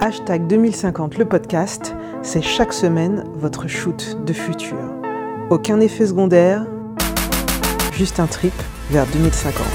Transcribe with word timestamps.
Hashtag 0.00 0.46
2050 0.46 1.18
le 1.18 1.24
podcast, 1.24 1.92
c'est 2.22 2.40
chaque 2.40 2.72
semaine 2.72 3.24
votre 3.34 3.66
shoot 3.66 4.16
de 4.24 4.32
futur. 4.32 4.78
Aucun 5.50 5.80
effet 5.80 6.06
secondaire, 6.06 6.68
juste 7.94 8.20
un 8.20 8.28
trip 8.28 8.52
vers 8.90 9.06
2050. 9.08 9.66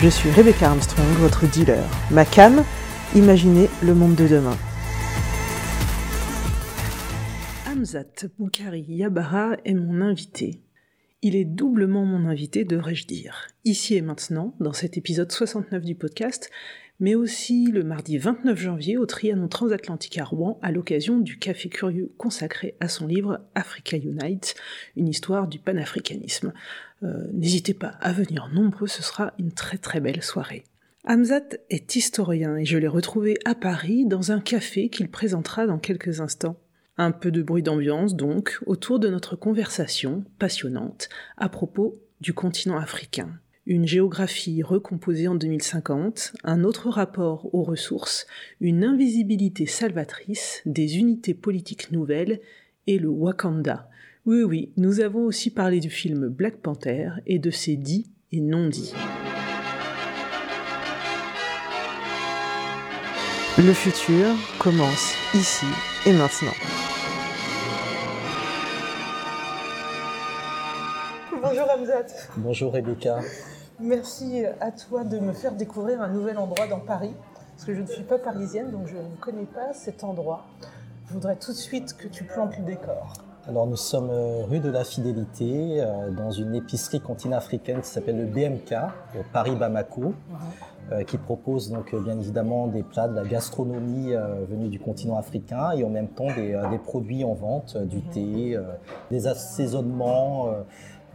Je 0.00 0.08
suis 0.08 0.30
Rebecca 0.30 0.70
Armstrong, 0.70 1.06
votre 1.18 1.46
dealer. 1.46 1.84
Ma 2.10 2.24
cam, 2.24 2.64
imaginez 3.14 3.68
le 3.82 3.94
monde 3.94 4.14
de 4.14 4.26
demain. 4.26 4.56
Hamzat 7.70 8.26
Boukari 8.38 8.86
Yabara 8.88 9.58
est 9.66 9.74
mon 9.74 10.00
invité. 10.00 10.62
Il 11.20 11.36
est 11.36 11.44
doublement 11.44 12.06
mon 12.06 12.28
invité, 12.30 12.64
devrais-je 12.64 13.06
dire. 13.06 13.48
Ici 13.66 13.94
et 13.94 14.02
maintenant, 14.02 14.54
dans 14.58 14.72
cet 14.72 14.96
épisode 14.96 15.30
69 15.30 15.82
du 15.82 15.94
podcast, 15.94 16.50
mais 17.00 17.14
aussi 17.14 17.66
le 17.66 17.82
mardi 17.82 18.18
29 18.18 18.58
janvier 18.58 18.96
au 18.96 19.06
Trianon 19.06 19.48
Transatlantique 19.48 20.18
à 20.18 20.24
Rouen 20.24 20.58
à 20.62 20.70
l'occasion 20.70 21.18
du 21.18 21.38
Café 21.38 21.68
Curieux 21.68 22.12
consacré 22.16 22.76
à 22.80 22.88
son 22.88 23.06
livre 23.06 23.40
Africa 23.54 23.96
Unite, 23.96 24.54
une 24.96 25.08
histoire 25.08 25.48
du 25.48 25.58
panafricanisme. 25.58 26.52
Euh, 27.02 27.26
n'hésitez 27.32 27.74
pas 27.74 27.94
à 28.00 28.12
venir 28.12 28.48
nombreux, 28.52 28.86
ce 28.86 29.02
sera 29.02 29.34
une 29.38 29.52
très 29.52 29.78
très 29.78 30.00
belle 30.00 30.22
soirée. 30.22 30.64
Hamzat 31.06 31.58
est 31.68 31.96
historien 31.96 32.56
et 32.56 32.64
je 32.64 32.78
l'ai 32.78 32.88
retrouvé 32.88 33.38
à 33.44 33.54
Paris 33.54 34.06
dans 34.06 34.32
un 34.32 34.40
café 34.40 34.88
qu'il 34.88 35.10
présentera 35.10 35.66
dans 35.66 35.78
quelques 35.78 36.20
instants. 36.20 36.56
Un 36.96 37.10
peu 37.10 37.30
de 37.30 37.42
bruit 37.42 37.62
d'ambiance 37.62 38.14
donc 38.14 38.58
autour 38.66 39.00
de 39.00 39.08
notre 39.08 39.36
conversation 39.36 40.24
passionnante 40.38 41.08
à 41.36 41.48
propos 41.48 42.00
du 42.20 42.32
continent 42.32 42.78
africain 42.78 43.38
une 43.66 43.86
géographie 43.86 44.62
recomposée 44.62 45.26
en 45.26 45.34
2050, 45.34 46.34
un 46.44 46.64
autre 46.64 46.90
rapport 46.90 47.54
aux 47.54 47.62
ressources, 47.62 48.26
une 48.60 48.84
invisibilité 48.84 49.66
salvatrice, 49.66 50.60
des 50.66 50.98
unités 50.98 51.34
politiques 51.34 51.90
nouvelles 51.90 52.40
et 52.86 52.98
le 52.98 53.08
Wakanda. 53.08 53.88
Oui, 54.26 54.42
oui, 54.42 54.72
nous 54.76 55.00
avons 55.00 55.24
aussi 55.24 55.50
parlé 55.50 55.80
du 55.80 55.90
film 55.90 56.28
Black 56.28 56.56
Panther 56.56 57.10
et 57.26 57.38
de 57.38 57.50
ses 57.50 57.76
dits 57.76 58.06
et 58.32 58.40
non-dits. 58.40 58.92
Le 63.56 63.72
futur 63.72 64.34
commence 64.58 65.14
ici 65.34 65.66
et 66.06 66.12
maintenant. 66.12 66.54
Bonjour 71.40 71.70
Hamzat. 71.70 72.06
Bonjour 72.36 72.72
Rebecca. 72.72 73.20
Merci 73.80 74.44
à 74.60 74.70
toi 74.70 75.02
de 75.02 75.18
me 75.18 75.32
faire 75.32 75.52
découvrir 75.52 76.00
un 76.00 76.08
nouvel 76.08 76.38
endroit 76.38 76.66
dans 76.68 76.78
Paris, 76.78 77.14
parce 77.54 77.64
que 77.64 77.74
je 77.74 77.80
ne 77.80 77.86
suis 77.86 78.04
pas 78.04 78.18
parisienne, 78.18 78.70
donc 78.70 78.86
je 78.86 78.96
ne 78.96 79.16
connais 79.20 79.46
pas 79.46 79.72
cet 79.72 80.04
endroit. 80.04 80.44
Je 81.08 81.14
voudrais 81.14 81.36
tout 81.36 81.52
de 81.52 81.56
suite 81.56 81.96
que 81.96 82.06
tu 82.06 82.24
plantes 82.24 82.56
le 82.58 82.64
décor. 82.64 83.12
Alors 83.46 83.66
nous 83.66 83.76
sommes 83.76 84.08
euh, 84.10 84.44
rue 84.44 84.60
de 84.60 84.70
la 84.70 84.84
Fidélité, 84.84 85.82
euh, 85.82 86.10
dans 86.10 86.30
une 86.30 86.54
épicerie 86.54 87.00
continent 87.00 87.36
africaine 87.36 87.82
qui 87.82 87.88
s'appelle 87.88 88.16
le 88.16 88.24
BMK, 88.24 88.74
Paris 89.34 89.54
Bamako, 89.54 90.14
euh, 90.92 91.02
qui 91.02 91.18
propose 91.18 91.70
donc 91.70 91.94
bien 91.94 92.18
évidemment 92.18 92.68
des 92.68 92.82
plats 92.82 93.06
de 93.06 93.14
la 93.14 93.24
gastronomie 93.24 94.12
venue 94.48 94.68
du 94.68 94.78
continent 94.78 95.18
africain 95.18 95.72
et 95.72 95.84
en 95.84 95.90
même 95.90 96.08
temps 96.08 96.28
des, 96.34 96.56
produits 96.82 97.24
en 97.24 97.34
vente, 97.34 97.76
du 97.76 97.96
mhm. 97.96 98.02
thé, 98.12 98.58
des 99.10 99.26
assaisonnements. 99.26 100.48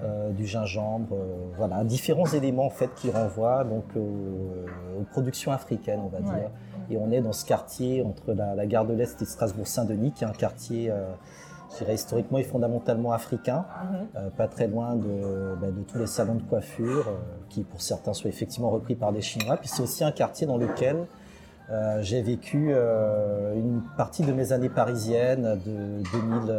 Euh, 0.01 0.31
du 0.31 0.45
gingembre, 0.45 1.13
euh, 1.13 1.25
voilà, 1.57 1.83
différents 1.83 2.27
éléments 2.27 2.67
en 2.67 2.69
fait 2.69 2.89
qui 2.95 3.11
renvoient 3.11 3.65
donc 3.65 3.83
aux, 3.97 5.03
productions 5.11 5.51
africaines, 5.51 5.99
on 6.01 6.07
va 6.07 6.21
dire. 6.21 6.49
Et 6.89 6.95
on 6.95 7.11
est 7.11 7.19
dans 7.19 7.33
ce 7.33 7.43
quartier 7.43 8.01
entre 8.01 8.31
la, 8.31 8.65
gare 8.65 8.85
de 8.85 8.93
l'Est 8.93 9.21
et 9.21 9.25
Strasbourg-Saint-Denis, 9.25 10.13
qui 10.13 10.23
est 10.23 10.27
un 10.27 10.31
quartier, 10.31 10.89
euh, 10.89 11.03
je 11.73 11.79
dirais 11.79 11.95
historiquement 11.95 12.37
et 12.37 12.43
fondamentalement 12.43 13.11
africain, 13.11 13.65
mhm. 13.91 14.29
pas 14.37 14.47
très 14.47 14.67
loin 14.67 14.95
bah, 14.95 15.67
de, 15.67 15.81
tous 15.85 15.97
les 15.97 16.07
salons 16.07 16.35
de 16.35 16.43
coiffure, 16.43 17.05
qui 17.49 17.63
pour 17.63 17.81
certains 17.81 18.13
sont 18.13 18.29
effectivement 18.29 18.69
repris 18.69 18.95
par 18.95 19.11
des 19.11 19.21
Chinois. 19.21 19.57
Puis 19.57 19.67
c'est 19.67 19.83
aussi 19.83 20.05
un 20.05 20.13
quartier 20.13 20.47
dans 20.47 20.57
lequel 20.57 21.07
j'ai 21.99 22.21
vécu 22.21 22.73
une 22.73 23.81
partie 23.97 24.23
de 24.23 24.31
mes 24.31 24.53
années 24.53 24.69
parisiennes 24.69 25.59
de 25.65 26.01
2000 26.13 26.51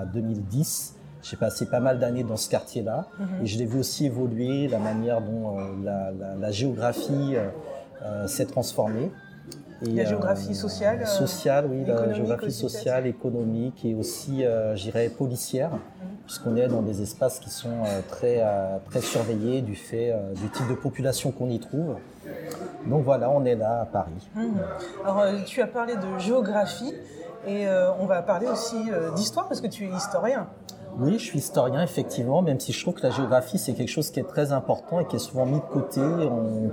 à 0.00 0.06
2010 0.06 0.95
j'ai 1.28 1.36
passé 1.36 1.66
pas 1.66 1.80
mal 1.80 1.98
d'années 1.98 2.22
dans 2.22 2.36
ce 2.36 2.48
quartier-là 2.48 3.06
mhm. 3.18 3.26
et 3.42 3.46
je 3.46 3.58
l'ai 3.58 3.66
vu 3.66 3.80
aussi 3.80 4.06
évoluer, 4.06 4.68
la 4.68 4.78
manière 4.78 5.20
dont 5.20 5.58
euh, 5.58 6.36
la, 6.38 6.50
géographie 6.50 7.34
euh, 7.34 7.48
euh, 8.02 8.26
s'est 8.28 8.46
transformée. 8.46 9.10
la 9.82 10.04
géographie 10.04 10.54
sociale 10.54 11.04
Sociale, 11.06 11.66
oui, 11.68 11.84
la 11.84 12.12
géographie 12.12 12.52
sociale, 12.52 13.06
économique 13.06 13.84
et 13.84 13.94
aussi, 13.94 14.44
j'irais, 14.74 15.08
policière, 15.08 15.70
mhm. 15.70 15.80
puisqu'on 16.26 16.56
est 16.56 16.68
dans 16.68 16.82
des 16.82 17.02
espaces 17.02 17.40
qui 17.40 17.50
sont 17.50 17.82
très, 18.08 18.44
très 18.88 19.00
surveillés 19.00 19.62
du 19.62 19.74
fait 19.74 20.14
du 20.36 20.48
type 20.50 20.68
de 20.68 20.74
population 20.74 21.32
qu'on 21.32 21.50
y 21.50 21.58
trouve. 21.58 21.96
Donc 22.86 23.02
voilà, 23.02 23.30
on 23.30 23.44
est 23.44 23.56
là 23.56 23.80
à 23.80 23.86
Paris. 23.86 24.28
Mhm. 24.36 24.54
Alors, 25.04 25.24
tu 25.44 25.60
as 25.60 25.66
parlé 25.66 25.96
de 25.96 26.18
géographie 26.18 26.94
et 27.48 27.66
on 27.98 28.06
va 28.06 28.22
parler 28.22 28.46
aussi 28.46 28.76
d'histoire 29.16 29.48
parce 29.48 29.60
que 29.60 29.66
tu 29.66 29.86
es 29.86 29.88
historien. 29.88 30.46
Oui, 30.98 31.18
je 31.18 31.24
suis 31.24 31.40
historien, 31.40 31.82
effectivement, 31.82 32.40
même 32.40 32.58
si 32.58 32.72
je 32.72 32.80
trouve 32.80 32.94
que 32.94 33.02
la 33.02 33.10
géographie, 33.10 33.58
c'est 33.58 33.74
quelque 33.74 33.90
chose 33.90 34.10
qui 34.10 34.18
est 34.18 34.26
très 34.26 34.52
important 34.52 34.98
et 34.98 35.06
qui 35.06 35.16
est 35.16 35.18
souvent 35.18 35.44
mis 35.44 35.58
de 35.58 35.64
côté. 35.70 36.00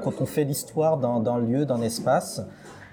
quand 0.02 0.14
on 0.22 0.26
fait 0.26 0.46
l'histoire 0.46 0.98
d'un 0.98 1.40
lieu, 1.40 1.66
d'un 1.66 1.82
espace, 1.82 2.42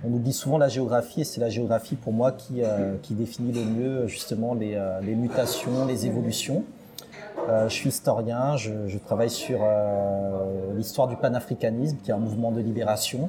on 0.04 0.12
oublie 0.12 0.32
souvent 0.32 0.58
la 0.58 0.68
géographie 0.68 1.20
et 1.20 1.24
c'est 1.24 1.41
la 1.41 1.48
géographie 1.48 1.94
pour 1.94 2.12
moi 2.12 2.32
qui, 2.32 2.62
euh, 2.64 2.96
définit 3.10 3.52
le 3.52 3.64
mieux 3.64 4.06
justement 4.08 4.54
les, 4.54 4.74
euh, 4.74 5.00
les 5.02 5.14
mutations, 5.14 5.86
les 5.86 6.06
évolutions. 6.06 6.64
Euh, 7.48 7.68
je 7.68 7.74
suis 7.74 7.91
historien, 7.91 8.56
je, 8.56 8.88
je 8.88 8.98
travaille 8.98 9.30
sur 9.30 9.60
l'histoire 10.74 11.06
du 11.06 11.14
panafricanisme, 11.14 11.98
qui 12.02 12.10
est 12.10 12.14
un 12.14 12.18
mouvement 12.18 12.50
de 12.50 12.60
libération 12.60 13.28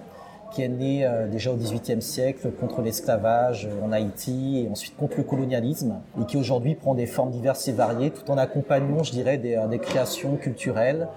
qui 0.52 0.62
est 0.62 0.68
né 0.68 1.06
euh, 1.06 1.28
déjà 1.28 1.52
au 1.52 1.56
XVIIIe 1.56 2.02
siècle 2.02 2.52
contre 2.52 2.82
l'esclavage 2.82 3.68
euh, 3.68 3.86
en 3.86 3.92
Haïti 3.92 4.64
et 4.64 4.70
ensuite 4.70 4.96
contre 4.98 5.18
le 5.18 5.24
colonialisme 5.24 6.00
et 6.20 6.26
qui 6.26 6.38
aujourd'hui 6.38 6.76
prend 6.76 6.94
des 6.94 7.08
formes 7.08 7.32
diverses 7.32 7.68
et 7.68 7.72
variées 7.72 8.12
tout 8.12 8.30
en 8.30 8.38
accompagnant, 8.38 9.04
je 9.04 9.12
dirais, 9.12 9.38
des, 9.38 9.56
euh, 9.56 9.78
créations 9.78 10.36
culturelles, 10.36 11.08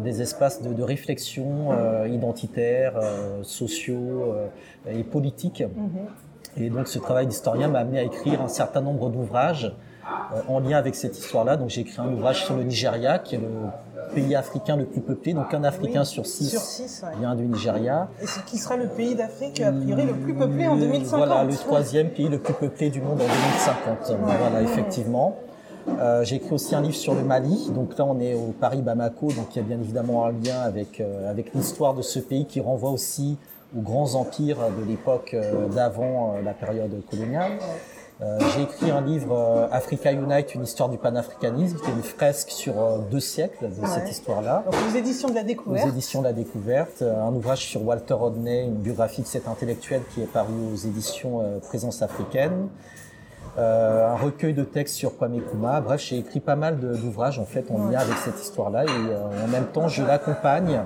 des 0.00 0.22
espaces 0.22 0.60
de, 0.60 0.82
réflexion 0.82 1.68
identitaire, 2.06 2.94
sociaux 3.42 4.34
et 4.88 5.04
politiques. 5.04 5.62
Mm-hmm. 5.62 6.62
Et 6.64 6.68
donc 6.68 6.88
ce 6.88 6.98
travail 6.98 7.28
d'historien 7.28 7.68
m'a 7.68 7.78
amené 7.78 8.00
à 8.00 8.02
écrire 8.02 8.42
un 8.42 8.48
certain 8.48 8.80
nombre 8.80 9.08
d'ouvrages 9.08 9.72
en 10.48 10.58
lien 10.58 10.78
avec 10.78 10.96
cette 10.96 11.16
histoire-là. 11.16 11.56
Donc 11.56 11.70
j'ai 11.70 11.82
écrit 11.82 12.00
un 12.00 12.12
ouvrage 12.12 12.44
sur 12.44 12.56
le 12.56 12.64
Nigeria, 12.64 13.20
qui 13.20 13.36
est 13.36 13.38
le 13.38 13.48
pays 14.14 14.34
africain 14.34 14.76
le 14.76 14.84
plus 14.84 15.00
peuplé, 15.00 15.34
donc 15.34 15.52
un 15.52 15.64
Africain 15.64 16.04
sur 16.04 16.26
six, 16.26 17.04
vient 17.18 17.34
du 17.34 17.46
Nigeria. 17.46 18.08
Et 18.20 18.26
ce 18.26 18.40
qui 18.40 18.58
sera 18.58 18.76
le 18.76 18.88
pays 18.88 19.14
d'Afrique 19.14 19.60
a 19.60 19.72
priori 19.72 20.06
le 20.06 20.14
plus 20.14 20.34
peuplé 20.34 20.66
en 20.66 20.76
2050 20.76 21.18
Voilà, 21.18 21.44
le 21.44 21.54
troisième 21.54 22.10
pays 22.10 22.28
le 22.28 22.38
plus 22.38 22.54
peuplé 22.54 22.90
du 22.90 23.00
monde 23.00 23.20
en 23.20 23.24
2050. 23.24 24.18
Voilà, 24.20 24.62
effectivement. 24.62 25.36
Euh, 25.88 26.22
j'ai 26.24 26.36
écrit 26.36 26.52
aussi 26.52 26.74
un 26.74 26.80
livre 26.80 26.94
sur 26.94 27.14
le 27.14 27.22
Mali. 27.22 27.70
Donc 27.74 27.98
là, 27.98 28.04
on 28.04 28.20
est 28.20 28.34
au 28.34 28.52
Paris 28.58 28.82
Bamako, 28.82 29.32
donc 29.32 29.54
il 29.54 29.56
y 29.56 29.60
a 29.60 29.64
bien 29.64 29.80
évidemment 29.80 30.26
un 30.26 30.32
lien 30.32 30.60
avec 30.60 31.00
euh, 31.00 31.30
avec 31.30 31.52
l'histoire 31.54 31.94
de 31.94 32.02
ce 32.02 32.18
pays 32.18 32.46
qui 32.46 32.60
renvoie 32.60 32.90
aussi 32.90 33.36
aux 33.76 33.80
grands 33.80 34.14
empires 34.14 34.58
de 34.78 34.84
l'époque 34.88 35.34
euh, 35.34 35.68
d'avant 35.68 36.34
la 36.44 36.52
période 36.52 36.92
coloniale. 37.10 37.52
Euh, 38.20 38.38
j'ai 38.54 38.62
écrit 38.62 38.90
un 38.90 39.00
livre 39.00 39.34
euh, 39.36 39.68
Africa 39.72 40.12
Unite, 40.12 40.54
une 40.54 40.62
histoire 40.62 40.88
du 40.88 40.98
panafricanisme, 40.98 41.78
qui 41.78 41.90
est 41.90 41.94
une 41.94 42.02
fresque 42.02 42.50
sur 42.50 42.80
euh, 42.80 42.98
deux 43.10 43.20
siècles 43.20 43.68
de 43.68 43.86
cette 43.86 44.08
histoire-là. 44.08 44.64
Donc 44.64 44.74
aux 44.90 44.96
éditions 44.96 45.28
de 45.28 45.34
la 45.34 45.42
découverte. 45.42 45.86
Aux 45.86 45.90
éditions 45.90 46.20
de 46.20 46.26
la 46.26 46.32
découverte, 46.32 47.02
un 47.02 47.32
ouvrage 47.32 47.66
sur 47.66 47.84
Walter 47.84 48.14
Rodney, 48.14 48.64
une 48.64 48.76
biographie 48.76 49.22
de 49.22 49.26
cet 49.26 49.48
intellectuel 49.48 50.02
qui 50.14 50.22
est 50.22 50.26
paru 50.32 50.52
aux 50.72 50.76
éditions 50.76 51.42
Présence 51.62 52.02
africaine. 52.02 52.68
un 53.56 54.14
recueil 54.16 54.54
de 54.54 54.62
textes 54.62 54.94
sur 54.94 55.16
Kwame 55.16 55.40
Kuma. 55.40 55.80
Bref, 55.80 56.00
j'ai 56.00 56.18
écrit 56.18 56.40
pas 56.40 56.56
mal 56.56 56.78
d'ouvrages 56.78 57.38
en 57.38 57.44
fait 57.44 57.70
en 57.70 57.88
lien 57.88 57.98
avec 57.98 58.16
cette 58.18 58.40
histoire-là 58.40 58.84
et 58.84 59.44
en 59.44 59.48
même 59.48 59.66
temps 59.66 59.88
je 59.88 60.02
l'accompagne 60.02 60.80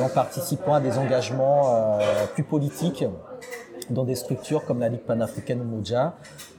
en 0.00 0.08
participant 0.08 0.74
à 0.74 0.80
des 0.80 0.98
engagements 0.98 1.98
plus 2.34 2.44
politiques 2.44 3.04
dans 3.90 4.04
des 4.04 4.14
structures 4.14 4.64
comme 4.64 4.80
la 4.80 4.88
Ligue 4.88 5.00
panafricaine 5.00 5.62
Moja, 5.62 6.14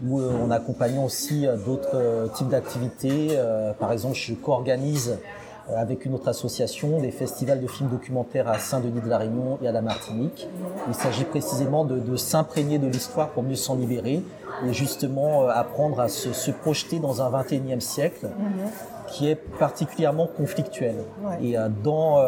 où 0.06 0.19
euh, 0.19 0.31
on 0.44 0.51
accompagne 0.51 1.00
aussi 1.00 1.48
euh, 1.48 1.57
d'autres 1.57 1.95
euh, 1.95 2.28
types 2.28 2.50
d'activités. 2.50 3.38
Par 3.80 3.92
exemple, 3.92 4.16
je 4.16 4.33
co-organise 4.33 5.18
avec 5.75 6.06
une 6.06 6.16
autre 6.16 6.28
association 6.28 7.00
des 7.00 7.12
festivals 7.12 7.62
de 7.62 7.68
films 7.68 7.89
documentaires 7.89 8.48
à 8.48 8.60
Saint-Denis 8.60 9.01
de 9.01 9.10
la 9.10 9.18
Réunion 9.18 9.57
et 9.62 9.68
à 9.68 9.72
la 9.72 9.81
Martinique. 9.81 10.48
Il 10.88 10.94
s'agit 10.94 11.24
précisément 11.24 11.86
de, 11.86 12.16
s'imprégner 12.16 12.78
de 12.78 12.88
l'histoire 12.88 13.30
pour 13.30 13.44
mieux 13.44 13.56
s'en 13.56 13.75
libérer 13.75 14.22
et 14.66 14.74
justement 14.74 15.48
apprendre 15.48 16.00
à 16.00 16.10
se, 16.10 16.51
projeter 16.51 17.00
dans 17.00 17.22
un 17.22 17.31
21e 17.31 17.80
siècle 17.80 18.28
qui 19.07 19.30
est 19.30 19.36
particulièrement 19.36 20.28
conflictuel. 20.28 20.95
Et 21.42 21.56
dans, 21.83 22.22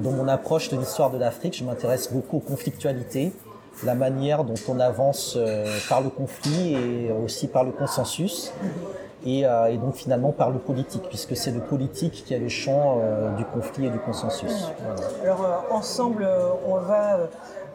dans 0.00 0.12
mon 0.12 0.28
approche 0.28 0.70
de 0.70 0.76
l'histoire 0.76 1.10
de 1.10 1.18
l'Afrique, 1.18 1.56
je 1.56 1.64
m'intéresse 1.64 2.12
beaucoup 2.12 2.38
aux 2.38 2.40
conflictualités 2.40 3.32
la 3.84 3.94
manière 3.94 4.44
dont 4.44 4.54
on 4.68 4.80
avance 4.80 5.36
euh, 5.36 5.66
par 5.88 6.00
le 6.00 6.10
conflit 6.10 6.74
et 6.74 7.12
aussi 7.12 7.48
par 7.48 7.64
le 7.64 7.72
consensus. 7.72 8.52
Et, 9.26 9.42
donc 9.82 9.96
finalement 9.96 10.30
par 10.30 10.50
le 10.50 10.58
politique, 10.58 11.02
puisque 11.08 11.36
c'est 11.36 11.50
le 11.50 11.60
politique 11.60 12.24
qui 12.24 12.34
a 12.34 12.38
le 12.38 12.48
champ 12.48 13.02
du 13.36 13.44
conflit 13.44 13.86
et 13.86 13.90
du 13.90 13.98
consensus. 13.98 14.70
Alors 15.22 15.64
ensemble, 15.70 16.26
on 16.66 16.76
va 16.76 17.18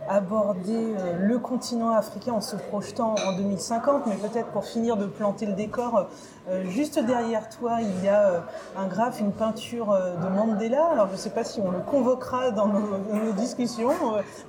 aborder 0.09 0.95
euh, 0.97 1.17
le 1.19 1.39
continent 1.39 1.91
africain 1.91 2.33
en 2.33 2.41
se 2.41 2.55
projetant 2.55 3.15
en 3.25 3.35
2050, 3.38 4.07
mais 4.07 4.15
peut-être 4.15 4.50
pour 4.50 4.65
finir 4.65 4.97
de 4.97 5.05
planter 5.05 5.45
le 5.45 5.53
décor, 5.53 6.07
euh, 6.50 6.65
juste 6.65 7.00
derrière 7.00 7.50
toi, 7.50 7.77
il 7.81 8.03
y 8.03 8.09
a 8.09 8.27
euh, 8.27 8.39
un 8.77 8.88
graphe, 8.88 9.19
une 9.19 9.31
peinture 9.31 9.97
de 10.21 10.27
Mandela. 10.27 10.85
Alors 10.91 11.07
je 11.07 11.13
ne 11.13 11.17
sais 11.17 11.29
pas 11.29 11.44
si 11.44 11.61
on 11.61 11.71
le 11.71 11.79
convoquera 11.79 12.51
dans 12.51 12.67
nos, 12.67 13.31
discussions, 13.33 13.94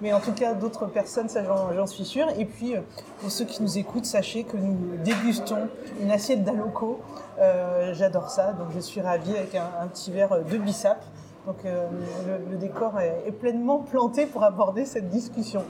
mais 0.02 0.12
en 0.12 0.20
tout 0.20 0.32
cas 0.32 0.54
d'autres 0.54 0.86
personnes, 0.86 1.28
ça 1.28 1.42
j'en 1.44 1.86
suis 1.86 2.04
sûre. 2.04 2.26
Et 2.36 2.44
puis 2.44 2.74
pour 3.20 3.30
ceux 3.30 3.44
qui 3.44 3.62
nous 3.62 3.78
écoutent, 3.78 4.04
sachez 4.04 4.44
que 4.44 4.56
nous 4.56 4.96
dégustons 5.04 5.68
une 6.00 6.10
assiette 6.10 6.44
d'Aloco. 6.44 7.00
J'adore 7.92 8.30
ça, 8.30 8.52
donc 8.52 8.68
je 8.74 8.80
suis 8.80 9.00
ravie 9.00 9.36
avec 9.36 9.54
un, 9.54 9.70
un 9.80 9.86
petit 9.86 10.10
verre 10.10 10.44
de 10.44 10.58
bissap. 10.58 11.04
Donc 11.46 11.64
euh, 11.64 11.88
le, 12.50 12.56
décor 12.56 12.98
est, 13.00 13.30
pleinement 13.32 13.80
planté 13.80 14.26
pour 14.26 14.44
aborder 14.44 14.86
cette 14.86 15.08
discussion. 15.10 15.62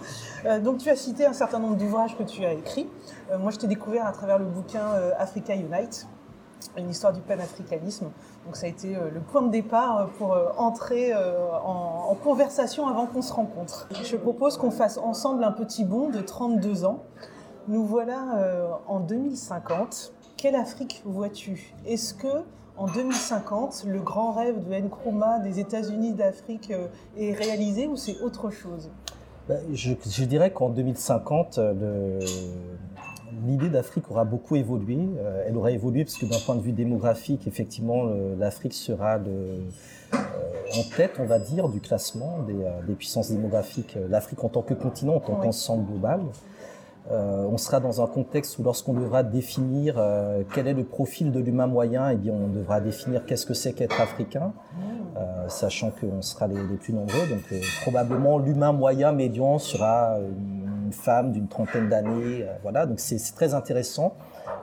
Euh, 0.45 0.61
donc 0.61 0.79
tu 0.79 0.89
as 0.89 0.97
cité 0.97 1.27
un 1.27 1.33
certain 1.33 1.59
nombre 1.59 1.77
d'ouvrages 1.77 2.17
que 2.17 2.23
tu 2.23 2.45
as 2.45 2.53
écrits. 2.53 2.89
Euh, 3.33 3.39
moi 3.39 3.51
je 3.51 3.59
t'ai 3.59 3.67
découvert 3.67 4.07
à 4.07 4.13
travers 4.13 4.39
le 4.39 4.45
bouquin 4.45 4.85
Africa 5.19 5.55
Unite, 5.55 6.07
une 6.79 6.91
histoire 6.91 7.13
du 7.13 7.21
panafricanisme. 7.21 8.11
Donc 8.47 8.57
ça 8.57 8.67
a 8.67 8.69
été 8.69 8.95
le 8.95 9.21
point 9.21 9.43
de 9.43 9.51
départ 9.51 10.11
pour 10.19 10.37
entrer 10.59 11.13
en, 11.15 12.11
en, 12.11 12.15
conversation 12.15 12.87
avant 12.87 13.07
qu'on 13.07 13.23
se 13.23 13.33
rencontre. 13.33 13.89
Je 14.03 14.17
propose 14.17 14.59
qu'on 14.59 14.71
fasse 14.71 14.99
ensemble 14.99 15.43
un 15.45 15.53
petit 15.53 15.85
bond 15.85 16.11
de 16.11 16.21
32 16.21 16.85
ans. 16.85 17.03
Nous 17.69 17.85
voilà 17.85 18.79
en 18.87 19.01
2050. 19.01 20.13
Quelle 20.37 20.57
Afrique 20.57 21.03
vois-tu? 21.07 21.75
Est-ce 21.87 22.13
que 22.13 22.45
en 22.77 22.87
2050, 22.87 23.85
le 23.87 24.01
grand 24.01 24.33
rêve 24.33 24.69
de 24.69 24.75
Nkrumah 24.75 25.39
des 25.41 25.61
États-Unis 25.61 26.13
d'Afrique 26.13 26.71
euh, 26.71 26.89
est 27.17 27.33
réalisé 27.33 27.87
ou 27.87 27.97
c'est 27.97 28.21
autre 28.21 28.51
chose? 28.51 28.91
Ben, 29.49 29.61
je, 29.73 30.25
dirais 30.25 30.53
qu'en 30.53 30.71
2050, 30.71 31.61
l'idée 33.47 33.69
d'Afrique 33.69 34.11
aura 34.11 34.25
beaucoup 34.25 34.57
évolué. 34.57 34.99
Euh, 35.19 35.45
elle 35.47 35.57
aura 35.57 35.71
évolué 35.71 36.05
parce 36.05 36.17
que 36.17 36.27
d'un 36.27 36.39
point 36.39 36.57
de 36.57 36.63
vue 36.63 36.73
démographique, 36.73 37.47
effectivement, 37.47 38.05
l'Afrique 38.39 38.75
sera 38.75 39.19
euh, 39.19 39.59
en 40.13 40.97
tête, 40.97 41.13
on 41.19 41.27
va 41.27 41.39
dire, 41.39 41.69
du 41.69 41.81
classement 41.81 42.39
des, 42.47 42.57
des 42.87 42.95
puissances 42.95 43.31
démographiques. 43.31 43.97
L'Afrique 44.09 44.43
en 44.43 44.49
tant 44.49 44.63
que 44.63 44.75
continent, 44.75 45.17
en 45.17 45.21
tant 45.21 45.37
qu'ensemble 45.37 45.87
global. 45.87 46.23
Euh, 47.11 47.47
on 47.51 47.59
sera 47.59 47.81
dans 47.81 48.03
un 48.03 48.07
contexte 48.07 48.59
où 48.59 48.63
lorsqu'on 48.63 48.95
devra 48.95 49.23
définir 49.23 49.97
euh, 49.99 50.43
quel 50.55 50.67
est 50.67 50.73
le 50.73 50.85
profil 50.85 51.33
de 51.33 51.41
l'humain 51.41 51.67
moyen, 51.67 52.09
eh 52.09 52.17
bien 52.17 52.33
on 52.33 52.49
devra 52.49 52.81
définir 52.81 53.27
qu'est-ce 53.27 53.45
que 53.45 53.53
c'est 53.53 53.75
qu'être 53.75 54.01
africain, 54.01 54.55
euh, 55.19 55.49
sachant 55.49 55.91
qu'on 55.91 56.23
sera 56.23 56.47
les, 56.47 56.57
plus 56.81 56.95
nombreux. 56.95 57.27
Donc 57.29 57.43
probablement 57.83 58.39
l'humain 58.39 58.73
moyen 58.73 59.13
médian 59.13 59.59
sera 59.59 60.17
une 60.19 60.93
femme 60.93 61.33
d'une 61.33 61.47
trentaine 61.47 61.91
d'années. 61.91 62.47
voilà, 62.63 62.87
donc 62.87 63.01
c'est 63.01 63.19
très 63.35 63.53
intéressant 63.53 64.15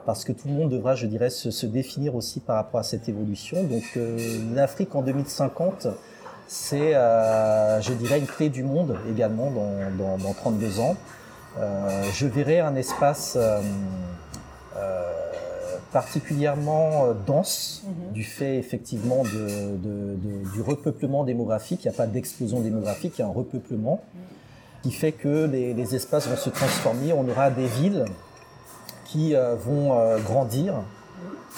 parce 0.07 0.23
que 0.23 0.31
tout 0.31 0.47
le 0.47 0.55
monde 0.55 0.71
devra, 0.71 0.95
je 0.95 1.05
dirais, 1.05 1.29
se, 1.29 1.65
définir 1.67 2.15
aussi 2.15 2.39
par 2.39 2.55
rapport 2.55 2.79
à 2.79 2.83
cette 2.83 3.07
évolution. 3.07 3.63
Donc 3.65 3.83
l'Afrique 4.55 4.95
en 4.95 5.03
2050, 5.03 5.87
c'est, 6.47 6.93
je 6.93 7.93
dirais, 7.93 8.17
une 8.17 8.25
clé 8.25 8.49
du 8.49 8.63
monde 8.63 8.97
également 9.07 9.51
dans, 9.51 10.17
dans 10.17 10.33
32 10.33 10.79
ans. 10.79 10.95
Euh, 11.59 12.03
je 12.13 12.27
verrais 12.27 12.59
un 12.59 12.75
espace 12.75 13.35
euh, 13.35 13.61
euh, 14.77 15.01
particulièrement 15.91 17.07
dense 17.27 17.83
mhm. 17.85 18.13
du 18.13 18.23
fait 18.23 18.57
effectivement 18.57 19.23
du 19.23 20.61
repeuplement 20.61 21.23
démographique. 21.23 21.83
Il 21.83 21.89
n'y 21.89 21.93
a 21.93 21.97
pas 21.97 22.07
d'explosion 22.07 22.61
démographique, 22.61 23.13
il 23.17 23.21
y 23.21 23.23
a 23.23 23.27
un 23.27 23.31
repeuplement 23.31 24.01
qui 24.83 24.91
fait 24.91 25.11
que 25.11 25.45
les, 25.45 25.95
espaces 25.95 26.27
vont 26.27 26.37
se 26.37 26.49
transformer. 26.49 27.13
On 27.13 27.27
aura 27.27 27.51
des 27.51 27.67
villes 27.67 28.05
qui 29.05 29.35
vont 29.65 30.17
grandir 30.25 30.75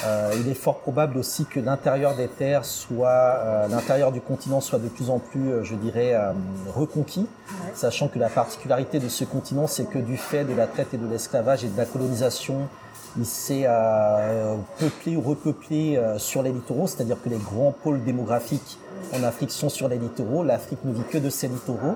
euh, 0.05 0.33
il 0.39 0.49
est 0.49 0.55
fort 0.55 0.79
probable 0.79 1.17
aussi 1.17 1.45
que 1.45 1.59
l'intérieur 1.59 2.15
des 2.15 2.27
terres 2.27 2.65
soit, 2.65 3.07
euh, 3.09 3.67
l'intérieur 3.67 4.11
du 4.11 4.21
continent 4.21 4.59
soit 4.59 4.79
de 4.79 4.87
plus 4.87 5.09
en 5.09 5.19
plus, 5.19 5.51
euh, 5.51 5.63
je 5.63 5.75
dirais, 5.75 6.15
reconquis, 6.73 7.27
sachant 7.73 8.07
que 8.07 8.19
la 8.19 8.29
particularité 8.29 8.99
de 8.99 9.07
ce 9.07 9.23
continent, 9.23 9.67
c'est 9.67 9.85
que 9.85 9.99
du 9.99 10.17
fait 10.17 10.43
de 10.45 10.53
la 10.53 10.67
traite 10.67 10.93
et 10.93 10.97
de 10.97 11.07
l'esclavage 11.07 11.63
et 11.63 11.67
de 11.67 11.77
la 11.77 11.85
colonisation, 11.85 12.67
il 13.17 13.25
s'est 13.25 13.67
peuplé 14.79 15.15
ou 15.15 15.21
repeuplé 15.21 16.01
sur 16.17 16.41
les 16.41 16.51
littoraux, 16.51 16.87
c'est-à-dire 16.87 17.17
que 17.23 17.29
les 17.29 17.37
grands 17.37 17.71
pôles 17.71 18.03
démographiques 18.03 18.79
en 19.13 19.23
Afrique 19.23 19.51
sont 19.51 19.69
sur 19.69 19.87
les 19.87 19.97
littoraux. 19.97 20.43
L'Afrique 20.43 20.83
ne 20.83 20.93
vit 20.93 21.03
que 21.03 21.19
de 21.19 21.29
ses 21.29 21.47
littoraux 21.47 21.95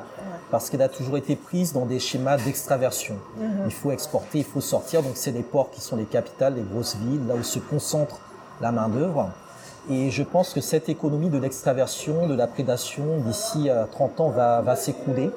parce 0.51 0.69
qu'elle 0.69 0.81
a 0.81 0.89
toujours 0.89 1.17
été 1.17 1.35
prise 1.35 1.73
dans 1.73 1.85
des 1.85 1.99
schémas 1.99 2.37
d'extraversion. 2.37 3.15
Mhm. 3.37 3.63
Il 3.65 3.73
faut 3.73 3.91
exporter, 3.91 4.39
il 4.39 4.45
faut 4.45 4.61
sortir. 4.61 5.03
Donc 5.03 5.13
c'est 5.15 5.31
les 5.31 5.43
ports 5.43 5.71
qui 5.71 5.81
sont 5.81 5.95
les 5.95 6.05
capitales, 6.05 6.55
les 6.55 6.61
grosses 6.61 6.95
villes, 6.95 7.27
là 7.27 7.35
où 7.35 7.43
se 7.43 7.59
concentre 7.59 8.19
la 8.61 8.71
main 8.71 8.87
d'œuvre. 8.89 9.29
Et 9.89 10.09
je 10.09 10.23
pense 10.23 10.53
que 10.53 10.61
cette 10.61 10.89
économie 10.89 11.29
de 11.29 11.37
l'extraversion, 11.37 12.27
de 12.27 12.35
la 12.35 12.47
prédation, 12.47 13.19
d'ici 13.25 13.69
30 13.91 14.19
euh, 14.19 14.23
ans 14.23 14.29
va, 14.29 14.61
va 14.61 14.75
s'écrouler 14.75 15.31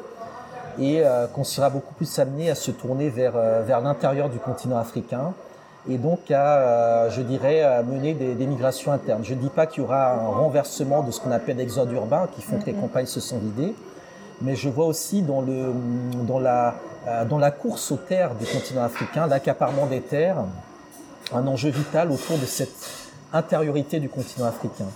et 0.78 1.02
euh, 1.04 1.26
qu'on 1.26 1.44
sera 1.44 1.70
beaucoup 1.70 1.94
plus 1.94 2.18
amené 2.18 2.50
à 2.50 2.54
se 2.54 2.70
tourner 2.70 3.10
vers, 3.10 3.36
euh, 3.36 3.62
vers 3.62 3.80
l'intérieur 3.80 4.28
du 4.28 4.38
continent 4.38 4.78
africain 4.78 5.34
et 5.88 5.98
donc 5.98 6.30
à, 6.30 7.08
je 7.10 7.22
dirais, 7.22 7.62
à 7.62 7.82
mener 7.82 8.12
des, 8.14 8.34
des, 8.34 8.46
migrations 8.46 8.92
internes. 8.92 9.24
Je 9.24 9.34
ne 9.34 9.40
dis 9.40 9.48
pas 9.48 9.66
qu'il 9.66 9.82
y 9.82 9.86
aura 9.86 10.12
un 10.12 10.28
renversement 10.28 11.02
de 11.02 11.10
ce 11.10 11.20
qu'on 11.20 11.30
appelle 11.30 11.56
l'exode 11.56 11.90
urbain 11.92 12.28
qui 12.34 12.42
font 12.42 12.58
que 12.58 12.66
les 12.66 12.72
mhm. 12.72 12.82
campagnes 12.82 13.06
se 13.06 13.20
sont 13.20 13.38
vidées, 13.38 13.74
mais 14.42 14.56
je 14.56 14.68
vois 14.68 14.86
aussi 14.86 15.22
dans, 15.22 15.40
le, 15.40 15.72
dans, 16.26 16.38
la, 16.38 16.74
euh, 17.06 17.24
dans 17.24 17.38
la 17.38 17.50
course 17.50 17.92
aux 17.92 17.96
terres 17.96 18.34
du 18.34 18.46
continent 18.46 18.82
africain, 18.82 19.26
l'accaparement 19.26 19.86
des 19.86 20.00
terres, 20.00 20.44
un 21.32 21.46
enjeu 21.46 21.70
vital 21.70 22.10
autour 22.10 22.38
de 22.38 22.46
cette 22.46 22.90
intériorité 23.32 24.00
du 24.00 24.08
continent 24.08 24.46
africain. 24.46 24.86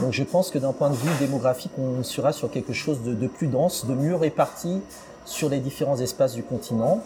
Donc 0.00 0.12
je 0.12 0.24
pense 0.24 0.50
que 0.50 0.58
d'un 0.58 0.72
point 0.72 0.90
de 0.90 0.96
vue 0.96 1.10
démographique, 1.20 1.72
on 1.78 2.02
sera 2.02 2.32
sur 2.32 2.50
quelque 2.50 2.72
chose 2.72 3.02
de, 3.04 3.26
plus 3.26 3.46
dense, 3.46 3.86
de 3.86 3.94
mieux 3.94 4.16
réparti 4.16 4.80
sur 5.24 5.48
les 5.48 5.60
différents 5.60 6.00
espaces 6.00 6.34
du 6.34 6.42
continent. 6.42 7.00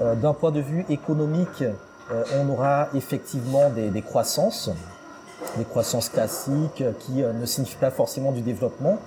Euh, 0.00 0.14
d'un 0.14 0.34
point 0.34 0.50
de 0.50 0.60
vue 0.60 0.84
économique, 0.90 1.62
euh, 1.62 2.24
on 2.38 2.50
aura 2.50 2.88
effectivement 2.94 3.70
des, 3.70 4.02
croissances, 4.02 4.70
des 5.56 5.64
croissances 5.64 6.10
classiques 6.10 6.84
qui 7.00 7.22
ne 7.22 7.46
signifient 7.46 7.76
pas 7.76 7.90
forcément 7.90 8.32
du 8.32 8.42
développement, 8.42 8.98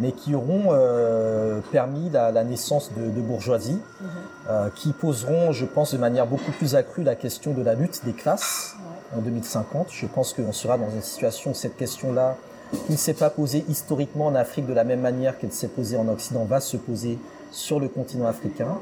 mais 0.00 0.12
qui 0.12 0.34
auront 0.34 0.68
euh, 0.70 1.60
permis 1.72 2.10
la, 2.10 2.30
la, 2.30 2.44
naissance 2.44 2.90
de, 2.96 3.10
de 3.10 3.20
bourgeoisie, 3.20 3.80
mhm. 4.00 4.08
euh, 4.50 4.68
qui 4.74 4.92
poseront, 4.92 5.52
je 5.52 5.64
pense, 5.64 5.92
de 5.92 5.98
manière 5.98 6.26
beaucoup 6.26 6.52
plus 6.52 6.74
accrue 6.74 7.02
la 7.02 7.14
question 7.14 7.52
de 7.52 7.62
la 7.62 7.74
lutte 7.74 8.04
des 8.04 8.12
classes 8.12 8.76
en 9.16 9.20
2050. 9.20 9.88
Je 9.90 10.06
pense 10.06 10.32
qu'on 10.32 10.52
sera 10.52 10.78
dans 10.78 10.90
une 10.90 11.02
situation 11.02 11.50
où 11.50 11.54
cette 11.54 11.76
question-là, 11.76 12.36
qui 12.86 12.92
ne 12.92 12.96
s'est 12.96 13.14
pas 13.14 13.30
posée 13.30 13.64
historiquement 13.68 14.26
en 14.26 14.34
Afrique 14.34 14.66
de 14.66 14.74
la 14.74 14.84
même 14.84 15.00
manière 15.00 15.38
qu'elle 15.38 15.52
s'est 15.52 15.68
posée 15.68 15.96
en 15.96 16.08
Occident, 16.08 16.44
va 16.44 16.60
se 16.60 16.76
poser 16.76 17.18
sur 17.50 17.80
le 17.80 17.88
continent 17.88 18.26
africain. 18.26 18.78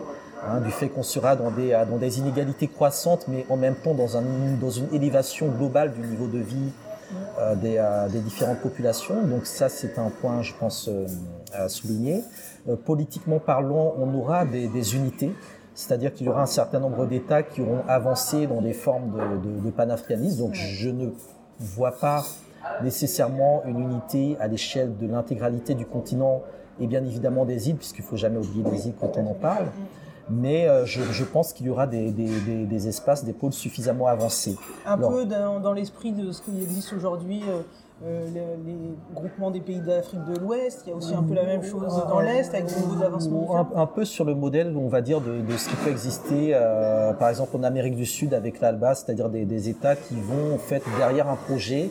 Hein, 0.46 0.60
du 0.60 0.70
fait 0.70 0.88
qu'on 0.88 1.02
sera 1.02 1.34
dans 1.34 1.50
des, 1.50 1.70
dans 1.90 1.96
des 1.96 2.18
inégalités 2.18 2.68
croissantes, 2.68 3.24
mais 3.26 3.46
en 3.48 3.56
même 3.56 3.74
temps 3.74 3.94
dans, 3.94 4.16
un, 4.16 4.22
dans 4.60 4.70
une 4.70 4.92
élévation 4.92 5.48
globale 5.48 5.92
du 5.94 6.06
niveau 6.06 6.26
de 6.26 6.38
vie, 6.38 6.70
euh, 7.38 7.54
euh, 7.64 8.08
des, 8.08 8.20
différentes 8.20 8.58
populations. 8.58 9.22
Donc 9.26 9.46
ça, 9.46 9.68
c'est 9.68 9.98
un 9.98 10.10
point, 10.10 10.42
je 10.42 10.54
pense, 10.54 10.88
euh, 10.88 11.06
à 11.52 11.68
souligner. 11.68 12.22
politiquement 12.84 13.38
parlant, 13.38 13.94
on 13.98 14.12
aura 14.14 14.44
des, 14.44 14.96
unités, 14.96 15.32
c'est-à-dire 15.74 16.12
qu'il 16.12 16.26
y 16.26 16.28
aura 16.28 16.42
un 16.42 16.46
certain 16.46 16.80
nombre 16.80 17.06
d'États 17.06 17.42
qui 17.42 17.60
auront 17.60 17.82
avancé 17.88 18.46
dans 18.46 18.60
des 18.60 18.72
formes 18.72 19.40
de, 19.64 19.70
panafricanisme. 19.70 20.38
Donc 20.38 20.54
je 20.54 20.90
ne 20.90 21.10
vois 21.60 21.92
pas 21.92 22.24
nécessairement 22.82 23.62
une 23.66 23.78
unité 23.78 24.36
à 24.40 24.48
l'échelle 24.48 24.96
de 24.96 25.06
l'intégralité 25.06 25.74
du 25.74 25.86
continent 25.86 26.42
et 26.80 26.86
bien 26.86 27.04
évidemment 27.04 27.44
des 27.44 27.68
îles, 27.68 27.76
puisqu'il 27.76 28.04
faut 28.04 28.16
jamais 28.16 28.38
oublier 28.38 28.64
les 28.70 28.88
îles 28.88 28.94
quand 29.00 29.16
on 29.16 29.26
en 29.28 29.34
parle 29.34 29.66
mais 30.30 30.68
euh, 30.68 30.84
je, 30.84 31.24
pense 31.24 31.52
qu'il 31.52 31.66
y 31.66 31.70
aura 31.70 31.86
des, 31.86 32.88
espaces, 32.88 33.24
des 33.24 33.32
pôles 33.32 33.52
suffisamment 33.52 34.06
avancés. 34.06 34.56
Un 34.84 34.98
peu 34.98 35.24
dans, 35.24 35.72
l'esprit 35.72 36.12
de 36.12 36.32
ce 36.32 36.42
qui 36.42 36.62
existe 36.62 36.92
aujourd'hui. 36.92 37.42
Euh, 37.48 37.62
euh, 38.04 38.26
les, 38.66 38.74
groupements 39.14 39.50
des 39.50 39.60
pays 39.60 39.80
d'Afrique 39.80 40.22
de 40.26 40.38
l'Ouest, 40.38 40.82
il 40.84 40.90
y 40.90 40.92
a 40.92 40.96
aussi 40.96 41.14
un 41.14 41.22
peu 41.22 41.32
la 41.32 41.44
même 41.44 41.62
chose 41.62 42.04
dans 42.06 42.20
l'Est 42.20 42.52
avec 42.52 42.66
des 42.66 42.74
niveaux 42.74 42.96
d'avancement 42.96 43.56
un, 43.56 43.80
un, 43.80 43.86
peu 43.86 44.04
sur 44.04 44.26
le 44.26 44.34
modèle, 44.34 44.76
on 44.76 44.88
va 44.88 45.00
dire, 45.00 45.22
de, 45.22 45.56
ce 45.56 45.70
qui 45.70 45.76
peut 45.76 45.90
exister, 45.90 46.52
par 47.18 47.30
exemple 47.30 47.56
en 47.56 47.62
Amérique 47.62 47.96
du 47.96 48.04
Sud 48.04 48.34
avec 48.34 48.60
l'ALBA, 48.60 48.96
c'est-à-dire 48.96 49.30
des, 49.30 49.68
États 49.70 49.96
qui 49.96 50.14
vont 50.20 50.54
en 50.54 50.58
fait 50.58 50.82
derrière 50.98 51.30
un 51.30 51.36
projet 51.36 51.90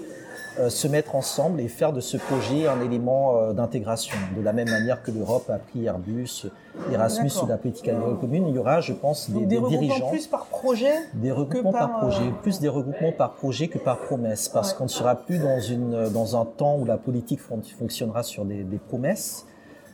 se 0.70 0.88
mettre 0.88 1.16
ensemble 1.16 1.60
et 1.60 1.68
faire 1.68 1.94
de 1.94 2.02
ce 2.02 2.18
projet 2.18 2.68
un 2.68 2.82
élément 2.82 3.54
d'intégration. 3.54 4.18
De 4.38 4.42
la 4.42 4.54
même 4.54 4.70
manière 4.70 5.02
que 5.04 5.12
l'Europe 5.12 5.50
a 5.50 5.58
pris 5.58 5.86
Airbus, 5.86 6.48
Erasmus 6.92 7.32
ou 7.44 7.48
la 7.48 7.58
politique 7.58 7.88
agricole 7.88 8.20
commune, 8.20 8.48
il 8.48 8.56
y 8.56 8.58
aura, 8.58 8.82
je 8.82 8.94
pense, 8.94 9.30
des, 9.30 9.46
des, 9.46 9.60
des 9.60 9.68
dirigeants. 9.68 10.10
plus 10.10 10.28
par 10.28 10.46
projet 10.46 10.94
Des 11.14 11.32
regroupements 11.32 11.72
par, 11.72 12.00
projet, 12.00 12.32
plus 12.42 12.60
des 12.60 12.70
regroupements 12.70 13.12
par 13.12 13.34
projet 13.34 13.68
que 13.68 13.78
par 13.78 14.00
promesse, 14.00 14.50
parce 14.50 14.74
qu'on 14.74 14.86
ne 14.86 14.90
sera 14.90 15.16
plus 15.16 15.40
dans, 15.40 15.60
une, 15.60 16.10
dans 16.10 16.40
un 16.40 16.46
temps 16.46 16.78
où 16.78 16.86
la 16.86 16.98
politique 16.98 17.40
fonctionnera 17.40 18.24
sur 18.24 18.46
des, 18.46 18.64
des 18.64 18.78
promesses, 18.78 19.46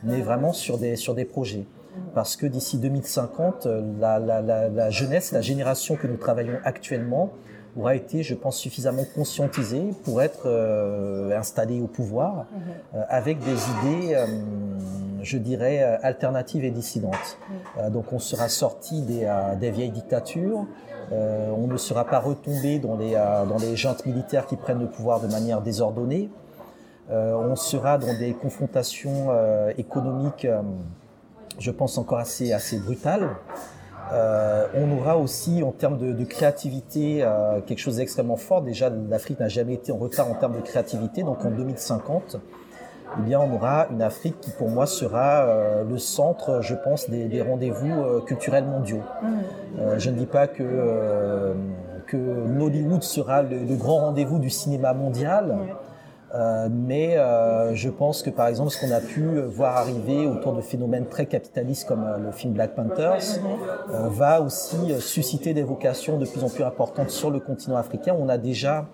mais 0.02 0.20
vraiment 0.20 0.52
sur 0.52 0.78
des, 0.78 0.96
sur 0.96 1.14
des 1.14 1.24
projets. 1.24 1.66
Parce 2.14 2.36
que 2.36 2.46
d'ici 2.46 2.78
2050, 2.78 3.66
la, 4.00 4.18
la, 4.18 4.40
la, 4.40 4.68
la, 4.68 4.90
jeunesse, 4.90 5.32
la 5.32 5.42
génération 5.42 5.96
que 5.96 6.06
nous 6.06 6.16
travaillons 6.16 6.58
actuellement, 6.64 7.32
aura 7.76 7.94
été, 7.94 8.22
je 8.22 8.34
pense, 8.34 8.56
suffisamment 8.56 9.04
conscientisée 9.14 9.94
pour 10.04 10.22
être 10.22 10.42
euh, 10.46 11.38
installée 11.38 11.80
au 11.80 11.86
pouvoir 11.86 12.46
euh, 12.94 13.02
avec 13.08 13.38
des 13.40 13.50
idées, 13.50 14.14
euh, 14.14 14.26
je 15.22 15.38
dirais, 15.38 15.82
alternatives 16.02 16.64
et 16.64 16.70
dissidentes. 16.70 17.38
Euh, 17.78 17.90
donc 17.90 18.12
on 18.12 18.18
sera 18.18 18.48
sorti 18.48 19.02
des, 19.02 19.30
des 19.58 19.70
vieilles 19.70 19.90
dictatures, 19.90 20.66
on 21.10 21.66
ne 21.66 21.76
sera 21.76 22.06
pas 22.06 22.20
retombé 22.20 22.78
dans 22.78 22.96
les, 22.96 23.12
dans 23.12 23.58
les 23.58 23.76
juntes 23.76 24.06
militaires 24.06 24.46
qui 24.46 24.56
prennent 24.56 24.80
le 24.80 24.86
pouvoir 24.86 25.20
de 25.20 25.26
manière 25.26 25.60
désordonnée, 25.60 26.30
on 27.10 27.54
sera 27.54 27.98
dans 27.98 28.16
des 28.18 28.32
confrontations 28.32 29.28
économiques 29.76 30.46
je 31.58 31.70
pense 31.70 31.98
encore 31.98 32.18
assez, 32.18 32.52
assez 32.52 32.78
brutale. 32.78 33.28
Euh, 34.12 34.66
on 34.74 34.90
aura 34.98 35.16
aussi, 35.16 35.62
en 35.62 35.72
termes 35.72 35.98
de, 35.98 36.12
de 36.12 36.24
créativité, 36.24 37.22
euh, 37.22 37.60
quelque 37.60 37.78
chose 37.78 37.96
d'extrêmement 37.96 38.36
fort. 38.36 38.62
Déjà, 38.62 38.90
l'Afrique 38.90 39.40
n'a 39.40 39.48
jamais 39.48 39.74
été 39.74 39.92
en 39.92 39.96
retard 39.96 40.30
en 40.30 40.34
termes 40.34 40.54
de 40.54 40.60
créativité. 40.60 41.22
Donc, 41.22 41.44
en 41.44 41.50
2050, 41.50 42.38
eh 43.18 43.22
bien, 43.22 43.40
on 43.40 43.54
aura 43.54 43.88
une 43.90 44.02
Afrique 44.02 44.40
qui, 44.40 44.50
pour 44.50 44.68
moi, 44.68 44.86
sera 44.86 45.44
euh, 45.44 45.84
le 45.84 45.98
centre, 45.98 46.60
je 46.62 46.74
pense, 46.74 47.10
des, 47.10 47.26
des 47.26 47.42
rendez-vous 47.42 48.02
euh, 48.02 48.20
culturels 48.20 48.64
mondiaux. 48.64 49.02
Euh, 49.78 49.98
je 49.98 50.10
ne 50.10 50.16
dis 50.16 50.26
pas 50.26 50.46
que, 50.46 51.54
que 52.06 52.16
Nollywood 52.16 53.02
sera 53.02 53.42
le, 53.42 53.58
le 53.58 53.76
grand 53.76 53.98
rendez-vous 53.98 54.38
du 54.38 54.50
cinéma 54.50 54.94
mondial. 54.94 55.58
Euh, 56.34 56.68
mais 56.70 57.18
euh, 57.18 57.74
je 57.74 57.90
pense 57.90 58.22
que 58.22 58.30
par 58.30 58.46
exemple 58.46 58.70
ce 58.70 58.80
qu'on 58.80 58.90
a 58.90 59.00
pu 59.00 59.22
voir 59.40 59.76
arriver 59.76 60.26
autour 60.26 60.54
de 60.54 60.62
phénomènes 60.62 61.04
très 61.06 61.26
capitalistes 61.26 61.86
comme 61.86 62.04
euh, 62.04 62.16
le 62.16 62.32
film 62.32 62.54
Black 62.54 62.74
Panthers 62.74 63.38
va 63.88 64.40
aussi 64.40 64.98
susciter 65.00 65.52
des 65.52 65.62
vocations 65.62 66.16
de 66.16 66.24
plus 66.24 66.42
en 66.42 66.48
plus 66.48 66.64
importantes 66.64 67.10
sur 67.10 67.30
le 67.30 67.38
continent 67.38 67.76
africain. 67.76 68.16
On 68.18 68.28
a 68.28 68.38
déjà 68.38 68.86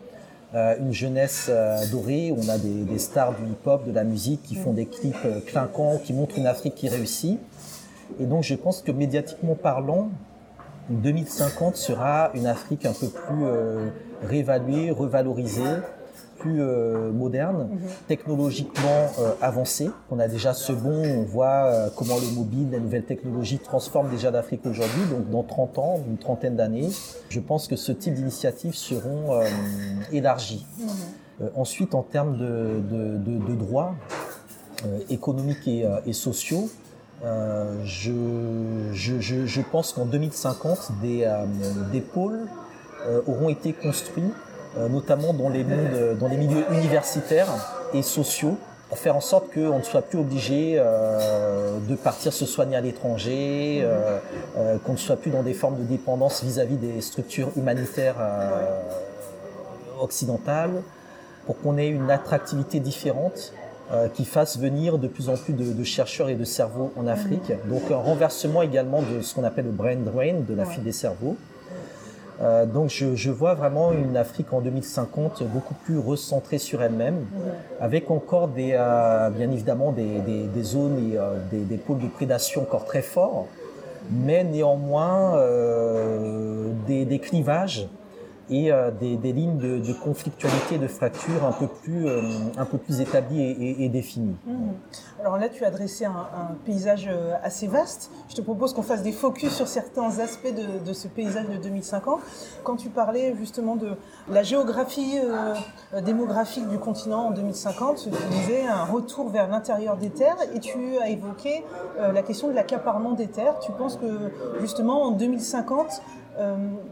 une 0.54 0.92
jeunesse 0.92 1.50
dorée, 1.92 2.34
on 2.34 2.48
a 2.48 2.56
des, 2.56 2.84
des 2.84 2.98
stars 2.98 3.34
du 3.34 3.44
hip-hop, 3.44 3.86
de 3.86 3.92
la 3.92 4.02
musique 4.02 4.42
qui 4.42 4.54
font 4.54 4.72
des 4.72 4.86
clips 4.86 5.44
clinquants, 5.46 5.98
qui 6.02 6.14
montrent 6.14 6.38
une 6.38 6.46
Afrique 6.46 6.74
qui 6.74 6.88
réussit. 6.88 7.38
Et 8.18 8.24
donc 8.24 8.44
je 8.44 8.54
pense 8.54 8.80
que 8.80 8.90
médiatiquement 8.90 9.54
parlant, 9.54 10.08
2050 10.88 11.76
sera 11.76 12.30
une 12.34 12.46
Afrique 12.46 12.86
un 12.86 12.94
peu 12.94 13.08
plus 13.08 13.44
réévaluée, 14.26 14.90
revalorisée, 14.90 15.76
plus 16.38 16.60
euh, 16.62 17.10
moderne, 17.12 17.68
Mhm. 17.70 17.78
technologiquement 18.06 19.10
euh, 19.18 19.32
avancé. 19.42 19.90
On 20.10 20.18
a 20.18 20.28
déjà 20.28 20.54
ce 20.54 20.72
bon, 20.72 21.02
on 21.04 21.22
voit 21.24 21.64
euh, 21.66 21.88
comment 21.96 22.16
le 22.16 22.34
mobile, 22.34 22.68
les 22.70 22.80
nouvelles 22.80 23.04
technologies 23.04 23.58
transforment 23.58 24.10
déjà 24.10 24.30
l'Afrique 24.30 24.64
aujourd'hui. 24.64 25.02
Donc 25.10 25.28
dans 25.30 25.42
30 25.42 25.78
ans, 25.78 26.00
une 26.08 26.16
trentaine 26.18 26.56
d'années, 26.56 26.88
je 27.28 27.40
pense 27.40 27.68
que 27.68 27.76
ce 27.76 27.92
type 27.92 28.14
d'initiatives 28.14 28.74
seront 28.74 29.40
élargies. 30.12 30.64
Euh, 31.40 31.48
ensuite, 31.56 31.94
en 31.94 32.02
termes 32.02 32.36
de, 32.36 32.80
de, 32.90 33.16
de, 33.18 33.46
de 33.46 33.54
droits 33.54 33.94
économiques 35.10 35.66
et, 35.66 35.84
et 36.06 36.12
sociaux, 36.12 36.68
je, 37.84 38.12
je, 38.92 39.20
je, 39.20 39.46
je 39.46 39.60
pense 39.72 39.92
qu'en 39.92 40.04
2050, 40.06 40.92
des, 41.02 41.28
des 41.92 42.00
pôles 42.00 42.46
auront 43.26 43.48
été 43.48 43.72
construits 43.72 44.32
notamment 44.88 45.32
dans 45.32 45.48
les, 45.48 45.64
mondes, 45.64 46.18
dans 46.20 46.28
les 46.28 46.36
milieux 46.36 46.64
universitaires 46.72 47.48
et 47.94 48.02
sociaux, 48.02 48.56
pour 48.88 48.98
faire 48.98 49.16
en 49.16 49.20
sorte 49.20 49.52
qu'on 49.52 49.78
ne 49.78 49.82
soit 49.82 50.02
plus 50.02 50.18
obligé 50.18 50.76
euh, 50.78 51.78
de 51.86 51.94
partir 51.94 52.32
se 52.32 52.46
soigner 52.46 52.76
à 52.76 52.80
l'étranger, 52.80 53.80
euh, 53.82 54.18
euh, 54.56 54.78
qu'on 54.78 54.92
ne 54.92 54.98
soit 54.98 55.16
plus 55.16 55.30
dans 55.30 55.42
des 55.42 55.52
formes 55.52 55.78
de 55.78 55.84
dépendance 55.84 56.42
vis-à-vis 56.42 56.76
des 56.76 57.00
structures 57.02 57.50
humanitaires 57.56 58.16
euh, 58.18 58.80
occidentales, 60.00 60.82
pour 61.44 61.60
qu'on 61.60 61.76
ait 61.76 61.88
une 61.88 62.10
attractivité 62.10 62.80
différente 62.80 63.52
euh, 63.92 64.08
qui 64.08 64.24
fasse 64.24 64.58
venir 64.58 64.98
de 64.98 65.08
plus 65.08 65.28
en 65.28 65.36
plus 65.36 65.52
de, 65.52 65.72
de 65.72 65.84
chercheurs 65.84 66.28
et 66.30 66.34
de 66.34 66.44
cerveaux 66.44 66.92
en 66.96 67.06
Afrique. 67.06 67.52
Donc 67.66 67.90
un 67.90 67.96
renversement 67.96 68.62
également 68.62 69.02
de 69.02 69.20
ce 69.22 69.34
qu'on 69.34 69.44
appelle 69.44 69.66
le 69.66 69.70
brain 69.70 69.96
drain, 69.96 70.40
de 70.46 70.54
la 70.54 70.64
fuite 70.64 70.84
des 70.84 70.92
cerveaux. 70.92 71.36
Euh, 72.40 72.66
donc 72.66 72.90
je, 72.90 73.16
je, 73.16 73.30
vois 73.30 73.54
vraiment 73.54 73.92
une 73.92 74.16
Afrique 74.16 74.52
en 74.52 74.60
2050 74.60 75.42
beaucoup 75.52 75.74
plus 75.74 75.98
recentrée 75.98 76.58
sur 76.58 76.82
elle-même, 76.82 77.26
avec 77.80 78.10
encore 78.12 78.46
des, 78.48 78.72
euh, 78.74 79.30
bien 79.30 79.50
évidemment 79.50 79.90
des, 79.90 80.20
des, 80.20 80.44
des 80.44 80.62
zones 80.62 81.10
et 81.10 81.18
euh, 81.18 81.34
des, 81.50 81.58
des, 81.58 81.78
pôles 81.78 81.98
de 81.98 82.06
prédation 82.06 82.62
encore 82.62 82.84
très 82.84 83.02
forts, 83.02 83.46
mais 84.10 84.44
néanmoins 84.44 85.36
euh, 85.36 86.70
des, 86.86 87.04
des, 87.04 87.18
clivages 87.18 87.88
et 88.50 88.72
euh, 88.72 88.90
des, 88.90 89.32
lignes 89.32 89.58
de, 89.58 89.92
conflictualité, 89.92 90.78
de 90.78 90.86
fracture 90.86 91.44
un 91.44 91.52
peu 91.52 91.66
plus, 91.66 92.06
euh, 92.06 92.22
un 92.56 92.64
peu 92.64 92.78
plus 92.78 93.00
établies 93.00 93.42
et, 93.78 93.88
définies. 93.88 94.36
Mmh. 94.46 94.70
Alors 95.20 95.38
là, 95.38 95.48
tu 95.48 95.64
as 95.64 95.70
dressé 95.70 96.04
un, 96.04 96.26
paysage 96.64 97.08
euh, 97.10 97.34
assez 97.42 97.66
vaste. 97.66 98.10
Je 98.28 98.36
te 98.36 98.40
propose 98.40 98.72
qu'on 98.72 98.82
fasse 98.82 99.02
des 99.02 99.12
focus 99.12 99.52
sur 99.52 99.68
certains 99.68 100.18
aspects 100.18 100.52
de, 100.84 100.92
ce 100.92 101.08
paysage 101.08 101.48
de 101.48 101.56
2050. 101.56 102.20
Quand 102.64 102.76
tu 102.76 102.88
parlais 102.88 103.34
justement 103.38 103.76
de 103.76 103.96
la 104.30 104.42
géographie 104.42 105.18
démographique 106.04 106.68
du 106.68 106.78
continent 106.78 107.26
en 107.26 107.30
2050, 107.30 108.04
tu 108.04 108.10
disais 108.30 108.66
un 108.66 108.84
retour 108.84 109.28
vers 109.28 109.48
l'intérieur 109.48 109.96
des 109.96 110.10
terres 110.10 110.36
et 110.54 110.60
tu 110.60 110.98
as 110.98 111.08
évoqué 111.10 111.64
la 111.98 112.22
question 112.22 112.48
de 112.48 112.54
l'accaparement 112.54 113.12
des 113.12 113.28
terres. 113.28 113.58
Tu 113.60 113.72
penses 113.72 113.96
que 113.96 114.32
justement 114.60 115.04
en 115.04 115.10
2050, 115.12 116.02
euh, 116.27 116.27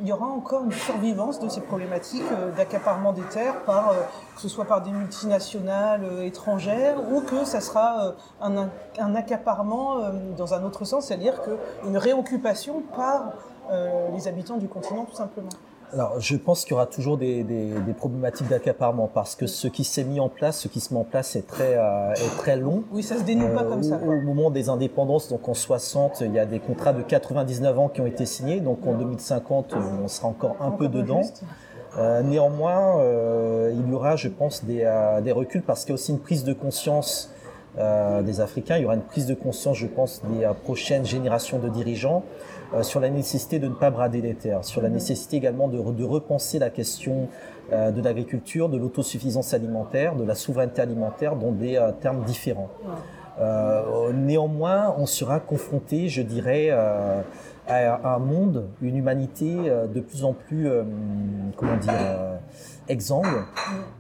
il 0.00 0.06
y 0.06 0.12
aura 0.12 0.26
encore 0.26 0.64
une 0.64 0.72
survivance 0.72 1.38
de 1.40 1.48
ces 1.48 1.60
problématiques 1.60 2.22
euh, 2.32 2.50
d'accaparement 2.52 3.12
des 3.12 3.22
terres, 3.22 3.62
par, 3.64 3.90
euh, 3.90 3.94
que 4.34 4.40
ce 4.40 4.48
soit 4.48 4.64
par 4.64 4.82
des 4.82 4.90
multinationales 4.90 6.04
euh, 6.04 6.24
étrangères, 6.24 6.96
ou 7.12 7.20
que 7.20 7.44
ça 7.44 7.60
sera 7.60 8.14
euh, 8.42 8.66
un, 8.98 9.14
accaparement 9.14 9.98
euh, 9.98 10.10
dans 10.36 10.54
un 10.54 10.62
autre 10.64 10.84
sens, 10.84 11.06
c'est-à-dire 11.06 11.40
une 11.84 11.96
réoccupation 11.96 12.82
par 12.94 13.32
les 14.14 14.28
habitants 14.28 14.58
du 14.58 14.68
continent 14.68 15.06
tout 15.06 15.16
simplement. 15.16 15.48
Alors, 15.92 16.20
je 16.20 16.36
pense 16.36 16.64
qu'il 16.64 16.72
y 16.72 16.74
aura 16.74 16.86
toujours 16.86 17.16
des, 17.16 17.44
des, 17.44 17.70
des 17.70 17.92
problématiques 17.92 18.48
d'accaparement 18.48 19.08
parce 19.12 19.36
que 19.36 19.46
ce 19.46 19.68
qui 19.68 19.84
s'est 19.84 20.04
mis 20.04 20.20
en 20.20 20.28
place, 20.28 20.60
ce 20.60 20.68
qui 20.68 20.80
se 20.80 20.92
met 20.92 21.00
en 21.00 21.04
place 21.04 21.36
est 21.36 21.46
très, 21.46 21.76
euh, 21.76 22.12
est 22.12 22.36
très 22.38 22.56
long. 22.56 22.84
Oui, 22.90 23.02
ça 23.02 23.16
se 23.16 23.22
dénoue 23.22 23.48
pas 23.54 23.62
euh, 23.62 23.68
comme 23.68 23.82
ça. 23.82 24.00
Au 24.04 24.20
moment 24.20 24.50
des 24.50 24.68
indépendances, 24.68 25.28
donc 25.28 25.48
en 25.48 25.54
60, 25.54 26.22
il 26.22 26.32
y 26.32 26.38
a 26.38 26.46
des 26.46 26.58
contrats 26.58 26.92
de 26.92 27.02
99 27.02 27.78
ans 27.78 27.88
qui 27.88 28.00
ont 28.00 28.06
été 28.06 28.26
signés. 28.26 28.60
Donc 28.60 28.86
en 28.86 28.94
2050, 28.94 29.74
on 30.02 30.08
sera 30.08 30.28
encore 30.28 30.56
un 30.60 30.66
encore 30.66 30.78
peu 30.78 30.88
dedans. 30.88 31.22
Euh, 31.98 32.22
néanmoins, 32.22 33.00
euh, 33.00 33.72
il 33.74 33.90
y 33.90 33.94
aura, 33.94 34.16
je 34.16 34.28
pense, 34.28 34.64
des, 34.64 34.82
euh, 34.84 35.20
des 35.20 35.32
reculs 35.32 35.62
parce 35.62 35.82
qu'il 35.82 35.90
y 35.90 35.92
a 35.92 35.94
aussi 35.94 36.12
une 36.12 36.18
prise 36.18 36.44
de 36.44 36.52
conscience 36.52 37.30
euh, 37.78 38.22
des 38.22 38.40
Africains. 38.40 38.76
Il 38.76 38.82
y 38.82 38.84
aura 38.84 38.96
une 38.96 39.02
prise 39.02 39.26
de 39.26 39.34
conscience, 39.34 39.76
je 39.78 39.86
pense, 39.86 40.22
des 40.24 40.46
prochaines 40.64 41.06
générations 41.06 41.58
de 41.58 41.68
dirigeants 41.68 42.22
euh, 42.75 42.82
sur 42.82 43.00
la 43.00 43.11
nécessité 43.11 43.58
de 43.58 43.68
ne 43.68 43.75
pas 43.75 43.90
brader 43.90 44.20
les 44.20 44.35
terres, 44.35 44.64
sur 44.64 44.82
la 44.82 44.88
nécessité 44.88 45.37
également 45.37 45.68
de, 45.68 45.78
de 45.78 46.04
repenser 46.04 46.58
la 46.58 46.70
question 46.70 47.28
euh, 47.73 47.90
de 47.90 48.02
l'agriculture, 48.02 48.68
de 48.68 48.76
l'autosuffisance 48.76 49.54
alimentaire, 49.54 50.14
de 50.14 50.25
la 50.25 50.35
souveraineté 50.35 50.82
alimentaire 50.82 51.37
dans 51.37 51.52
des 51.52 51.76
euh, 51.76 51.92
termes 51.92 52.25
différents. 52.25 52.70
Euh, 53.40 54.12
néanmoins, 54.12 54.94
on 54.99 55.06
sera 55.06 55.40
confronté, 55.40 56.08
je 56.08 56.23
dirais, 56.23 56.68
euh, 56.70 57.20
à 57.68 58.14
un 58.14 58.18
monde, 58.18 58.68
une 58.80 58.96
humanité 58.96 59.54
de 59.92 60.00
plus 60.00 60.23
en 60.23 60.32
plus, 60.32 60.68
comment 61.56 61.76
dire, 61.76 61.92
exsangue. 62.88 63.44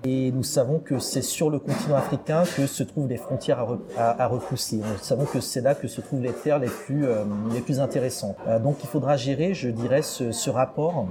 Et 0.04 0.30
nous 0.32 0.42
savons 0.42 0.78
que 0.78 0.98
c'est 0.98 1.22
sur 1.22 1.50
le 1.50 1.58
continent 1.58 1.96
africain 1.96 2.44
que 2.56 2.66
se 2.66 2.82
trouvent 2.82 3.08
les 3.08 3.16
frontières 3.16 3.58
à, 3.58 3.64
re, 3.64 3.78
à, 3.96 4.22
à 4.22 4.26
repousser. 4.26 4.76
Nous 4.76 4.98
savons 5.02 5.24
que 5.24 5.40
c'est 5.40 5.60
là 5.60 5.74
que 5.74 5.88
se 5.88 6.00
trouvent 6.00 6.22
les 6.22 6.32
terres 6.32 6.58
les 6.58 6.68
plus, 6.68 7.06
euh, 7.06 7.24
les 7.52 7.60
plus 7.60 7.80
intéressantes. 7.80 8.36
Euh, 8.46 8.58
donc 8.58 8.76
il 8.82 8.88
faudra 8.88 9.16
gérer, 9.16 9.54
je 9.54 9.68
dirais, 9.68 10.02
ce, 10.02 10.50
rapport 10.50 11.08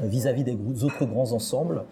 vis-à-vis 0.00 0.42
-vis 0.42 0.56
des 0.56 0.84
autres 0.84 1.04
grands 1.04 1.32
ensembles 1.32 1.84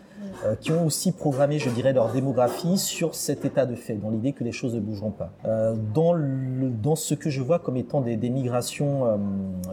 euh, 0.44 0.54
qui 0.54 0.72
ont 0.72 0.86
aussi 0.86 1.12
programmé, 1.12 1.58
je 1.58 1.70
dirais, 1.70 1.92
leur 1.92 2.12
démographie 2.12 2.78
sur 2.78 3.14
cet 3.14 3.44
état 3.44 3.66
de 3.66 3.74
fait, 3.74 3.94
dans 3.94 4.10
l'idée 4.10 4.32
que 4.32 4.44
les 4.44 4.52
choses 4.52 4.74
ne 4.74 4.80
bougeront 4.80 5.10
pas. 5.10 5.30
Euh, 5.44 5.74
dans, 5.94 6.16
dans 6.82 6.96
ce 6.96 7.14
que 7.14 7.30
je 7.30 7.40
vois 7.40 7.58
comme 7.58 7.76
étant 7.76 8.00
des, 8.00 8.16
migrations 8.16 9.06
euh, 9.06 9.16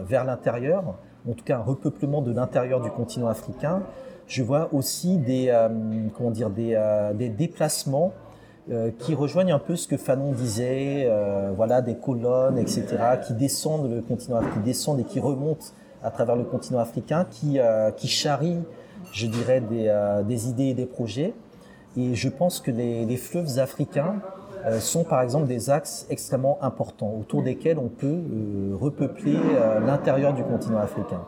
vers 0.04 0.24
l'intérieur, 0.24 0.94
en 1.28 1.32
tout 1.34 1.44
cas 1.44 1.58
un 1.58 1.62
repeuplement 1.62 2.22
de 2.22 2.32
l'intérieur 2.32 2.80
du 2.80 2.90
continent 2.90 3.28
africain, 3.28 3.82
je 4.26 4.42
vois 4.42 4.68
aussi 4.72 5.18
des, 5.18 5.52
comment 6.16 6.30
dire, 6.30 6.50
des, 6.50 6.78
des 7.14 7.28
déplacements 7.28 8.12
qui 8.98 9.14
rejoignent 9.14 9.52
un 9.52 9.60
peu 9.60 9.76
ce 9.76 9.86
que 9.86 9.96
Fanon 9.96 10.32
disait, 10.32 11.08
voilà, 11.54 11.80
des 11.80 11.96
colonnes, 11.96 12.58
etc., 12.58 12.84
qui 13.24 13.34
descendent 13.34 13.90
le 13.90 14.02
continent, 14.02 14.40
qui 14.52 14.58
descendent 14.60 15.00
et 15.00 15.04
qui 15.04 15.20
remontent 15.20 15.66
à 16.02 16.10
travers 16.10 16.34
le 16.34 16.44
continent 16.44 16.80
africain, 16.80 17.26
qui, 17.30 17.58
qui 17.96 18.08
charrient, 18.08 18.64
je 19.12 19.26
dirais, 19.28 19.60
des, 19.60 19.94
des 20.26 20.48
idées 20.48 20.70
et 20.70 20.74
des 20.74 20.86
projets. 20.86 21.32
Et 21.96 22.14
je 22.14 22.28
pense 22.28 22.60
que 22.60 22.70
les, 22.70 23.06
les 23.06 23.16
fleuves 23.16 23.58
africains 23.58 24.16
euh, 24.16 24.45
sont 24.80 25.04
par 25.04 25.22
exemple 25.22 25.46
des 25.46 25.70
axes 25.70 26.06
extrêmement 26.10 26.58
importants 26.62 27.14
autour 27.18 27.42
desquels 27.42 27.78
on 27.78 27.88
peut 27.88 28.06
euh, 28.06 28.76
repeupler 28.80 29.36
euh, 29.36 29.80
l'intérieur 29.80 30.32
du 30.32 30.42
continent 30.42 30.78
africain. 30.78 31.22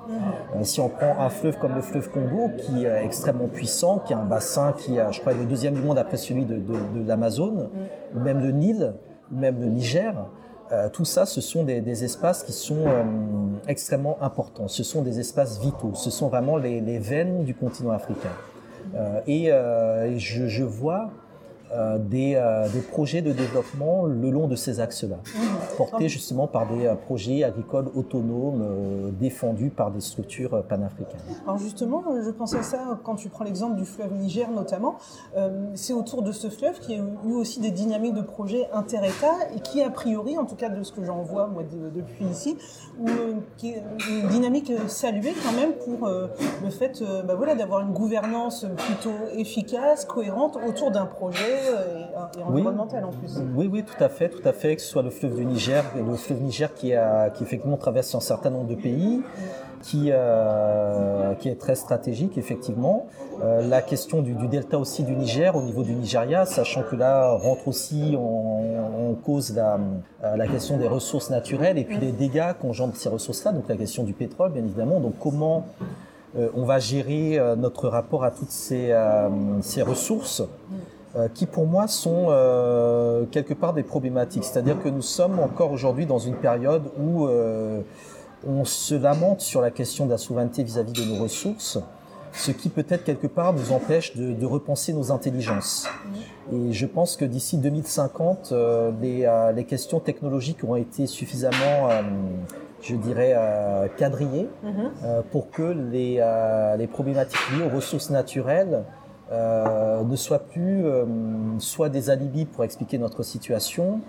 si 0.62 0.80
on 0.80 0.88
prend 0.88 1.20
un 1.20 1.28
fleuve 1.28 1.58
comme 1.58 1.74
le 1.74 1.82
fleuve 1.82 2.10
Congo, 2.10 2.50
qui 2.56 2.84
est 2.84 3.04
extrêmement 3.04 3.48
puissant, 3.48 3.98
qui 3.98 4.14
a 4.14 4.18
un 4.18 4.24
bassin 4.24 4.72
qui 4.76 4.98
a, 4.98 5.10
je 5.10 5.20
crois, 5.20 5.34
le 5.34 5.44
deuxième 5.44 5.74
du 5.74 5.82
monde 5.82 5.98
après 5.98 6.16
celui 6.16 6.44
de, 6.44 6.56
de, 6.56 7.06
l'Amazone, 7.06 7.68
ou 8.14 8.20
même 8.20 8.40
le 8.40 8.50
Nil, 8.50 8.94
ou 9.32 9.36
même 9.36 9.60
le 9.60 9.66
Niger, 9.66 10.14
euh, 10.70 10.88
tout 10.90 11.04
ça, 11.04 11.24
ce 11.24 11.40
sont 11.40 11.64
des, 11.64 12.04
espaces 12.04 12.42
qui 12.42 12.52
sont 12.52 12.84
euh, 12.86 13.02
extrêmement 13.66 14.18
importants. 14.20 14.68
Ce 14.68 14.82
sont 14.82 15.02
des 15.02 15.18
espaces 15.18 15.60
vitaux. 15.60 15.92
Ce 15.94 16.10
sont 16.10 16.28
vraiment 16.28 16.56
les, 16.56 16.98
veines 16.98 17.44
du 17.44 17.54
continent 17.54 17.92
africain. 17.92 18.28
Euh, 18.94 19.20
et, 19.26 20.18
je, 20.18 20.64
vois 20.64 21.10
euh, 21.72 21.98
des, 21.98 22.34
euh, 22.34 22.66
des, 22.70 22.80
projets 22.80 23.20
de 23.20 23.32
développement 23.32 24.06
le 24.06 24.30
long 24.30 24.48
de 24.48 24.56
ces 24.56 24.80
axes-là, 24.80 25.16
portés 25.76 26.08
justement 26.08 26.46
par 26.46 26.66
des 26.66 26.86
euh, 26.86 26.94
projets 26.94 27.44
agricoles 27.44 27.88
autonomes 27.94 29.12
défendus 29.20 29.68
par 29.68 29.90
des 29.90 30.00
structures 30.00 30.62
panafricaines. 30.64 31.20
Alors 31.44 31.58
justement, 31.58 32.02
je 32.24 32.30
pensais 32.30 32.58
à 32.58 32.62
ça 32.62 32.98
quand 33.04 33.16
tu 33.16 33.28
prends 33.28 33.44
l'exemple 33.44 33.76
du 33.76 33.84
fleuve 33.84 34.14
Niger 34.14 34.50
notamment. 34.50 34.96
c'est 35.74 35.92
autour 35.92 36.22
de 36.22 36.32
ce 36.32 36.48
fleuve 36.48 36.80
qu'il 36.80 36.96
y 36.96 36.98
a 36.98 37.02
eu 37.02 37.34
aussi 37.34 37.60
des 37.60 37.70
dynamiques 37.70 38.14
de 38.14 38.22
projets 38.22 38.68
inter-État 38.72 39.34
et 39.54 39.60
qui, 39.60 39.82
a 39.82 39.90
priori, 39.90 40.38
en 40.38 40.46
tout 40.46 40.56
cas 40.56 40.70
de 40.70 40.82
ce 40.82 40.92
que 40.92 41.04
j'en 41.04 41.22
vois 41.22 41.48
moi 41.48 41.62
depuis 41.94 42.24
ici, 42.24 42.56
qui 43.58 43.70
est 43.70 43.82
une 44.08 44.28
dynamique 44.28 44.72
saluée 44.86 45.34
quand 45.44 45.52
même 45.52 45.72
pour 45.72 46.08
le 46.08 46.70
fait 46.70 47.02
bah 47.26 47.34
voilà, 47.34 47.54
d'avoir 47.54 47.80
une 47.80 47.92
gouvernance 47.92 48.66
plutôt 48.76 49.14
efficace, 49.36 50.04
cohérente 50.04 50.58
autour 50.66 50.90
d'un 50.90 51.06
projet 51.06 51.57
et, 51.58 52.40
environnementale 52.42 53.04
en 53.04 53.10
plus. 53.10 53.38
Oui, 53.54 53.68
oui, 53.70 53.84
tout 53.84 54.02
à 54.02 54.08
fait, 54.08 54.28
tout 54.28 54.46
à 54.46 54.52
fait, 54.52 54.76
que 54.76 54.82
ce 54.82 54.88
soit 54.88 55.02
le 55.02 55.10
fleuve 55.10 55.36
du 55.36 55.44
Niger, 55.44 55.84
le 55.96 56.14
fleuve 56.16 56.42
Niger 56.42 56.72
qui, 56.74 56.94
a, 56.94 57.30
qui 57.30 57.42
effectivement 57.42 57.76
traverse 57.76 58.14
un 58.14 58.20
certain 58.20 58.50
nombre 58.50 58.68
de 58.68 58.74
pays, 58.74 59.22
qui, 59.82 60.08
euh, 60.10 61.34
qui 61.34 61.48
est 61.48 61.58
très 61.58 61.74
stratégique 61.74 62.36
effectivement. 62.36 63.06
Euh, 63.42 63.66
la 63.68 63.82
question 63.82 64.22
du, 64.22 64.34
du, 64.34 64.48
delta 64.48 64.78
aussi 64.78 65.04
du 65.04 65.14
Niger 65.14 65.54
au 65.54 65.62
niveau 65.62 65.84
du 65.84 65.94
Nigeria, 65.94 66.44
sachant 66.46 66.82
que 66.82 66.96
là 66.96 67.32
rentre 67.34 67.68
aussi 67.68 68.16
en, 68.16 69.10
en 69.10 69.14
cause 69.14 69.54
la, 69.54 69.78
la, 70.36 70.48
question 70.48 70.76
des 70.76 70.88
ressources 70.88 71.30
naturelles 71.30 71.78
et 71.78 71.84
puis 71.84 71.98
les 71.98 72.10
dégâts 72.10 72.52
qu'engendrent 72.60 72.96
ces 72.96 73.08
ressources-là, 73.08 73.52
donc 73.52 73.68
la 73.68 73.76
question 73.76 74.02
du 74.02 74.12
pétrole 74.12 74.52
bien 74.52 74.64
évidemment. 74.64 74.98
Donc 74.98 75.14
comment 75.20 75.64
euh, 76.36 76.48
on 76.54 76.64
va 76.64 76.78
gérer 76.78 77.38
euh, 77.38 77.56
notre 77.56 77.88
rapport 77.88 78.24
à 78.24 78.30
toutes 78.30 78.50
ces, 78.50 78.90
euh, 78.90 79.28
ces 79.62 79.82
ressources 79.82 80.40
euh, 80.40 80.46
qui 81.26 81.46
pour 81.46 81.66
moi 81.66 81.88
sont 81.88 82.26
euh, 82.28 83.24
quelque 83.30 83.54
part 83.54 83.72
des 83.72 83.82
problématiques. 83.82 84.44
C'est-à-dire 84.44 84.80
que 84.82 84.88
nous 84.88 85.02
sommes 85.02 85.40
encore 85.40 85.72
aujourd'hui 85.72 86.06
dans 86.06 86.18
une 86.18 86.36
période 86.36 86.84
où 86.98 87.26
euh, 87.26 87.80
on 88.46 88.64
se 88.64 88.94
lamente 88.94 89.40
sur 89.40 89.60
la 89.60 89.70
question 89.70 90.06
de 90.06 90.10
la 90.12 90.18
souveraineté 90.18 90.62
vis-à-vis 90.62 90.92
-vis 90.92 91.08
de 91.08 91.14
nos 91.14 91.22
ressources, 91.22 91.78
ce 92.32 92.50
qui 92.52 92.68
peut-être 92.68 93.04
quelque 93.04 93.26
part 93.26 93.52
nous 93.52 93.72
empêche 93.72 94.16
de, 94.16 94.32
de, 94.32 94.46
repenser 94.46 94.92
nos 94.92 95.10
intelligences. 95.10 95.88
Et 96.52 96.72
je 96.72 96.86
pense 96.86 97.16
que 97.16 97.24
d'ici 97.24 97.58
2050, 97.58 98.50
euh, 98.52 98.92
les, 99.00 99.24
euh, 99.24 99.52
les, 99.52 99.64
questions 99.64 100.00
technologiques 100.00 100.62
auront 100.64 100.76
été 100.76 101.06
suffisamment, 101.06 101.90
euh, 101.90 102.02
je 102.82 102.94
dirais, 102.94 103.34
quadrillées 103.96 104.48
mm 104.62 104.68
-hmm. 104.68 105.22
pour 105.32 105.50
que 105.50 105.62
les, 105.92 106.12
les 106.78 106.86
problématiques 106.86 107.46
liées 107.52 107.64
aux 107.64 107.74
ressources 107.74 108.10
naturelles 108.10 108.84
euh, 109.30 110.02
ne 110.04 110.16
soient 110.16 110.38
plus 110.38 110.84
euh, 110.86 111.04
soit 111.58 111.88
des 111.88 112.10
alibis 112.10 112.46
pour 112.46 112.64
expliquer 112.64 112.98
notre 112.98 113.22
situation, 113.22 114.00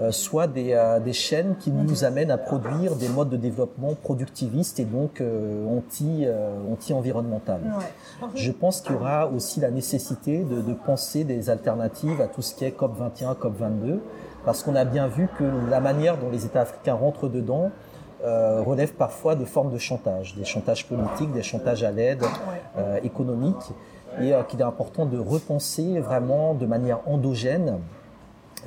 euh, 0.00 0.12
soit 0.12 0.46
des, 0.46 0.74
euh, 0.74 1.00
des, 1.00 1.12
chaînes 1.12 1.56
qui 1.58 1.72
nous 1.72 2.04
amènent 2.04 2.30
à 2.30 2.38
produire 2.38 2.94
des 2.94 3.08
modes 3.08 3.30
de 3.30 3.36
développement 3.36 3.94
productivistes 3.94 4.78
et 4.78 4.84
donc 4.84 5.20
euh, 5.20 5.66
anti, 5.66 6.24
anti-environnemental. 6.70 7.60
Ouais. 7.64 8.28
Je 8.34 8.52
pense 8.52 8.80
qu'il 8.80 8.92
y 8.92 8.94
aura 8.94 9.26
aussi 9.26 9.58
la 9.58 9.70
nécessité 9.70 10.44
de, 10.44 10.60
de, 10.60 10.72
penser 10.72 11.24
des 11.24 11.50
alternatives 11.50 12.20
à 12.20 12.28
tout 12.28 12.42
ce 12.42 12.54
qui 12.54 12.64
est 12.64 12.78
COP21, 12.78 13.36
COP22, 13.36 13.98
parce 14.44 14.62
qu'on 14.62 14.76
a 14.76 14.84
bien 14.84 15.08
vu 15.08 15.28
que 15.38 15.44
la 15.68 15.80
manière 15.80 16.16
dont 16.16 16.30
les 16.30 16.44
États 16.44 16.60
africains 16.60 16.94
rentrent 16.94 17.28
dedans 17.28 17.70
euh, 18.24 18.62
relève 18.62 18.94
parfois 18.94 19.36
de 19.36 19.44
formes 19.44 19.72
de 19.72 19.78
chantage, 19.78 20.34
des 20.34 20.44
chantages 20.44 20.88
politiques, 20.88 21.30
des 21.30 21.44
chantages 21.44 21.84
à 21.84 21.92
l'aide 21.92 22.24
euh, 22.76 22.98
économique, 23.04 23.70
et 24.20 24.34
euh, 24.34 24.42
qu'il 24.42 24.60
est 24.60 24.64
important 24.64 25.06
de 25.06 25.18
repenser 25.18 26.00
vraiment 26.00 26.54
de 26.54 26.66
manière 26.66 27.00
endogène 27.06 27.78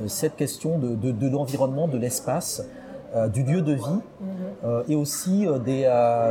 euh, 0.02 0.08
cette 0.08 0.36
question 0.36 0.78
de, 0.78 1.28
l'environnement, 1.28 1.88
de 1.88 1.98
l'espace, 1.98 2.64
euh, 3.16 3.28
du 3.28 3.44
lieu 3.44 3.62
de 3.62 3.74
vie 3.74 4.00
et 4.88 4.96
aussi 4.96 5.48
des 5.66 5.90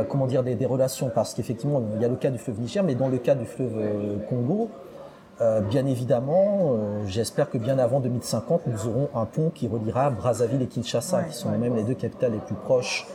comment 0.09 0.25
dire 0.25 0.41
des, 0.41 0.55
des 0.55 0.65
relations 0.65 1.11
parce 1.13 1.33
qu'effectivement 1.33 1.81
il 1.95 2.01
y 2.01 2.05
a 2.05 2.07
le 2.07 2.15
cas 2.15 2.29
du 2.29 2.37
fleuve 2.37 2.59
Niger 2.59 2.83
mais 2.83 2.95
dans 2.95 3.09
le 3.09 3.17
cas 3.17 3.35
du 3.35 3.45
fleuve 3.45 3.73
Congo 4.29 4.69
bien 5.69 5.85
évidemment 5.85 6.77
j'espère 7.05 7.49
que 7.49 7.57
bien 7.57 7.77
avant 7.77 7.99
2050 7.99 8.61
nous 8.67 8.87
aurons 8.87 9.09
un 9.13 9.25
pont 9.25 9.51
qui 9.53 9.67
reliera 9.67 10.09
Brazzaville 10.09 10.61
et 10.61 10.67
Kinshasa 10.67 11.17
ouais, 11.17 11.25
qui 11.29 11.35
sont 11.35 11.49
ouais, 11.49 11.57
même 11.57 11.73
ouais. 11.73 11.79
les 11.79 11.83
deux 11.83 11.93
capitales 11.93 12.31
les 12.31 12.39
plus 12.39 12.55
proches 12.55 13.05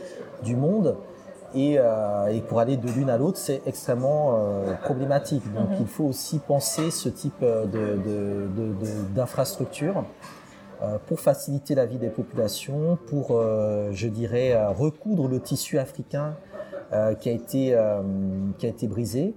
du 0.44 0.54
monde 0.54 0.96
et, 1.56 1.76
euh, 1.78 2.26
et, 2.26 2.40
pour 2.42 2.60
aller 2.60 2.76
de 2.76 2.88
l'une 2.90 3.10
à 3.10 3.16
l'autre, 3.16 3.38
c'est 3.38 3.62
extrêmement 3.66 4.36
euh, 4.36 4.74
problématique. 4.82 5.42
Donc, 5.54 5.70
-hmm. 5.70 5.80
il 5.80 5.86
faut 5.86 6.04
aussi 6.04 6.38
penser 6.38 6.90
ce 6.90 7.08
type 7.08 7.42
d'infrastructure 9.14 9.94
de, 9.94 10.00
de, 10.00 10.86
euh, 10.86 10.98
pour 11.06 11.18
faciliter 11.20 11.74
la 11.74 11.86
vie 11.86 11.98
des 11.98 12.10
populations, 12.10 12.98
pour, 13.08 13.26
je 14.02 14.08
dirais, 14.08 14.48
recoudre 14.82 15.26
le 15.28 15.40
tissu 15.40 15.78
africain 15.78 16.28
euh, 16.92 17.14
qui 17.14 17.28
a 17.28 17.32
été 17.32 17.74
euh, 17.74 18.00
qui 18.58 18.66
a 18.66 18.68
été 18.68 18.86
brisé. 18.86 19.34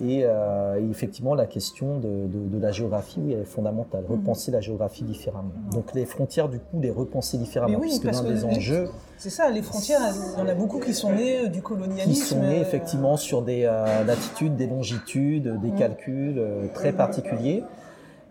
Et, 0.00 0.22
euh, 0.24 0.80
et, 0.80 0.90
effectivement 0.90 1.34
la 1.34 1.44
question 1.44 1.98
de, 1.98 2.26
de, 2.26 2.48
de 2.48 2.58
la 2.58 2.72
géographie 2.72 3.20
oui, 3.22 3.34
est 3.34 3.44
fondamentale. 3.44 4.04
Mm-hmm. 4.04 4.12
repenser 4.12 4.50
la 4.50 4.62
géographie 4.62 5.04
différemment. 5.04 5.52
Donc 5.72 5.92
les 5.94 6.06
frontières 6.06 6.48
du 6.48 6.58
coup 6.58 6.80
les 6.80 6.90
repenser 6.90 7.36
différemment 7.36 7.78
oui, 7.78 7.88
puisque 7.88 8.04
l'un 8.04 8.22
des 8.22 8.44
enjeux 8.46 8.88
c'est 9.18 9.28
ça 9.28 9.50
les 9.50 9.60
frontières 9.60 10.00
il 10.34 10.40
y 10.40 10.42
en 10.42 10.48
a 10.48 10.54
beaucoup 10.54 10.78
qui 10.78 10.94
sont 10.94 11.12
nées 11.12 11.48
du 11.50 11.60
colonialisme 11.60 12.10
qui 12.10 12.16
sont 12.16 12.40
nées 12.40 12.60
effectivement 12.60 13.18
sur 13.18 13.42
des 13.42 13.64
latitudes 14.06 14.56
des 14.56 14.66
longitudes 14.66 15.60
des 15.60 15.72
mm. 15.72 15.78
calculs 15.78 16.42
très 16.72 16.92
particuliers 16.92 17.62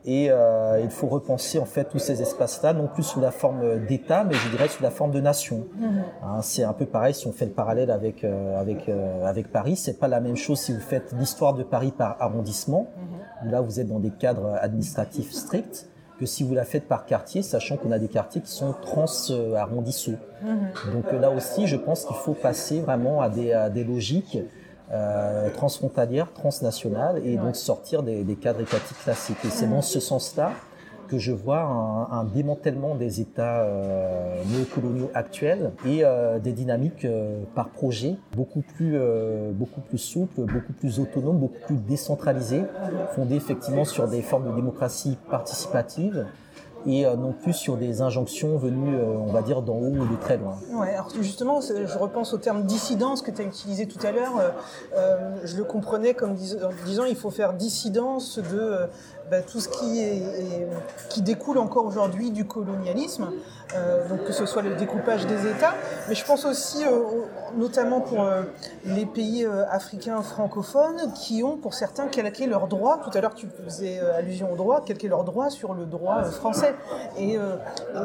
et 0.06 0.28
euh, 0.30 0.80
il 0.82 0.90
faut 0.92 1.08
repenser 1.08 1.58
en 1.58 1.66
fait 1.66 1.86
tous 1.86 2.00
ces 2.00 2.22
espaces-là, 2.22 2.74
non 2.74 2.88
plus 2.88 3.02
sous 3.02 3.20
la 3.20 3.32
forme 3.32 3.86
d'État, 3.86 4.24
mais 4.24 4.36
je 4.36 4.50
dirais 4.50 4.68
sous 4.68 4.84
la 4.84 4.92
forme 4.92 5.12
de 5.12 5.20
nation. 5.20 5.66
Mmh. 5.78 5.88
Hein, 6.24 6.42
c'est 6.42 6.64
un 6.64 6.74
peu 6.74 6.86
pareil 6.86 7.16
si 7.16 7.26
on 7.28 7.32
fait 7.32 7.46
le 7.46 7.52
parallèle 7.52 7.90
avec 7.90 8.24
euh, 8.24 8.60
avec 8.60 8.88
euh, 8.88 9.26
avec 9.26 9.52
Paris. 9.52 9.76
C'est 9.76 10.00
pas 10.00 10.08
la 10.08 10.20
même 10.20 10.36
chose 10.36 10.60
si 10.60 10.74
vous 10.74 10.80
faites 10.80 11.14
l'histoire 11.18 11.56
de 11.56 11.64
Paris 11.64 11.92
par 11.92 12.18
arrondissement, 12.20 12.88
mmh. 12.96 13.48
où 13.48 13.52
là 13.52 13.62
vous 13.62 13.80
êtes 13.80 13.88
dans 13.88 14.00
des 14.00 14.12
cadres 14.12 14.56
administratifs 14.62 15.32
stricts, 15.32 15.90
que 16.20 16.28
si 16.28 16.44
vous 16.44 16.54
la 16.54 16.66
faites 16.66 16.88
par 16.88 17.08
quartier, 17.08 17.42
sachant 17.42 17.76
qu'on 17.76 17.92
a 17.92 17.98
des 17.98 18.08
quartiers 18.08 18.42
qui 18.42 18.52
sont 18.52 18.76
trans-arrondissaux. 18.84 20.18
Mmh. 20.44 20.94
Donc 20.94 21.12
là 21.20 21.32
aussi, 21.32 21.66
je 21.66 21.78
pense 21.78 22.06
qu'il 22.06 22.16
faut 22.16 22.34
passer 22.36 22.80
vraiment 22.80 23.22
à 23.22 23.30
des, 23.30 23.54
à 23.54 23.72
des 23.72 23.84
logiques 23.84 24.38
euh, 24.92 25.50
transfrontalière, 25.52 26.32
transnationale, 26.34 27.22
et 27.26 27.38
donc 27.38 27.56
sortir 27.56 28.04
des, 28.04 28.24
des 28.24 28.36
cadres 28.36 28.62
étatiques 28.62 29.00
classiques. 29.04 29.44
Et 29.46 29.50
c'est 29.50 29.68
dans 29.68 29.82
ce 29.82 30.00
sens-là 30.00 30.52
que 31.08 31.20
je 31.20 31.32
vois 31.32 31.62
un, 31.62 32.20
un 32.20 32.24
démantèlement 32.24 32.96
des 32.96 33.22
États 33.22 33.62
euh, 33.62 34.42
néocoloniaux 34.52 35.12
actuels 35.14 35.72
et 35.86 36.00
euh, 36.04 36.40
des 36.40 36.52
dynamiques 36.52 37.06
euh, 37.06 37.44
par 37.54 37.70
projet 37.70 38.16
beaucoup 38.36 38.62
plus, 38.62 38.94
euh, 38.96 39.52
beaucoup 39.52 39.82
plus 39.82 40.00
souples, 40.00 40.42
beaucoup 40.42 40.74
plus 40.74 41.00
autonomes, 41.00 41.38
beaucoup 41.38 41.60
plus 41.68 41.76
décentralisées, 41.76 42.64
fondées 43.12 43.36
effectivement 43.36 43.86
sur 43.86 44.08
des 44.08 44.24
formes 44.24 44.50
de 44.50 44.56
démocratie 44.56 45.18
participative 45.30 46.26
et 46.86 47.06
euh, 47.06 47.16
non 47.16 47.34
plus 47.34 47.54
sur 47.54 47.78
des 47.78 48.02
injonctions 48.02 48.58
venues, 48.58 48.96
euh, 48.96 49.06
on 49.06 49.32
va 49.32 49.42
dire, 49.42 49.62
d'en 49.62 49.76
haut 49.76 49.96
ou 49.96 50.06
de 50.06 50.16
très 50.20 50.38
loin. 50.38 50.56
Ouais, 50.74 50.94
alors 50.94 51.10
justement, 51.22 51.60
je 51.62 51.98
repense 51.98 52.34
au 52.34 52.38
terme 52.38 52.64
dissidence 52.64 53.22
que 53.22 53.32
tu 53.32 53.42
as 53.42 53.46
utilisé 53.46 53.88
tout 53.88 54.06
à 54.06 54.12
l'heure. 54.12 54.54
Euh, 54.96 55.36
je 55.44 55.58
le 55.58 55.64
comprenais 55.64 56.14
comme 56.14 56.36
disant 56.36 57.06
il 57.06 57.16
faut 57.16 57.32
faire 57.32 57.54
dissidence 57.54 58.40
de 58.40 58.88
bah, 59.30 59.42
tout 59.42 59.60
ce 59.60 59.70
qui, 59.70 61.22
découle 61.22 61.58
encore 61.58 61.86
aujourd'hui 61.86 62.30
du 62.30 62.46
colonialisme, 62.46 63.32
euh, 63.74 64.08
donc 64.08 64.24
que 64.26 64.32
ce 64.32 64.46
soit 64.46 64.62
le 64.62 64.76
découpage 64.76 65.26
des 65.26 65.50
États, 65.50 65.74
mais 66.08 66.14
je 66.14 66.24
pense 66.24 66.46
aussi 66.46 66.86
euh, 66.86 67.02
notamment 67.58 68.02
pour 68.02 68.22
euh, 68.22 68.44
les 68.86 69.08
pays 69.08 69.48
africains 69.72 70.22
francophones 70.22 71.12
qui 71.14 71.42
ont 71.44 71.58
pour 71.58 71.74
certains 71.74 72.08
calqué 72.08 72.46
leurs 72.46 72.68
droits, 72.68 73.00
tout 73.04 73.18
à 73.18 73.22
l'heure 73.22 73.34
tu 73.34 73.48
faisais 73.48 74.00
allusion 74.00 74.52
aux 74.52 74.56
droits, 74.56 74.82
calqué 74.82 75.08
leurs 75.08 75.24
droits 75.24 75.50
sur 75.50 75.74
le 75.74 75.86
droit 75.86 76.24
français. 76.26 76.76
Et, 77.18 77.38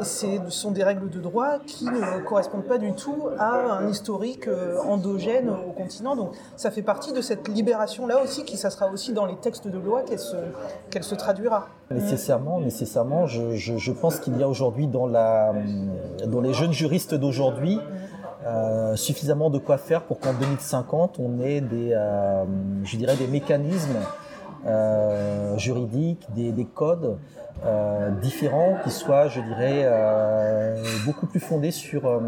ce 0.03 0.39
sont 0.49 0.71
des 0.71 0.83
règles 0.83 1.09
de 1.09 1.19
droit 1.19 1.59
qui 1.65 1.85
ne 1.85 2.21
correspondent 2.21 2.65
pas 2.65 2.77
du 2.77 2.93
tout 2.93 3.27
à 3.37 3.77
un 3.77 3.87
historique 3.87 4.47
endogène 4.85 5.49
au 5.49 5.71
continent. 5.71 6.15
Donc 6.15 6.31
ça 6.55 6.71
fait 6.71 6.81
partie 6.81 7.13
de 7.13 7.21
cette 7.21 7.47
libération-là 7.47 8.21
aussi, 8.23 8.45
qui 8.45 8.57
ça 8.57 8.69
sera 8.69 8.87
aussi 8.87 9.13
dans 9.13 9.25
les 9.25 9.35
textes 9.35 9.67
de 9.67 9.77
loi 9.77 10.03
qu'elle 10.03 11.03
se, 11.03 11.10
se 11.11 11.15
traduira. 11.15 11.67
Nécessairement, 11.89 12.59
nécessairement. 12.61 13.27
Je, 13.27 13.55
je, 13.55 13.77
je 13.77 13.91
pense 13.91 14.19
qu'il 14.19 14.37
y 14.37 14.43
a 14.43 14.47
aujourd'hui 14.47 14.87
dans 14.87 15.07
la 15.07 15.49
euh, 15.49 16.25
dans 16.25 16.41
les 16.41 16.53
jeunes 16.53 16.71
juristes 16.71 17.15
d'aujourd'hui 17.15 17.79
euh, 18.45 18.95
suffisamment 18.95 19.49
de 19.49 19.59
quoi 19.59 19.77
faire 19.77 20.03
pour 20.03 20.19
qu'en 20.19 20.33
2050 20.33 21.19
on 21.19 21.39
ait 21.41 21.61
des, 21.61 21.91
euh, 21.91 22.45
je 22.83 22.95
dirais, 22.97 23.15
des 23.17 23.27
mécanismes 23.27 23.99
juridiques, 25.57 26.27
des, 26.35 26.67
codes 26.81 27.17
différents 28.21 28.75
qui 28.83 28.91
soient, 28.91 29.27
je 29.27 29.41
dirais, 29.41 29.79
beaucoup 31.03 31.25
plus 31.25 31.39
fondés 31.39 31.71
sur 31.71 32.21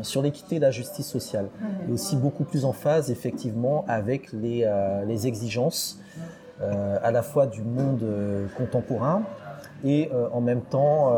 sur 0.00 0.22
l'équité 0.22 0.56
et 0.56 0.60
la 0.60 0.70
justice 0.70 1.06
sociale, 1.06 1.48
et 1.86 1.92
aussi 1.92 2.16
beaucoup 2.16 2.44
plus 2.44 2.64
en 2.64 2.72
phase 2.72 3.10
effectivement 3.10 3.84
avec 3.86 4.32
les, 4.32 4.66
les 5.06 5.26
exigences 5.26 6.00
à 6.60 7.10
la 7.10 7.22
fois 7.22 7.46
du 7.46 7.62
monde 7.62 8.04
contemporain 8.56 9.22
et 9.84 10.10
en 10.32 10.40
même 10.40 10.62
temps 10.62 11.12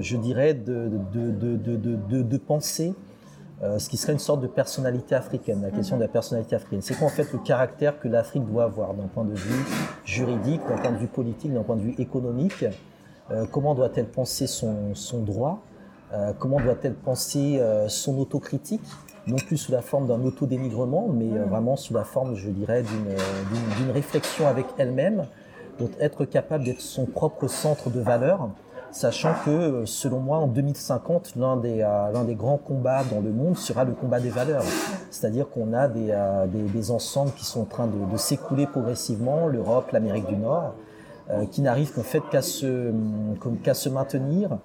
je 0.00 0.16
dirais, 0.16 0.54
de, 0.54 2.36
penser 2.36 2.94
euh, 3.62 3.78
ce 3.78 3.88
qui 3.88 3.96
serait 3.96 4.12
une 4.12 4.18
sorte 4.18 4.40
de 4.40 4.46
personnalité 4.46 5.14
africaine, 5.14 5.62
la 5.62 5.70
question 5.70 5.96
de 5.96 6.02
la 6.02 6.08
personnalité 6.08 6.56
africaine. 6.56 6.82
C'est 6.82 6.94
quoi 6.94 7.06
en 7.06 7.10
fait 7.10 7.32
le 7.32 7.38
caractère 7.38 7.98
que 7.98 8.08
l'Afrique 8.08 8.44
doit 8.44 8.64
avoir 8.64 8.94
d'un 8.94 9.06
point 9.06 9.24
de 9.24 9.34
vue 9.34 9.64
juridique, 10.04 10.60
d'un 10.68 10.76
point 10.76 10.92
de 10.92 10.98
vue 10.98 11.06
politique, 11.06 11.52
d'un 11.52 11.62
point 11.62 11.76
de 11.76 11.82
vue 11.82 11.94
économique? 11.98 12.64
Euh, 13.30 13.46
Comment 13.50 13.74
doit-elle 13.74 14.08
penser 14.08 14.46
son, 14.46 14.92
droit? 15.24 15.62
Euh, 16.12 16.32
Comment 16.38 16.60
doit-elle 16.60 16.94
penser 16.94 17.60
son 17.88 18.18
autocritique? 18.18 18.82
Non 19.26 19.36
plus 19.36 19.56
sous 19.56 19.72
la 19.72 19.82
forme 19.82 20.06
d'un 20.06 20.22
autodénigrement, 20.22 21.08
mais 21.08 21.30
vraiment 21.48 21.76
sous 21.76 21.94
la 21.94 22.04
forme, 22.04 22.34
je 22.34 22.50
dirais, 22.50 22.82
d'une 22.82 23.90
réflexion 23.90 24.46
avec 24.46 24.66
elle-même, 24.78 25.24
doit 25.78 25.88
être 26.00 26.24
capable 26.24 26.64
d'être 26.64 26.80
son 26.80 27.06
propre 27.06 27.48
centre 27.48 27.90
de 27.90 28.00
valeur, 28.00 28.48
sachant 28.94 29.34
que, 29.44 29.84
selon 29.86 30.20
moi, 30.20 30.38
en 30.38 30.46
2050, 30.46 31.34
l'un 31.36 31.56
des, 31.56 31.82
euh, 31.82 32.12
l'un 32.12 32.24
des 32.24 32.36
grands 32.36 32.58
combats 32.58 33.02
dans 33.10 33.20
le 33.20 33.32
monde 33.32 33.56
sera 33.56 33.82
le 33.84 33.92
combat 33.92 34.20
des 34.20 34.30
valeurs. 34.30 34.62
C'est-à-dire 35.10 35.50
qu'on 35.50 35.72
a 35.72 35.88
des, 35.88 36.08
euh, 36.10 36.46
des, 36.46 36.62
des, 36.62 36.90
ensembles 36.92 37.32
qui 37.32 37.44
sont 37.44 37.62
en 37.62 37.66
train 37.66 37.88
de, 37.88 38.12
de 38.12 38.16
s'écouler 38.16 38.66
progressivement, 38.66 39.48
l'Europe, 39.48 39.90
l'Amérique 39.90 40.26
du 40.26 40.36
Nord, 40.36 40.74
euh, 41.30 41.44
qui 41.46 41.60
n'arrivent 41.60 41.92
qu'en 41.92 42.02
fait 42.02 42.22
qu'à 42.30 42.42
se, 42.42 42.92
qu'à 43.62 43.74
se 43.74 43.88
maintenir 43.88 44.58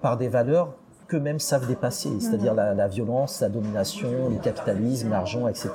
par 0.00 0.16
des 0.16 0.26
valeurs 0.26 0.74
qu'eux-mêmes 1.12 1.38
savent 1.38 1.66
dépasser, 1.66 2.10
c'est-à-dire 2.20 2.54
la, 2.54 2.74
la, 2.74 2.88
violence, 2.88 3.40
la 3.40 3.48
domination, 3.48 4.30
le 4.30 4.38
capitalisme, 4.38 5.10
l'argent, 5.10 5.46
etc. 5.48 5.70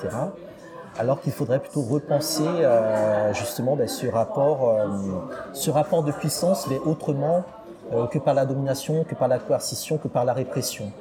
Alors 0.98 1.22
qu'il 1.22 1.32
faudrait 1.32 1.60
plutôt 1.60 1.82
repenser 1.82 2.48
justement 3.34 3.76
ben, 3.76 3.88
ce 3.88 4.08
rapport, 4.08 4.76
ce 5.54 5.70
rapport 5.70 6.04
de 6.04 6.12
puissance, 6.12 6.68
mais 6.68 6.80
autrement 6.80 7.46
euh, 7.94 8.06
que 8.08 8.20
par 8.20 8.34
la 8.34 8.46
domination, 8.46 9.06
que 9.06 9.16
par 9.16 9.30
la 9.30 9.40
coercition, 9.40 9.98
que 9.98 10.10
par 10.10 10.26
la 10.26 10.34
répression. 10.34 10.92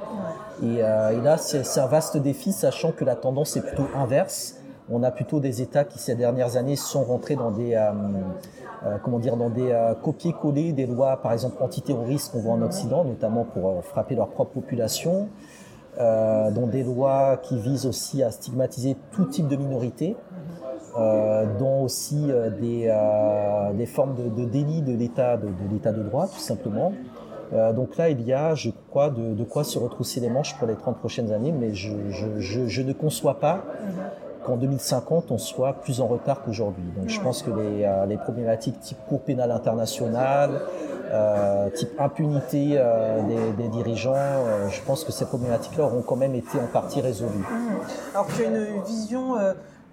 Et, 0.62 0.85
euh, 0.85 1.11
et 1.11 1.20
là, 1.20 1.37
c'est 1.37 1.81
un 1.81 1.87
vaste 1.87 2.16
défi, 2.16 2.53
sachant 2.53 2.92
que 2.92 3.05
la 3.05 3.16
tendance 3.16 3.57
est 3.57 3.61
plutôt 3.61 3.88
inverse. 3.96 4.55
On 4.88 5.03
a 5.03 5.11
plutôt 5.11 5.40
des 5.40 5.62
États 5.62 5.85
qui 5.85 5.99
ces 5.99 6.14
dernières 6.14 6.57
années 6.57 6.77
sont 6.77 7.03
rentrés 7.03 7.35
dans 7.35 7.51
des 7.51 7.75
euh, 7.75 7.90
euh 7.90 8.22
comment 9.03 9.18
dire 9.18 9.37
dans 9.37 9.51
des 9.51 9.70
euh, 9.70 9.94
copier-coller 9.94 10.72
des 10.72 10.87
lois, 10.87 11.16
par 11.22 11.33
exemple 11.33 11.62
antiterroristes 11.62 12.33
qu'on 12.33 12.40
voit 12.40 12.55
en 12.55 12.62
Occident, 12.62 13.05
notamment 13.05 13.44
pour 13.44 13.85
frapper 13.85 14.14
leur 14.14 14.29
propre 14.29 14.53
population, 14.53 15.29
dans 15.99 16.66
des 16.70 16.83
lois 16.83 17.38
qui 17.38 17.59
visent 17.59 17.87
aussi 17.87 18.22
à 18.22 18.31
stigmatiser 18.31 18.99
tout 19.12 19.25
type 19.25 19.49
de 19.49 19.57
minorité. 19.57 20.14
Euh, 20.99 21.44
dont 21.59 21.83
aussi 21.83 22.31
euh, 22.31 22.49
des, 22.49 22.87
euh, 22.88 23.75
des, 23.75 23.85
formes 23.85 24.14
de, 24.14 24.31
de 24.31 24.49
délit 24.49 24.81
de 24.81 24.94
l'état 24.94 25.37
de, 25.37 25.49
l'état 25.70 25.92
de 25.92 26.03
droit, 26.03 26.27
tout 26.27 26.38
simplement. 26.38 26.94
donc 27.75 27.96
là, 27.99 28.09
il 28.09 28.22
y 28.22 28.33
a, 28.33 28.55
je 28.55 28.70
crois, 28.88 29.11
de, 29.11 29.44
quoi 29.44 29.62
se 29.62 29.79
retrousser 29.79 30.20
les 30.20 30.31
manches 30.31 30.57
pour 30.57 30.66
les 30.66 30.75
30 30.75 30.96
prochaines 30.99 31.33
années, 31.33 31.53
mais 31.53 31.75
je 31.75 32.83
ne 32.83 32.92
conçois 32.92 33.38
pas 33.38 33.62
qu'en 34.46 34.56
2050, 34.56 35.30
on 35.30 35.38
soit 35.38 35.74
plus 35.74 36.00
en 36.00 36.06
retard 36.06 36.42
qu'aujourd'hui. 36.42 36.85
Donc 36.96 37.09
je 37.09 37.20
pense 37.20 37.42
que 37.42 37.50
les, 37.50 37.88
les 38.09 38.16
problématiques 38.16 38.80
type 38.80 38.98
Cour 39.09 39.20
pénale 39.20 39.50
internationale, 39.50 40.61
euh, 41.12 41.70
type 41.70 42.00
impunité 42.00 42.74
euh, 42.74 43.22
des, 43.22 43.62
des, 43.62 43.68
dirigeants, 43.68 44.14
euh, 44.14 44.68
je 44.68 44.80
pense 44.82 45.04
que 45.04 45.12
ces 45.12 45.24
problématiques-là 45.24 45.85
auront 45.85 46.02
quand 46.02 46.16
même 46.16 46.35
été 46.35 46.59
en 46.59 46.66
partie 46.66 47.00
résolues. 47.00 47.30
Mmh. 47.30 48.14
Alors 48.14 48.26
tu 48.35 48.44
as 48.44 48.48
une 48.48 48.82
vision 48.82 49.37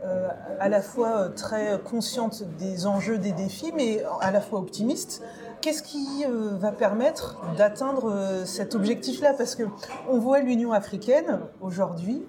euh, 0.05 0.27
à 0.59 0.67
la 0.67 0.81
fois 0.81 1.17
euh, 1.17 1.29
très 1.29 1.79
consciente 1.79 2.43
des 2.59 2.87
enjeux, 2.87 3.17
des 3.17 3.31
défis, 3.31 3.71
mais 3.75 4.03
à 4.19 4.31
la 4.31 4.41
fois 4.41 4.59
optimiste. 4.59 5.21
Qu'est-ce 5.63 5.81
qui 5.81 6.25
euh, 6.25 6.57
va 6.59 6.73
permettre 6.73 7.39
d'atteindre 7.55 8.43
cet 8.43 8.75
objectif-là? 8.75 9.33
Parce 9.33 9.55
que 9.55 9.63
on 10.09 10.19
voit 10.19 10.41
l'Union 10.41 10.73
africaine 10.73 11.39
aujourd'hui, 11.61 12.21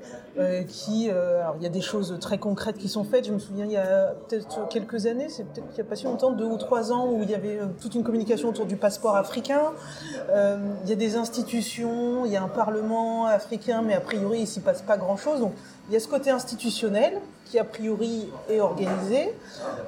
qui, 0.68 1.10
alors 1.10 1.56
il 1.58 1.64
y 1.64 1.66
a 1.66 1.70
des 1.70 1.80
choses 1.80 2.16
très 2.20 2.38
concrètes 2.38 2.78
qui 2.78 2.88
sont 2.88 3.02
faites. 3.02 3.26
Je 3.26 3.32
me 3.32 3.40
souviens 3.40 3.64
il 3.64 3.72
y 3.72 3.76
a 3.76 4.14
peut-être 4.28 4.68
quelques 4.68 5.06
années, 5.06 5.28
c'est 5.28 5.42
peut-être 5.42 5.66
il 5.72 5.74
n'y 5.74 5.80
a 5.80 5.84
pas 5.84 5.96
si 5.96 6.04
longtemps, 6.04 6.30
deux 6.30 6.44
ou 6.44 6.58
trois 6.58 6.92
ans, 6.92 7.08
où 7.10 7.22
il 7.24 7.30
y 7.30 7.34
avait 7.34 7.58
toute 7.80 7.96
une 7.96 8.04
communication 8.04 8.50
autour 8.50 8.66
du 8.66 8.76
passeport 8.76 9.16
africain. 9.16 9.72
il 10.28 10.88
y 10.88 10.92
a 10.92 10.96
des 10.96 11.16
institutions, 11.16 12.24
il 12.26 12.30
y 12.30 12.36
a 12.36 12.42
un 12.42 12.48
parlement 12.48 13.26
africain, 13.26 13.82
mais 13.82 13.94
a 13.94 14.00
priori 14.00 14.40
il 14.40 14.46
s'y 14.46 14.60
passe 14.60 14.82
pas 14.82 14.96
grand-chose. 14.96 15.40
Donc 15.40 15.54
il 15.88 15.94
y 15.94 15.96
a 15.96 16.00
ce 16.00 16.08
côté 16.08 16.30
institutionnel 16.30 17.20
qui 17.54 17.60
a 17.60 17.64
priori 17.64 18.32
est 18.50 18.58
organisé. 18.58 19.32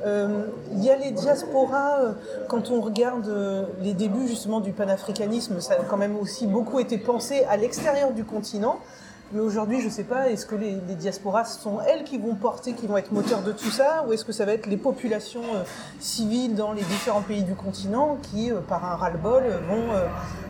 Euh, 0.07 0.47
il 0.75 0.85
y 0.85 0.91
a 0.91 0.97
les 0.97 1.11
diasporas, 1.11 1.99
euh, 1.99 2.13
quand 2.49 2.71
on 2.71 2.81
regarde 2.81 3.27
euh, 3.27 3.65
les 3.81 3.93
débuts 3.93 4.29
justement 4.29 4.61
du 4.61 4.71
panafricanisme, 4.71 5.61
ça 5.61 5.75
a 5.75 5.79
quand 5.79 5.97
même 5.97 6.17
aussi 6.17 6.47
beaucoup 6.47 6.79
été 6.79 6.97
pensé 6.97 7.45
à 7.51 7.57
l'extérieur 7.57 8.13
du 8.13 8.23
continent. 8.23 8.79
Mais 9.33 9.41
aujourd'hui, 9.41 9.81
je 9.81 9.87
ne 9.87 9.91
sais 9.91 10.05
pas, 10.05 10.31
est-ce 10.31 10.47
que 10.47 10.55
les, 10.55 10.77
les, 10.87 10.95
diasporas 10.95 11.45
sont 11.45 11.81
elles 11.81 12.05
qui 12.05 12.17
vont 12.17 12.37
porter, 12.37 12.75
qui 12.75 12.87
vont 12.87 12.97
être 12.97 13.11
moteurs 13.11 13.43
de 13.43 13.51
tout 13.51 13.71
ça, 13.71 14.05
ou 14.07 14.13
est-ce 14.13 14.25
que 14.25 14.33
ça 14.33 14.45
va 14.45 14.53
être 14.53 14.67
les 14.67 14.77
populations 14.77 15.43
euh, 15.43 15.65
civiles 15.99 16.55
dans 16.55 16.73
les 16.73 16.83
différents 16.83 17.23
pays 17.23 17.43
du 17.43 17.55
continent 17.55 18.19
qui, 18.23 18.53
euh, 18.53 18.61
par 18.61 18.85
un 18.85 18.95
ras-le-bol, 18.95 19.43
vont 19.69 19.85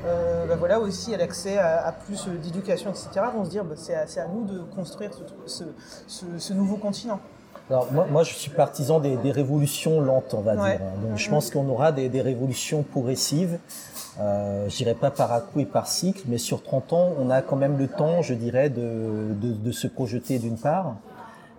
euh, 0.06 0.46
bah 0.46 0.56
voilà, 0.56 0.78
aussi 0.78 1.14
à 1.14 1.16
l'accès 1.16 1.56
à, 1.56 1.86
à, 1.86 1.92
plus 1.92 2.28
d'éducation, 2.42 2.90
etc., 2.90 3.08
vont 3.34 3.46
se 3.46 3.50
dire 3.50 3.64
bah, 3.64 3.76
c'est 3.76 3.94
à, 3.94 4.02
à, 4.02 4.26
nous 4.28 4.44
de 4.44 4.60
construire 4.74 5.10
ce, 5.14 5.22
ce, 5.46 5.64
ce, 6.06 6.26
ce 6.38 6.52
nouveau 6.52 6.76
continent 6.76 7.20
alors 7.68 7.92
moi, 7.92 8.06
moi, 8.08 8.22
je 8.22 8.32
suis 8.32 8.50
partisan 8.50 9.00
des, 9.00 9.16
des 9.16 9.32
révolutions 9.32 10.00
lentes, 10.00 10.34
on 10.34 10.40
va 10.40 10.54
ouais. 10.54 10.76
dire. 10.76 10.86
Donc 11.02 11.18
je 11.18 11.28
pense 11.28 11.50
qu'on 11.50 11.68
aura 11.68 11.90
des, 11.90 12.08
des, 12.08 12.20
révolutions 12.20 12.84
progressives. 12.84 13.58
Euh, 14.18 14.68
je 14.68 14.76
dirais 14.76 14.94
pas 14.94 15.10
par 15.10 15.32
à 15.32 15.40
coup 15.40 15.60
et 15.60 15.66
par 15.66 15.86
cycle, 15.86 16.22
mais 16.26 16.38
sur 16.38 16.62
30 16.62 16.92
ans, 16.92 17.08
on 17.18 17.28
a 17.28 17.42
quand 17.42 17.56
même 17.56 17.76
le 17.76 17.86
temps, 17.88 18.22
je 18.22 18.34
dirais, 18.34 18.70
de, 18.70 19.34
de, 19.40 19.52
de 19.52 19.72
se 19.72 19.86
projeter 19.86 20.38
d'une 20.38 20.56
part 20.56 20.96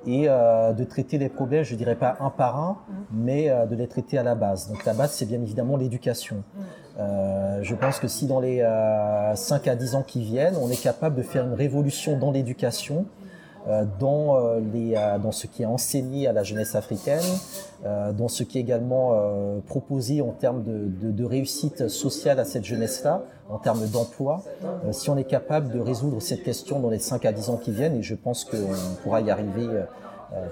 et 0.07 0.25
euh, 0.27 0.73
de 0.73 0.83
traiter 0.85 1.17
les 1.17 1.29
problèmes, 1.29 1.63
je 1.63 1.75
dirais 1.75 1.95
pas 1.95 2.15
un 2.19 2.29
par 2.29 2.57
un, 2.57 2.77
mais 3.11 3.49
euh, 3.49 3.65
de 3.65 3.75
les 3.75 3.87
traiter 3.87 4.17
à 4.17 4.23
la 4.23 4.35
base. 4.35 4.69
Donc 4.69 4.85
la 4.85 4.93
base, 4.93 5.11
c'est 5.11 5.25
bien 5.25 5.41
évidemment 5.41 5.75
l'éducation. 5.75 6.43
Euh, 6.97 7.59
je 7.61 7.75
pense 7.75 7.99
que 7.99 8.07
si 8.07 8.25
dans 8.25 8.39
les 8.39 8.65
5 9.35 9.67
à 9.67 9.75
10 9.75 9.95
ans 9.95 10.03
qui 10.03 10.21
viennent, 10.21 10.55
on 10.61 10.69
est 10.69 10.81
capable 10.81 11.15
de 11.15 11.21
faire 11.23 11.45
une 11.45 11.53
révolution 11.53 12.17
dans 12.17 12.31
l'éducation, 12.31 13.05
euh, 13.05 13.26
dans, 13.99 14.37
euh, 14.37 14.59
les, 14.73 14.95
euh, 14.95 15.17
dans 15.17 15.31
ce 15.31 15.47
qui 15.47 15.63
est 15.63 15.65
enseigné 15.65 16.27
à 16.27 16.33
la 16.33 16.43
jeunesse 16.43 16.75
africaine, 16.75 17.23
dans 17.83 18.27
ce 18.27 18.43
qui 18.43 18.57
est 18.57 18.61
également 18.61 19.15
proposé 19.67 20.21
en 20.21 20.31
termes 20.31 20.63
de, 20.63 21.11
de, 21.11 21.23
réussite 21.23 21.89
sociale 21.89 22.39
à 22.39 22.43
cette 22.43 22.65
jeunesse-là, 22.65 23.21
en 23.49 23.59
termes 23.59 23.85
d'emploi. 23.85 24.41
si 24.91 25.11
on 25.11 25.17
est 25.17 25.25
capable 25.25 25.71
de 25.71 25.79
résoudre 25.79 26.19
cette 26.19 26.43
question 26.43 26.79
dans 26.79 26.89
les 26.89 26.97
5 26.97 27.23
à 27.25 27.31
10 27.31 27.49
ans 27.49 27.57
qui 27.57 27.71
viennent, 27.71 27.95
et 27.95 28.01
je 28.01 28.15
pense 28.15 28.45
qu'on 28.45 28.57
pourra 29.03 29.21
y 29.21 29.29
arriver 29.29 29.67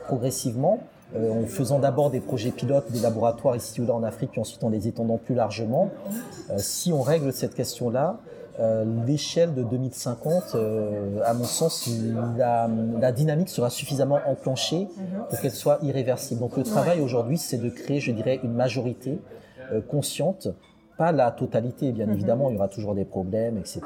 progressivement, 0.05 0.79
en 1.15 1.47
faisant 1.47 1.79
d'abord 1.79 2.11
des 2.11 2.19
projets 2.19 2.51
pilotes, 2.51 2.91
des 2.91 2.99
laboratoires 3.01 3.55
ici 3.55 3.81
ou 3.81 3.87
là 3.87 3.95
en 3.95 4.03
Afrique, 4.03 4.37
et 4.37 4.39
ensuite 4.39 4.63
en 4.63 4.69
les 4.69 4.87
étendant 4.87 5.17
plus 5.17 5.35
largement. 5.35 5.89
si 6.57 6.93
on 6.93 7.01
règle 7.01 7.33
cette 7.33 7.55
question-là, 7.55 8.19
l'échelle 9.05 9.53
de 9.53 9.63
2050, 9.63 10.55
à 11.23 11.33
mon 11.33 11.43
sens, 11.43 11.89
la, 12.37 13.11
dynamique 13.11 13.49
sera 13.49 13.69
suffisamment 13.69 14.19
enclenchée 14.27 14.87
mhm. 14.97 15.25
pour 15.29 15.39
qu'elle 15.39 15.51
soit 15.51 15.79
irréversible. 15.81 16.39
Donc 16.39 16.57
le 16.57 16.63
travail 16.63 17.01
aujourd'hui, 17.01 17.37
c'est 17.37 17.57
de 17.57 17.69
créer, 17.69 17.99
je 17.99 18.11
dirais, 18.11 18.39
une 18.43 18.53
majorité 18.53 19.19
consciente 19.89 20.47
pas 20.97 21.11
la 21.11 21.29
totalité, 21.31 21.91
bien 21.91 22.05
mhm. 22.05 22.13
évidemment, 22.13 22.49
il 22.49 22.53
y 22.53 22.57
aura 22.57 22.69
toujours 22.69 22.95
des 22.95 23.03
problèmes, 23.03 23.57
etc. 23.57 23.81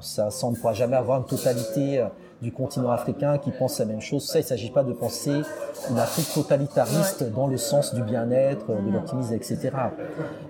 ça, 0.00 0.30
ça, 0.30 0.46
on 0.46 0.50
ne 0.50 0.56
pourra 0.56 0.72
jamais 0.72 0.96
avoir 0.96 1.18
une 1.18 1.26
totalité 1.26 2.04
du 2.42 2.52
continent 2.52 2.90
africain 2.90 3.38
qui 3.38 3.50
pense 3.50 3.78
la 3.78 3.84
même 3.84 4.00
chose. 4.00 4.26
Ça, 4.26 4.38
il 4.38 4.42
ne 4.42 4.46
s'agit 4.46 4.70
pas 4.70 4.84
de 4.84 4.92
penser 4.92 5.42
une 5.90 5.98
Afrique 5.98 6.32
totalitariste 6.32 7.30
dans 7.32 7.46
le 7.46 7.56
sens 7.56 7.94
du 7.94 8.02
bien-être, 8.02 8.66
de 8.68 8.92
l'optimisme, 8.92 9.34
etc. 9.34 9.70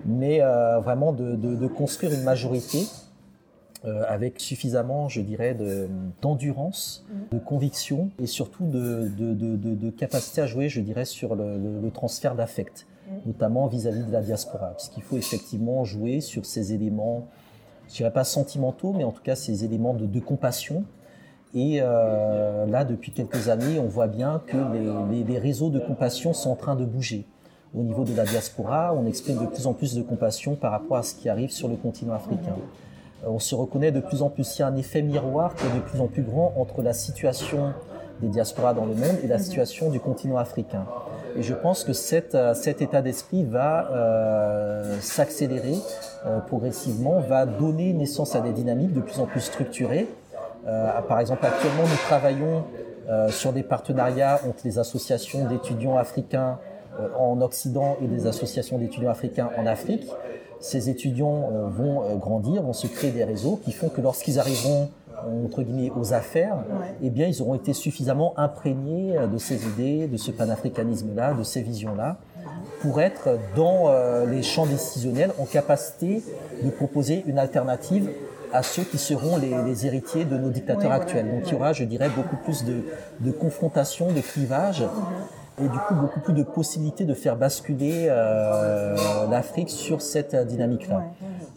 Mais 0.05 0.41
euh, 0.41 0.79
vraiment 0.79 1.13
de, 1.13 1.35
de, 1.35 1.67
construire 1.67 2.13
une 2.13 2.23
majorité 2.23 2.85
euh, 3.85 4.03
avec 4.07 4.39
suffisamment, 4.39 5.07
je 5.07 5.21
dirais, 5.21 5.55
d'endurance, 6.21 7.05
de, 7.31 7.39
conviction 7.39 8.09
et 8.21 8.27
surtout 8.27 8.65
de, 8.65 9.09
de, 9.17 9.89
capacité 9.89 10.41
à 10.41 10.47
jouer, 10.47 10.67
je 10.69 10.81
dirais, 10.81 11.05
sur 11.05 11.35
le, 11.35 11.57
le 11.81 11.91
transfert 11.91 12.35
d'affect, 12.35 12.87
notamment 13.25 13.67
vis-à-vis 13.67 14.03
de 14.03 14.11
la 14.11 14.21
diaspora. 14.21 14.67
Parce 14.71 14.89
qu'il 14.89 15.03
faut 15.03 15.17
effectivement 15.17 15.85
jouer 15.85 16.19
sur 16.19 16.45
ces 16.45 16.73
éléments, 16.73 17.27
je 17.87 17.95
dirais 17.95 18.11
pas 18.11 18.25
sentimentaux, 18.25 18.93
mais 18.93 19.03
en 19.03 19.11
tout 19.11 19.23
cas 19.23 19.35
ces 19.35 19.63
éléments 19.63 19.93
de, 19.93 20.19
compassion 20.19 20.83
et 21.53 21.79
euh, 21.81 22.65
là, 22.67 22.85
depuis 22.85 23.11
quelques 23.11 23.49
années, 23.49 23.79
on 23.79 23.87
voit 23.87 24.07
bien 24.07 24.41
que 24.45 24.57
les, 25.27 25.37
réseaux 25.39 25.69
de 25.69 25.79
compassion 25.79 26.33
sont 26.33 26.51
en 26.51 26.55
train 26.55 26.75
de 26.75 26.85
bouger. 26.85 27.25
Au 27.73 27.81
niveau 27.81 28.03
de 28.03 28.15
la 28.15 28.25
diaspora, 28.25 28.93
on 28.93 29.05
exprime 29.05 29.39
de 29.39 29.45
plus 29.45 29.67
en 29.67 29.73
plus 29.73 29.95
de 29.95 30.01
compassion 30.01 30.55
par 30.55 30.71
rapport 30.71 30.97
à 30.97 31.03
ce 31.03 31.15
qui 31.15 31.29
arrive 31.29 31.49
sur 31.49 31.67
le 31.67 31.75
continent 31.75 32.13
africain. 32.13 32.55
Euh, 33.23 33.27
on 33.29 33.39
se 33.39 33.55
reconnaît 33.55 33.91
de 33.91 33.99
plus 33.99 34.21
en 34.21 34.29
plus, 34.29 34.57
il 34.57 34.61
y 34.61 34.63
a 34.63 34.67
un 34.67 34.75
effet 34.75 35.01
miroir 35.01 35.55
qui 35.55 35.65
est 35.65 35.75
de 35.75 35.79
plus 35.79 35.99
en 35.99 36.07
plus 36.07 36.23
grand 36.23 36.53
entre 36.57 36.81
la 36.81 36.93
situation 36.93 37.73
des 38.21 38.27
diasporas 38.27 38.73
dans 38.73 38.85
le 38.85 38.95
monde 38.95 39.17
et 39.23 39.27
la 39.27 39.39
situation 39.39 39.89
du 39.89 39.99
continent 39.99 40.37
africain. 40.37 40.85
Et 41.37 41.43
je 41.43 41.53
pense 41.53 41.83
que 41.83 41.93
cet, 41.93 42.35
euh, 42.35 42.53
cet 42.53 42.81
état 42.81 43.01
d'esprit 43.01 43.45
va 43.45 43.89
euh, 43.91 44.99
s'accélérer 44.99 45.77
euh, 46.25 46.39
progressivement, 46.39 47.19
va 47.19 47.45
donner 47.45 47.93
naissance 47.93 48.35
à 48.35 48.41
des 48.41 48.51
dynamiques 48.51 48.93
de 48.93 49.01
plus 49.01 49.19
en 49.19 49.25
plus 49.25 49.41
structurées 49.41 50.07
euh, 50.67 51.01
par 51.07 51.19
exemple, 51.19 51.45
actuellement, 51.45 51.83
nous 51.83 51.97
travaillons 52.07 52.63
euh, 53.09 53.29
sur 53.29 53.53
des 53.53 53.63
partenariats 53.63 54.39
entre 54.47 54.59
les 54.65 54.77
associations 54.77 55.47
d'étudiants 55.47 55.97
africains 55.97 56.59
euh, 56.99 57.07
en 57.17 57.41
Occident 57.41 57.97
et 58.01 58.07
des 58.07 58.27
associations 58.27 58.77
d'étudiants 58.77 59.09
africains 59.09 59.49
en 59.57 59.65
Afrique. 59.65 60.07
Ces 60.59 60.89
étudiants 60.89 61.49
vont 61.69 62.15
grandir, 62.17 62.61
vont 62.63 62.73
se 62.73 62.87
créer 62.87 63.11
des 63.11 63.23
réseaux 63.23 63.59
qui 63.63 63.71
font 63.71 63.89
que 63.89 64.01
lorsqu'ils 64.01 64.39
arriveront 64.39 64.89
entre 65.45 65.63
guillemets 65.63 65.91
aux 65.95 66.13
affaires, 66.13 66.57
eh 67.01 67.09
bien 67.09 67.27
ils 67.27 67.41
auront 67.41 67.55
été 67.55 67.73
suffisamment 67.73 68.33
imprégnés 68.37 69.15
de 69.31 69.37
ces 69.37 69.65
idées, 69.65 70.07
de 70.07 70.17
ce 70.17 70.31
panafricanisme-là, 70.31 71.33
de 71.33 71.43
ces 71.43 71.61
visions-là, 71.61 72.17
pour 72.81 73.01
être 73.01 73.37
dans 73.55 73.89
les 74.25 74.43
champs 74.43 74.65
décisionnels 74.65 75.31
en 75.39 75.45
capacité 75.45 76.23
de 76.63 76.69
proposer 76.69 77.23
une 77.27 77.39
alternative 77.39 78.09
à 78.51 78.63
ceux 78.63 78.83
qui 78.83 78.97
seront 78.97 79.37
les, 79.37 79.85
héritiers 79.85 80.25
de 80.25 80.37
nos 80.37 80.49
dictateurs 80.49 80.91
actuels. 80.91 81.29
Donc 81.29 81.43
il 81.47 81.53
y 81.53 81.55
aura, 81.55 81.73
je 81.73 81.83
dirais, 81.83 82.09
beaucoup 82.09 82.35
plus 82.37 82.63
de, 82.63 82.83
de 83.19 83.31
confrontation, 83.31 84.11
de 84.11 84.21
clivage. 84.21 84.83
Et 85.61 85.67
du 85.67 85.77
coup, 85.77 85.93
beaucoup 85.93 86.19
plus 86.21 86.33
de 86.33 86.43
possibilités 86.43 87.05
de 87.05 87.13
faire 87.13 87.35
basculer 87.35 88.07
euh, 88.09 88.95
l'Afrique 89.29 89.69
sur 89.69 90.01
cette 90.01 90.35
dynamique-là. 90.35 91.03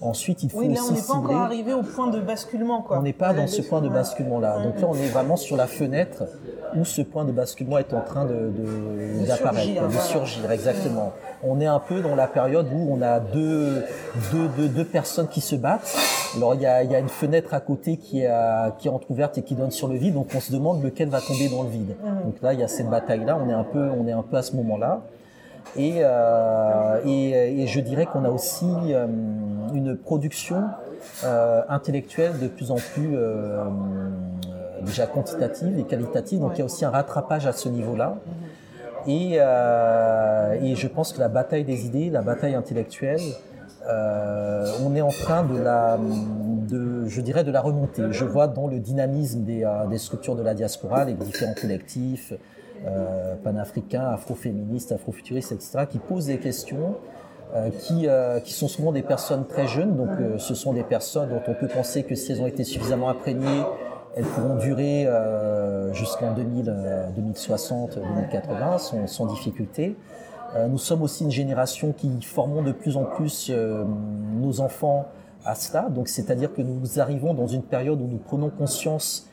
Ensuite, 0.02 0.42
il 0.42 0.50
faut 0.50 0.58
oui, 0.58 0.74
là, 0.74 0.80
on 0.88 0.92
n'est 0.92 1.00
pas 1.00 1.14
encore 1.14 1.36
arrivé 1.36 1.72
au 1.72 1.82
point 1.82 2.08
de 2.08 2.20
basculement. 2.20 2.82
Quoi. 2.82 2.98
On 2.98 3.02
n'est 3.02 3.12
pas 3.12 3.32
dans 3.32 3.46
ce 3.46 3.62
point 3.62 3.80
de 3.80 3.88
basculement-là. 3.88 4.58
Donc 4.64 4.80
là, 4.80 4.88
on 4.90 4.94
est 4.94 5.08
vraiment 5.08 5.36
sur 5.36 5.56
la 5.56 5.68
fenêtre 5.68 6.24
où 6.76 6.84
ce 6.84 7.02
point 7.02 7.24
de 7.24 7.32
basculement 7.32 7.78
est 7.78 7.92
en 7.92 8.00
train 8.00 8.24
d'apparaître, 8.24 9.82
de, 9.82 9.86
de, 9.86 9.94
de, 9.94 10.00
surgir, 10.00 10.50
exactement. 10.50 11.12
On 11.44 11.60
est 11.60 11.66
un 11.66 11.78
peu 11.78 12.00
dans 12.00 12.16
la 12.16 12.26
période 12.26 12.66
où 12.72 12.88
on 12.90 13.02
a 13.02 13.20
deux, 13.20 13.84
deux, 14.32 14.68
deux, 14.68 14.84
personnes 14.84 15.28
qui 15.28 15.40
se 15.40 15.54
battent. 15.54 15.94
Alors 16.36 16.54
il 16.54 16.62
y 16.62 16.66
a, 16.66 16.82
y 16.82 16.94
a 16.94 16.98
une 16.98 17.10
fenêtre 17.10 17.52
à 17.52 17.60
côté 17.60 17.98
qui 17.98 18.20
est, 18.20 18.30
qui 18.78 18.88
est 18.88 18.90
entrouverte 18.90 19.38
et 19.38 19.42
qui 19.42 19.54
donne 19.54 19.70
sur 19.70 19.86
le 19.86 19.96
vide, 19.96 20.14
donc 20.14 20.28
on 20.34 20.40
se 20.40 20.50
demande 20.50 20.82
lequel 20.82 21.10
va 21.10 21.20
tomber 21.20 21.48
dans 21.48 21.62
le 21.62 21.68
vide. 21.68 21.94
Donc 22.24 22.40
là, 22.42 22.54
il 22.54 22.60
y 22.60 22.62
a 22.62 22.68
cette 22.68 22.88
bataille-là, 22.88 23.38
on 23.40 23.48
est 23.48 23.54
un 23.54 23.64
peu, 23.64 23.90
on 23.90 24.06
est 24.06 24.12
un 24.12 24.22
peu 24.22 24.36
à 24.36 24.42
ce 24.42 24.56
moment-là. 24.56 25.02
Et, 25.76 26.00
euh, 26.00 27.00
et, 27.06 27.66
je 27.66 27.80
dirais 27.80 28.06
qu'on 28.06 28.24
a 28.24 28.30
aussi 28.30 28.66
euh, 28.66 29.06
une 29.72 29.96
production 29.96 30.64
euh, 31.24 31.62
intellectuelle 31.68 32.38
de 32.38 32.48
plus 32.48 32.70
en 32.70 32.76
plus 32.76 33.16
déjà 34.82 35.06
quantitative 35.06 35.78
et 35.78 35.84
qualitative. 35.84 36.40
Donc 36.40 36.52
il 36.54 36.58
y 36.58 36.62
a 36.62 36.64
aussi 36.64 36.84
un 36.84 36.90
rattrapage 36.90 37.46
à 37.46 37.52
ce 37.52 37.68
niveau-là. 37.68 38.16
Et, 39.06 39.36
je 39.38 40.86
pense 40.88 41.12
que 41.12 41.20
la 41.20 41.28
bataille 41.28 41.64
des 41.64 41.86
idées, 41.86 42.10
la 42.10 42.22
bataille 42.22 42.54
intellectuelle, 42.54 43.20
on 43.88 44.94
est 44.94 45.00
en 45.00 45.08
train 45.08 45.42
de 45.44 45.58
la, 45.58 45.98
je 47.06 47.20
dirais, 47.22 47.44
de 47.44 47.50
la 47.50 47.62
remonter. 47.62 48.02
Je 48.10 48.24
vois 48.24 48.46
dans 48.46 48.66
le 48.66 48.78
dynamisme 48.78 49.44
des, 49.44 49.66
des 49.88 49.98
structures 49.98 50.36
de 50.36 50.42
la 50.42 50.54
diaspora, 50.54 51.04
les 51.04 51.14
différents 51.14 51.54
collectifs 51.54 52.34
euh, 52.86 53.34
panafricains, 53.36 54.06
afroféministes, 54.06 54.92
afrofuturistes, 54.92 55.52
etc., 55.52 55.86
qui 55.90 55.98
posent 55.98 56.26
des 56.26 56.38
questions 56.38 56.96
euh, 57.54 57.68
qui, 57.68 58.08
euh, 58.08 58.40
qui, 58.40 58.54
sont 58.54 58.66
souvent 58.66 58.92
des 58.92 59.02
personnes 59.02 59.46
très 59.46 59.68
jeunes. 59.68 59.94
Donc, 59.94 60.08
euh, 60.18 60.38
ce 60.38 60.54
sont 60.54 60.72
des 60.72 60.84
personnes 60.84 61.28
dont 61.28 61.42
on 61.46 61.52
peut 61.52 61.68
penser 61.68 62.02
que 62.02 62.14
si 62.14 62.32
elles 62.32 62.40
ont 62.40 62.46
été 62.46 62.64
suffisamment 62.64 63.10
imprégnées, 63.10 63.62
elles 64.16 64.24
pourront 64.24 64.56
durer 64.56 65.06
jusqu'en 65.92 66.32
2060, 66.34 67.98
2080 67.98 68.78
sans, 68.78 69.06
sans 69.06 69.26
difficulté. 69.26 69.96
nous 70.68 70.76
sommes 70.76 71.00
aussi 71.00 71.24
une 71.24 71.30
génération 71.30 71.92
qui 71.92 72.10
formons 72.20 72.62
de 72.62 72.72
plus 72.72 72.98
en 72.98 73.04
plus 73.04 73.50
nos 73.50 74.60
enfants 74.60 75.06
à 75.46 75.54
cela. 75.54 75.88
Donc, 75.88 76.08
c'est-à-dire 76.08 76.52
que 76.52 76.60
nous 76.60 77.00
arrivons 77.00 77.32
dans 77.32 77.46
une 77.46 77.62
période 77.62 78.02
où 78.02 78.06
nous 78.06 78.18
prenons 78.18 78.50
conscience, 78.50 79.30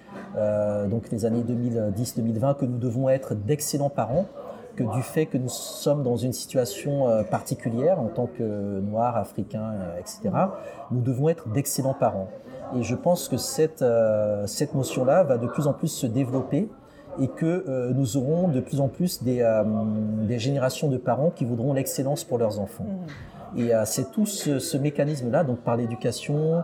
donc 0.89 1.09
les 1.11 1.25
années 1.25 1.43
2010-2020, 1.43 2.55
que 2.55 2.65
nous 2.65 2.77
devons 2.77 3.09
être 3.09 3.35
d'excellents 3.35 3.89
parents 3.89 4.25
que 4.79 4.95
du 4.95 5.01
fait 5.01 5.25
que 5.25 5.37
nous 5.37 5.49
sommes 5.49 6.03
dans 6.03 6.15
une 6.15 6.31
situation 6.31 7.09
euh, 7.09 7.23
particulière 7.23 7.99
en 7.99 8.07
tant 8.07 8.27
que 8.27 8.79
Noirs, 8.79 9.17
Africains, 9.17 9.73
euh, 9.73 9.99
etc., 9.99 10.29
nous 10.91 11.01
devons 11.01 11.29
être 11.29 11.49
d'excellents 11.49 11.93
parents. 11.93 12.29
Et 12.75 12.83
je 12.83 12.95
pense 12.95 13.27
que 13.27 13.37
cette, 13.37 13.81
euh, 13.81 14.47
cette 14.47 14.75
notion-là 14.75 15.23
va 15.23 15.37
de 15.37 15.47
plus 15.47 15.67
en 15.67 15.73
plus 15.73 15.89
se 15.89 16.07
développer 16.07 16.69
et 17.19 17.27
que 17.27 17.91
nous 17.93 18.15
aurons 18.15 18.47
de 18.47 18.61
plus 18.61 18.79
en 18.79 18.87
plus 18.87 19.23
des, 19.23 19.43
des 20.25 20.39
générations 20.39 20.87
de 20.87 20.95
parents 20.95 21.31
qui 21.31 21.43
voudront 21.43 21.73
l'excellence 21.73 22.23
pour 22.23 22.37
leurs 22.37 22.61
enfants. 22.61 22.85
Mmh. 22.85 23.38
Et 23.57 23.71
c'est 23.85 24.11
tout 24.11 24.25
ce, 24.25 24.59
ce 24.59 24.77
mécanisme-là, 24.77 25.43
donc 25.43 25.59
par 25.59 25.75
l'éducation, 25.75 26.63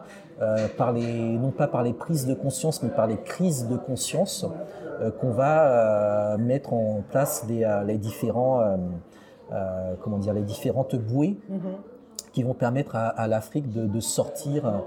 par 0.78 0.92
les, 0.92 1.38
non 1.38 1.52
pas 1.52 1.68
par 1.68 1.84
les 1.84 1.94
prises 1.94 2.26
de 2.26 2.34
conscience, 2.34 2.84
mais 2.84 2.90
par 2.90 3.08
les 3.08 3.18
crises 3.18 3.68
de 3.68 3.78
conscience, 3.78 4.46
euh, 5.02 5.12
qu'on 5.12 5.32
va 5.32 5.68
euh, 5.68 6.38
mettre 6.38 6.74
en 6.74 7.04
place 7.10 7.46
les, 7.50 7.64
euh, 7.64 7.84
les 7.84 7.98
différents, 7.98 8.78
comment 10.02 10.18
dire, 10.18 10.34
les 10.34 10.42
différentes 10.42 10.96
bouées. 10.96 11.38
Mhm. 11.50 11.60
qui 12.34 12.44
vont 12.44 12.54
permettre 12.54 12.98
à, 12.98 13.28
l'Afrique 13.30 13.72
de, 13.72 14.00
sortir 14.02 14.84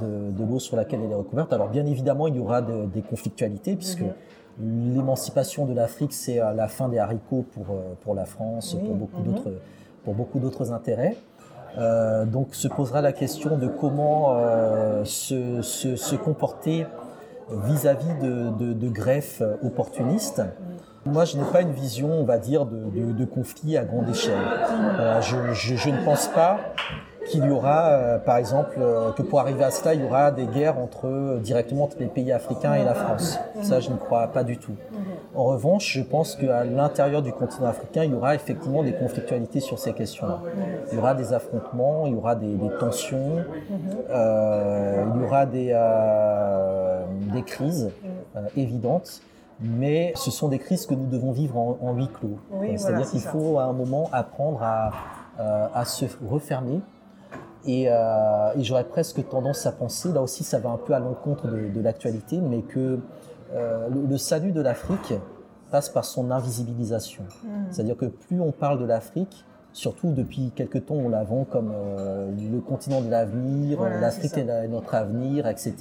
de, 0.00 0.44
l'eau 0.44 0.60
sur 0.60 0.76
laquelle 0.76 1.00
elle 1.02 1.10
est 1.10 1.16
recouverte. 1.16 1.52
Alors 1.52 1.68
bien 1.68 1.84
évidemment, 1.84 2.28
il 2.28 2.36
y 2.36 2.38
aura 2.38 2.62
des 2.62 3.02
conflictualités 3.02 3.74
puisque 3.74 4.02
mhm. 4.02 4.94
l'émancipation 4.94 5.66
de 5.66 5.74
l'Afrique, 5.74 6.12
c'est 6.12 6.36
la 6.36 6.68
fin 6.68 6.88
des 6.88 6.98
haricots 6.98 7.44
pour, 7.52 7.76
pour 8.02 8.14
la 8.14 8.24
France, 8.24 8.76
pour 8.76 8.94
beaucoup 8.94 9.20
mhm. 9.20 9.32
d'autres 9.32 9.50
pour 10.06 10.14
beaucoup 10.14 10.38
d'autres 10.38 10.72
intérêts. 10.72 11.16
donc 12.26 12.54
se 12.54 12.68
posera 12.68 13.02
la 13.02 13.12
question 13.12 13.58
de 13.58 13.66
comment 13.66 14.34
se, 15.04 15.60
se, 15.62 16.16
comporter 16.16 16.86
vis-à-vis 17.50 18.14
de, 18.22 18.88
greffes 18.88 19.42
opportunistes. 19.62 20.42
Moi, 21.04 21.24
je 21.24 21.36
n'ai 21.36 21.44
pas 21.44 21.60
une 21.60 21.72
vision, 21.72 22.10
on 22.12 22.24
va 22.24 22.38
dire, 22.38 22.66
de, 22.66 23.24
conflit 23.24 23.76
à 23.76 23.84
grande 23.84 24.08
échelle. 24.08 24.38
je, 25.20 25.52
je, 25.52 25.90
ne 25.90 26.04
pense 26.04 26.28
pas 26.28 26.60
qu'il 27.26 27.44
y 27.44 27.50
aura, 27.50 27.88
euh, 27.88 28.18
par 28.18 28.36
exemple, 28.36 28.76
euh, 28.78 29.12
que 29.12 29.22
pour 29.22 29.40
arriver 29.40 29.64
à 29.64 29.70
cela, 29.70 29.94
il 29.94 30.02
y 30.02 30.04
aura 30.04 30.30
des 30.30 30.46
guerres 30.46 30.78
entre 30.78 31.06
euh, 31.06 31.38
directement 31.38 31.84
entre 31.84 31.98
les 31.98 32.06
pays 32.06 32.32
africains 32.32 32.74
et 32.74 32.84
la 32.84 32.94
France. 32.94 33.38
Ça, 33.62 33.80
je 33.80 33.90
ne 33.90 33.96
crois 33.96 34.28
pas 34.28 34.44
du 34.44 34.58
tout. 34.58 34.74
En 35.34 35.44
revanche, 35.44 35.92
je 35.92 36.02
pense 36.02 36.36
qu'à 36.36 36.64
l'intérieur 36.64 37.22
du 37.22 37.32
continent 37.32 37.68
africain, 37.68 38.04
il 38.04 38.12
y 38.12 38.14
aura 38.14 38.34
effectivement 38.34 38.82
des 38.82 38.92
conflictualités 38.92 39.60
sur 39.60 39.78
ces 39.78 39.92
questions-là. 39.92 40.40
Il 40.90 40.96
y 40.96 40.98
aura 40.98 41.14
des 41.14 41.32
affrontements, 41.32 42.06
il 42.06 42.14
y 42.14 42.16
aura 42.16 42.34
des, 42.34 42.54
des 42.54 42.70
tensions, 42.78 43.44
il 44.08 45.20
y 45.20 45.24
aura 45.24 45.46
des, 45.46 45.76
des 47.32 47.42
crises 47.42 47.90
évidentes 48.56 49.20
mais 49.58 50.12
ce 50.16 50.30
sont 50.30 50.48
des 50.48 50.58
crises 50.58 50.84
que 50.84 50.92
nous 50.92 51.06
devons 51.06 51.32
vivre 51.32 51.56
en, 51.56 51.78
en 51.80 51.94
huis 51.94 52.08
clos. 52.08 52.38
C'est-à-dire 52.76 53.08
qu'il 53.08 53.22
faut 53.22 53.58
à 53.58 53.64
un 53.64 53.72
moment 53.72 54.10
apprendre 54.12 54.62
à, 54.62 54.90
à 55.74 55.84
se 55.86 56.04
refermer 56.28 56.80
Et, 57.66 57.86
euh, 57.88 58.52
et 58.56 58.62
j'aurais 58.62 58.84
presque 58.84 59.28
tendance 59.28 59.66
à 59.66 59.72
penser, 59.72 60.12
là 60.12 60.22
aussi 60.22 60.44
ça 60.44 60.58
va 60.58 60.70
un 60.70 60.76
peu 60.76 60.94
à 60.94 61.00
l'encontre 61.00 61.48
de, 61.48 61.68
de 61.68 61.80
l'actualité, 61.80 62.40
mais 62.40 62.62
que 62.62 63.00
euh, 63.54 63.88
le, 63.88 64.06
le, 64.06 64.18
salut 64.18 64.52
de 64.52 64.60
l'Afrique 64.60 65.14
passe 65.70 65.88
par 65.88 66.04
son 66.04 66.30
invisibilisation. 66.30 67.24
Mmh. 67.24 67.48
C'est-à-dire 67.70 67.96
que 67.96 68.06
plus 68.06 68.40
on 68.40 68.52
parle 68.52 68.78
de 68.78 68.84
l'Afrique, 68.84 69.44
surtout 69.72 70.12
depuis 70.12 70.52
quelques 70.54 70.86
temps, 70.86 70.94
on 70.94 71.08
la 71.08 71.24
vend 71.24 71.44
comme 71.44 71.72
euh, 71.74 72.30
le 72.30 72.60
continent 72.60 73.00
de 73.00 73.10
l'avenir, 73.10 73.78
voilà, 73.78 74.00
l'Afrique 74.00 74.38
est, 74.38 74.46
est, 74.46 74.68
notre 74.68 74.94
avenir, 74.94 75.48
etc. 75.48 75.74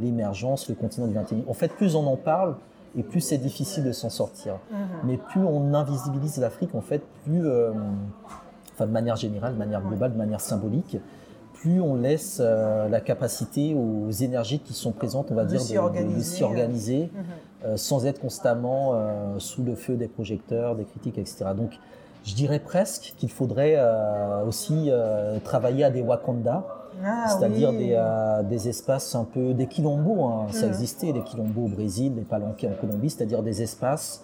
L'émergence, 0.00 0.68
le 0.68 0.74
continent 0.74 1.06
du 1.06 1.14
21e. 1.14 1.46
En 1.46 1.54
fait, 1.54 1.68
plus 1.68 1.94
on 1.94 2.06
en 2.06 2.16
parle, 2.16 2.56
et 2.96 3.02
plus 3.02 3.20
c'est 3.20 3.38
difficile 3.38 3.84
de 3.84 3.92
s'en 3.92 4.10
sortir. 4.10 4.54
Mmh. 4.54 4.76
Mais 5.04 5.16
plus 5.16 5.40
on 5.40 5.74
invisibilise 5.74 6.38
l'Afrique, 6.38 6.74
en 6.74 6.80
fait, 6.80 7.02
plus, 7.24 7.46
euh, 7.46 7.72
enfin 8.82 8.88
de 8.88 8.92
manière 8.92 9.16
générale, 9.16 9.54
de 9.54 9.58
manière 9.58 9.80
globale, 9.80 10.12
de 10.12 10.18
manière 10.18 10.40
symbolique, 10.40 10.98
plus 11.54 11.80
on 11.80 11.94
laisse 11.94 12.38
euh, 12.40 12.88
la 12.88 13.00
capacité 13.00 13.74
aux 13.74 14.10
énergies 14.10 14.58
qui 14.58 14.72
sont 14.72 14.90
présentes, 14.90 15.28
on 15.30 15.34
va 15.34 15.44
de 15.44 15.50
dire, 15.50 15.60
s'y 15.60 15.74
de, 15.74 16.20
s'y 16.20 16.42
organiser 16.42 17.10
euh, 17.64 17.76
sans 17.76 18.04
être 18.06 18.20
constamment 18.20 18.94
euh, 18.94 19.38
sous 19.38 19.62
le 19.62 19.76
feu 19.76 19.94
des 19.94 20.08
projecteurs, 20.08 20.74
des 20.74 20.84
critiques, 20.84 21.18
etc. 21.18 21.44
Donc, 21.56 21.78
je 22.24 22.34
dirais 22.34 22.58
presque 22.58 23.14
qu'il 23.16 23.30
faudrait 23.30 23.76
aussi 24.46 24.92
travailler 25.42 25.82
à 25.82 25.90
des 25.90 26.02
Wakanda, 26.02 26.64
ah, 27.04 27.26
c'est-à-dire 27.26 27.70
oui. 27.70 27.78
des, 27.78 28.42
des, 28.48 28.68
espaces 28.68 29.16
un 29.16 29.24
peu 29.24 29.54
des 29.54 29.66
quilombos, 29.66 30.26
hein. 30.26 30.46
ça 30.52 30.68
existait, 30.68 31.12
des 31.12 31.22
quilombos 31.22 31.64
au 31.64 31.68
Brésil, 31.68 32.14
des 32.14 32.20
palanquets 32.20 32.68
en 32.68 32.80
Colombie, 32.80 33.10
c'est-à-dire 33.10 33.42
des 33.42 33.60
espaces 33.60 34.22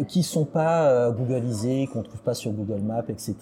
euh, 0.00 0.04
qui 0.04 0.22
sont 0.22 0.44
pas 0.44 0.88
euh, 0.88 1.10
googlisés, 1.10 1.88
qu'on 1.92 2.02
trouve 2.02 2.20
pas 2.20 2.34
sur 2.34 2.52
Google 2.52 2.80
Maps, 2.80 3.02
etc. 3.08 3.34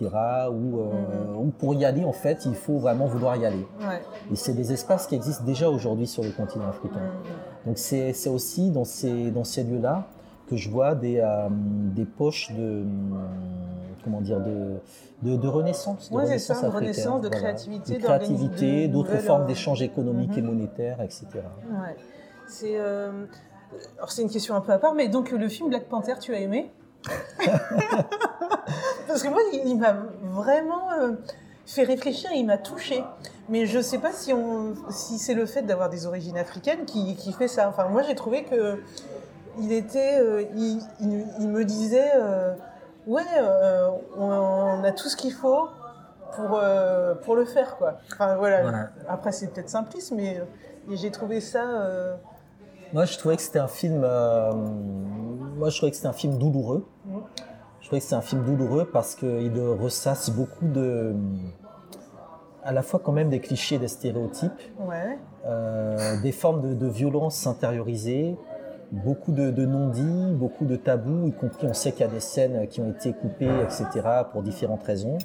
Où, 0.50 0.82
mmh. 0.82 1.36
où, 1.38 1.50
pour 1.58 1.74
y 1.74 1.84
aller, 1.84 2.04
en 2.04 2.12
fait, 2.12 2.44
il 2.46 2.54
faut 2.54 2.78
vraiment 2.78 3.06
vouloir 3.06 3.36
y 3.36 3.46
aller. 3.46 3.66
Ouais. 3.80 4.00
Et 4.32 4.36
c'est 4.36 4.54
des 4.54 4.72
espaces 4.72 5.06
qui 5.06 5.14
existent 5.14 5.44
déjà 5.44 5.70
aujourd'hui 5.70 6.06
sur 6.06 6.22
le 6.22 6.30
continent 6.30 6.68
africain. 6.68 7.00
Mmh. 7.00 7.66
Donc 7.66 7.78
c'est 7.78 8.28
aussi 8.28 8.70
dans 8.70 8.84
ces, 8.84 9.30
dans 9.30 9.44
ces 9.44 9.64
lieux-là 9.64 10.06
que 10.48 10.56
je 10.56 10.70
vois 10.70 10.94
des, 10.94 11.18
euh, 11.18 11.48
des 11.50 12.04
poches 12.04 12.52
de 12.52 12.84
comment 14.04 14.20
dire 14.20 14.40
de, 14.40 14.76
de, 15.22 15.36
de 15.36 15.48
renaissance, 15.48 16.10
de 16.10 16.16
ouais, 16.16 16.24
renaissance, 16.24 16.58
ça, 16.58 16.68
de, 16.68 16.74
renaissance 16.74 17.20
de 17.22 17.26
voilà. 17.26 17.42
créativité, 17.42 17.94
de 17.98 18.02
créativité, 18.02 18.88
d'autres 18.88 19.16
formes 19.18 19.42
euh... 19.42 19.46
d'échanges 19.46 19.82
économiques 19.82 20.30
mm 20.30 20.34
-hmm. 20.34 20.38
et 20.38 20.52
monétaires, 20.54 21.00
etc. 21.02 21.26
Ouais. 21.34 21.96
C'est 22.46 22.78
euh... 22.78 23.26
alors 23.96 24.10
c'est 24.10 24.22
une 24.22 24.30
question 24.30 24.54
un 24.54 24.60
peu 24.60 24.72
à 24.72 24.78
part, 24.78 24.94
mais 24.94 25.08
donc 25.08 25.30
le 25.30 25.48
film 25.48 25.68
Black 25.68 25.88
Panther, 25.88 26.14
tu 26.20 26.34
as 26.34 26.40
aimé 26.40 26.70
Parce 29.06 29.22
que 29.22 29.28
moi, 29.28 29.40
il, 29.52 29.62
il 29.66 29.78
m'a 29.78 29.96
vraiment 30.22 30.92
euh, 30.92 31.12
fait 31.64 31.84
réfléchir, 31.84 32.30
il 32.34 32.44
m'a 32.46 32.58
touché. 32.58 33.04
Mais 33.48 33.66
je 33.66 33.80
sais 33.80 33.98
pas 33.98 34.12
si 34.12 34.32
on, 34.32 34.74
si 34.90 35.18
c'est 35.18 35.34
le 35.34 35.46
fait 35.46 35.62
d'avoir 35.62 35.88
des 35.88 36.06
origines 36.06 36.36
africaines 36.38 36.84
qui, 36.84 37.14
qui 37.16 37.32
fait 37.32 37.48
ça. 37.48 37.68
Enfin, 37.68 37.88
moi, 37.88 38.02
j'ai 38.02 38.14
trouvé 38.14 38.44
que 38.44 38.82
il 39.58 39.72
était, 39.72 40.18
euh, 40.20 40.44
il, 40.54 40.80
il, 41.00 41.26
il, 41.40 41.48
me 41.48 41.64
disait, 41.64 42.10
euh, 42.16 42.54
ouais, 43.06 43.22
on, 44.18 44.24
on, 44.24 44.84
a 44.84 44.92
tout 44.92 45.08
ce 45.08 45.16
qu'il 45.16 45.32
faut 45.32 45.68
pour 46.34 46.60
pour 47.22 47.36
le 47.36 47.44
faire, 47.46 47.76
quoi. 47.76 47.98
Enfin 48.12 48.36
voilà. 48.36 48.62
voilà. 48.62 48.90
Après, 49.08 49.32
c'est 49.32 49.46
peut-être 49.46 49.70
simpliste, 49.70 50.12
mais 50.12 50.42
j'ai 50.90 51.10
trouvé 51.10 51.40
ça. 51.40 51.64
Moi, 52.92 53.04
je 53.04 53.18
trouvais 53.18 53.36
que 53.36 53.42
c'était 53.42 53.58
un 53.58 53.68
film. 53.68 54.02
euh, 54.04 54.52
moi, 54.52 55.70
je 55.70 55.76
trouvais 55.76 55.90
que 55.90 55.96
c'était 55.96 56.08
un 56.08 56.12
film 56.12 56.38
douloureux. 56.38 56.86
Je 57.80 57.86
trouvais 57.86 58.00
que 58.00 58.06
c'est 58.06 58.14
un 58.14 58.20
film 58.20 58.44
douloureux 58.44 58.88
parce 58.92 59.14
qu'il 59.14 59.52
ressasse 59.80 60.30
beaucoup 60.30 60.66
de 60.66 61.14
à 62.64 62.72
la 62.72 62.82
fois 62.82 63.00
quand 63.02 63.12
même 63.12 63.30
des 63.30 63.38
clichés, 63.38 63.78
des 63.78 63.86
stéréotypes, 63.86 64.50
ouais. 64.80 65.16
euh, 65.46 66.20
des 66.20 66.32
formes 66.32 66.62
de, 66.62 66.74
de 66.74 66.88
violence 66.88 67.46
intériorisée, 67.46 68.36
beaucoup 68.90 69.30
de, 69.30 69.52
de 69.52 69.64
non-dits, 69.64 70.34
beaucoup 70.34 70.64
de 70.64 70.74
tabous, 70.74 71.28
y 71.28 71.32
compris 71.32 71.68
on 71.68 71.74
sait 71.74 71.92
qu'il 71.92 72.00
y 72.00 72.08
a 72.08 72.10
des 72.10 72.18
scènes 72.18 72.66
qui 72.66 72.80
ont 72.80 72.90
été 72.90 73.12
coupées, 73.12 73.48
etc., 73.62 73.86
pour 74.32 74.42
différentes 74.42 74.82
raisons. 74.82 75.18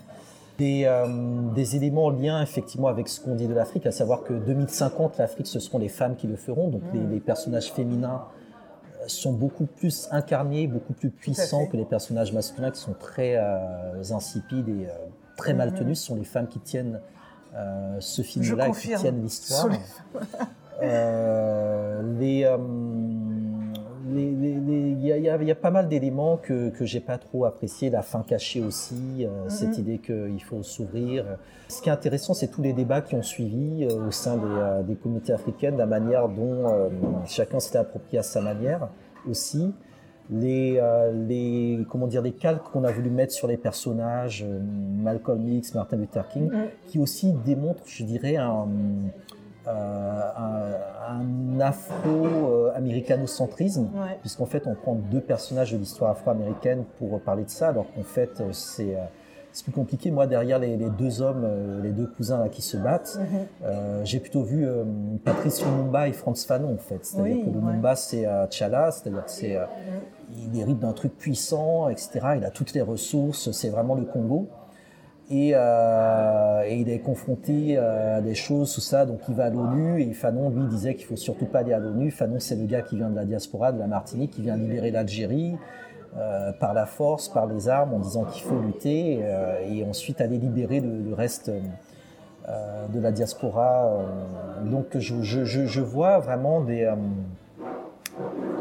Des, 0.62 0.84
euh, 0.86 1.08
des 1.56 1.76
éléments 1.76 2.06
en 2.06 2.10
lien 2.12 2.40
effectivement 2.40 2.88
avec 2.88 3.08
ce 3.08 3.20
qu'on 3.20 3.34
dit 3.34 3.48
de 3.48 3.54
l'Afrique, 3.54 3.88
à 3.88 3.92
savoir 3.92 4.22
que 4.22 4.34
2050, 4.34 5.18
l'Afrique, 5.18 5.48
ce 5.48 5.60
seront 5.60 5.80
les 5.80 5.90
femmes 5.90 6.16
qui 6.16 6.28
le 6.28 6.36
feront, 6.36 6.68
donc 6.68 6.84
mmh. 6.84 6.98
les, 6.98 7.16
les, 7.16 7.20
personnages 7.20 7.72
féminins 7.72 8.26
euh, 9.02 9.06
sont 9.08 9.34
beaucoup 9.34 9.66
plus 9.66 10.08
incarnés, 10.12 10.68
beaucoup 10.68 10.94
plus 10.94 11.10
puissants 11.10 11.66
que 11.66 11.78
les 11.78 11.86
personnages 11.86 12.34
masculins 12.34 12.72
qui 12.72 12.80
sont 12.80 12.94
très 12.94 13.36
euh, 13.36 14.02
insipides 14.12 14.70
et 14.70 14.86
euh, 14.86 14.92
très 15.38 15.54
mal 15.54 15.74
tenus. 15.74 16.00
Ce 16.00 16.08
sont 16.08 16.16
les 16.16 16.24
femmes 16.24 16.48
qui 16.48 16.60
tiennent 16.60 17.00
ce 18.00 18.22
film-là 18.22 18.70
qui 18.70 18.96
tiennent 18.96 19.22
l'histoire. 19.22 19.70
Les, 20.82 22.46
il 24.20 25.00
y, 25.04 25.12
y, 25.12 25.46
y, 25.46 25.52
a 25.52 25.56
pas 25.56 25.72
mal 25.72 25.88
d'éléments 25.88 26.38
que, 26.38 26.70
que 26.70 26.86
j'ai 26.86 27.00
pas 27.00 27.18
trop 27.18 27.46
apprécié, 27.46 27.90
la 27.90 28.02
fin 28.02 28.22
cachée 28.24 28.62
aussi, 28.64 28.96
euh, 29.20 29.28
mm 29.28 29.48
-hmm. 29.48 29.50
cette 29.50 29.78
idée 29.78 30.00
qu'il 30.00 30.44
faut 30.44 30.64
s'ouvrir. 30.64 31.26
Ce 31.68 31.82
qui 31.82 31.90
est 31.90 31.92
intéressant, 31.92 32.34
c'est 32.34 32.50
tous 32.56 32.62
les 32.62 32.74
débats 32.74 33.02
qui 33.02 33.16
ont 33.16 33.24
suivi 33.36 33.70
euh, 33.84 34.08
au 34.08 34.12
sein 34.12 34.36
des, 34.38 34.44
euh, 34.58 34.84
des, 34.84 34.96
communautés 34.96 35.34
africaines, 35.34 35.78
la 35.78 35.86
manière 35.98 36.26
dont 36.40 36.60
chacun 37.26 37.60
s'était 37.60 37.80
approprié 37.86 38.20
à 38.20 38.24
sa 38.24 38.42
manière 38.42 38.84
aussi. 39.30 39.66
Les, 40.44 40.80
les, 41.30 41.86
comment 41.90 42.08
dire, 42.14 42.22
les 42.30 42.36
calques 42.44 42.68
qu'on 42.72 42.86
a 42.90 42.92
voulu 42.98 43.10
mettre 43.10 43.34
sur 43.40 43.48
les 43.54 43.58
personnages, 43.68 44.40
Malcolm 45.08 45.42
X, 45.60 45.64
Martin 45.76 45.98
Luther 46.02 46.26
King, 46.32 46.46
mm 46.48 46.54
-hmm. 46.54 46.68
qui 46.88 46.98
aussi 47.06 47.28
démontrent, 47.52 47.88
je 47.98 48.04
dirais, 48.14 48.36
un, 48.38 48.68
euh, 49.68 50.22
un, 50.38 50.72
un 51.16 51.60
afro-américanocentrisme, 51.60 53.90
ouais. 53.94 54.18
puisqu'en 54.22 54.46
fait 54.46 54.68
on 54.68 54.76
prend 54.76 54.96
deux 54.96 55.22
personnages 55.22 55.72
de 55.74 55.78
l'histoire 55.78 56.12
afro-américaine 56.12 56.84
pour 56.98 57.20
parler 57.22 57.44
de 57.46 57.50
ça, 57.50 57.70
alors 57.70 57.86
qu'en 57.94 58.04
fait 58.04 58.42
c'est 58.52 58.98
c'est 59.54 59.64
plus 59.64 59.74
compliqué. 59.74 60.12
Moi, 60.12 60.28
derrière 60.28 60.60
les, 60.60 60.78
les, 60.78 60.90
deux 60.90 61.22
hommes, 61.22 61.44
euh, 61.44 61.82
les 61.82 61.92
deux 61.92 62.08
cousins 62.08 62.40
là, 62.40 62.50
qui 62.50 62.62
se 62.62 62.78
battent, 62.78 63.20
mm 63.20 63.24
-hmm. 63.24 63.66
euh, 63.66 64.02
j'ai 64.06 64.20
plutôt 64.20 64.44
vu 64.44 64.66
euh, 64.66 64.84
Patrice 65.26 65.64
Lumumba 65.66 66.08
et 66.08 66.14
Franz 66.14 66.46
Fanon, 66.48 66.74
en 66.74 66.78
fait. 66.78 67.04
C'est-à-dire 67.06 67.36
oui, 67.36 67.44
que 67.44 67.50
Lumumba, 67.50 67.90
ouais. 67.90 67.96
c'est 67.96 68.26
euh, 68.26 68.48
Tchala, 68.48 68.92
c'est-à-dire 68.92 69.26
que 69.26 69.32
c'est, 69.32 69.58
il 70.44 70.60
hérite 70.60 70.80
d'un 70.80 70.94
truc 70.94 71.14
puissant, 71.18 71.90
etc. 71.90 72.10
Il 72.38 72.46
a 72.46 72.52
toutes 72.52 72.74
les 72.74 72.82
ressources, 72.94 73.52
c'est 73.52 73.70
vraiment 73.70 73.96
le 73.96 74.06
Congo. 74.06 74.48
Et, 75.32 75.52
euh, 75.56 76.64
et, 76.68 76.76
il 76.82 76.90
est 76.90 77.00
confronté 77.00 77.78
à 77.78 78.20
des 78.20 78.36
choses, 78.36 78.74
tout 78.74 78.82
ça, 78.82 79.06
donc 79.06 79.22
il 79.30 79.36
va 79.36 79.46
à 79.46 79.50
l'ONU, 79.50 80.02
et 80.02 80.12
Fanon, 80.14 80.50
lui, 80.50 80.68
disait 80.68 80.96
qu'il 80.96 81.06
faut 81.06 81.16
surtout 81.16 81.46
pas 81.46 81.60
aller 81.60 81.72
à 81.72 81.80
l'ONU. 81.80 82.12
Fanon, 82.12 82.40
c'est 82.40 82.56
le 82.56 82.66
gars 82.66 82.82
qui 82.82 82.98
vient 82.98 83.10
de 83.10 83.16
la 83.16 83.24
diaspora, 83.24 83.72
de 83.72 83.80
la 83.80 83.88
Martinique, 83.88 84.32
qui 84.32 84.42
vient 84.42 84.58
libérer 84.58 84.92
l'Algérie, 84.92 85.56
euh, 86.18 86.52
par 86.52 86.74
la 86.74 86.86
force, 86.86 87.30
par 87.30 87.46
les 87.46 87.70
armes, 87.70 87.94
en 87.94 88.00
disant 88.00 88.26
qu'il 88.26 88.44
faut 88.44 88.60
lutter, 88.60 89.20
euh, 89.22 89.66
et 89.66 89.86
ensuite 89.86 90.20
aller 90.20 90.38
libérer 90.38 90.82
le, 90.82 91.14
reste 91.14 91.50
euh, 91.50 92.88
de 92.90 93.00
la 93.00 93.14
diaspora. 93.14 93.90
donc 94.66 94.98
je, 94.98 95.80
vois 95.80 96.20
vraiment 96.20 96.60
des, 96.60 96.92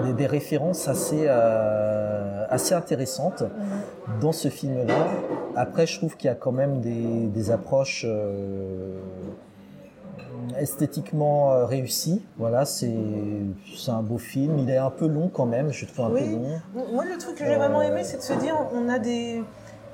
des, 0.04 0.12
des 0.12 0.26
références 0.26 0.88
assez, 0.88 1.28
assez 1.28 2.74
intéressantes 2.74 3.44
dans 4.20 4.32
ce 4.32 4.48
film-là. 4.48 5.06
Après, 5.56 5.86
je 5.86 5.98
trouve 5.98 6.16
qu'il 6.16 6.28
y 6.28 6.32
a 6.32 6.36
quand 6.36 6.52
même 6.52 6.80
des, 6.80 7.26
des 7.26 7.50
approches 7.50 8.06
esthétiquement 10.58 11.52
euh, 11.52 11.64
réussi. 11.64 12.22
Voilà, 12.38 12.64
c'est 12.64 12.90
un 13.88 14.02
beau 14.02 14.18
film. 14.18 14.58
Il 14.58 14.70
est 14.70 14.78
un 14.78 14.90
peu 14.90 15.06
long 15.06 15.28
quand 15.28 15.46
même, 15.46 15.70
je 15.70 15.86
trouve 15.86 16.06
un 16.06 16.10
oui. 16.10 16.22
peu 16.24 16.32
long. 16.32 16.60
Moi, 16.92 17.04
le 17.04 17.18
truc 17.18 17.36
que 17.36 17.44
j'ai 17.44 17.54
euh... 17.54 17.58
vraiment 17.58 17.82
aimé, 17.82 18.02
c'est 18.04 18.16
de 18.16 18.22
se 18.22 18.32
dire 18.32 18.56
on 18.72 18.88
a 18.88 18.98
des, 18.98 19.42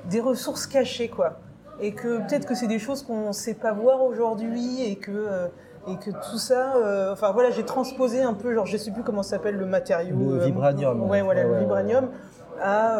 des 0.09 0.19
ressources 0.19 0.67
cachées, 0.67 1.09
quoi. 1.09 1.39
Et 1.79 1.93
que 1.93 2.19
peut-être 2.19 2.47
que 2.47 2.55
c'est 2.55 2.67
des 2.67 2.79
choses 2.79 3.03
qu'on 3.03 3.27
ne 3.27 3.33
sait 3.33 3.53
pas 3.53 3.73
voir 3.73 4.03
aujourd'hui 4.03 4.83
et 4.83 4.95
que. 4.95 5.11
Euh, 5.11 5.47
et 5.87 5.95
que 5.97 6.11
tout 6.11 6.37
ça, 6.37 6.75
euh, 6.75 7.13
enfin 7.13 7.31
voilà, 7.31 7.51
j'ai 7.51 7.63
transposé 7.63 8.21
un 8.21 8.33
peu, 8.33 8.53
genre 8.53 8.65
je 8.65 8.77
sais 8.77 8.91
plus 8.91 9.03
comment 9.03 9.23
s'appelle 9.23 9.55
le 9.55 9.65
matériau. 9.65 10.15
Le 10.15 10.45
vibranium. 10.45 11.01
ouais, 11.09 11.21
voilà, 11.21 11.47
ouais, 11.47 11.53
le 11.53 11.59
vibranium 11.59 12.09
à 12.61 12.99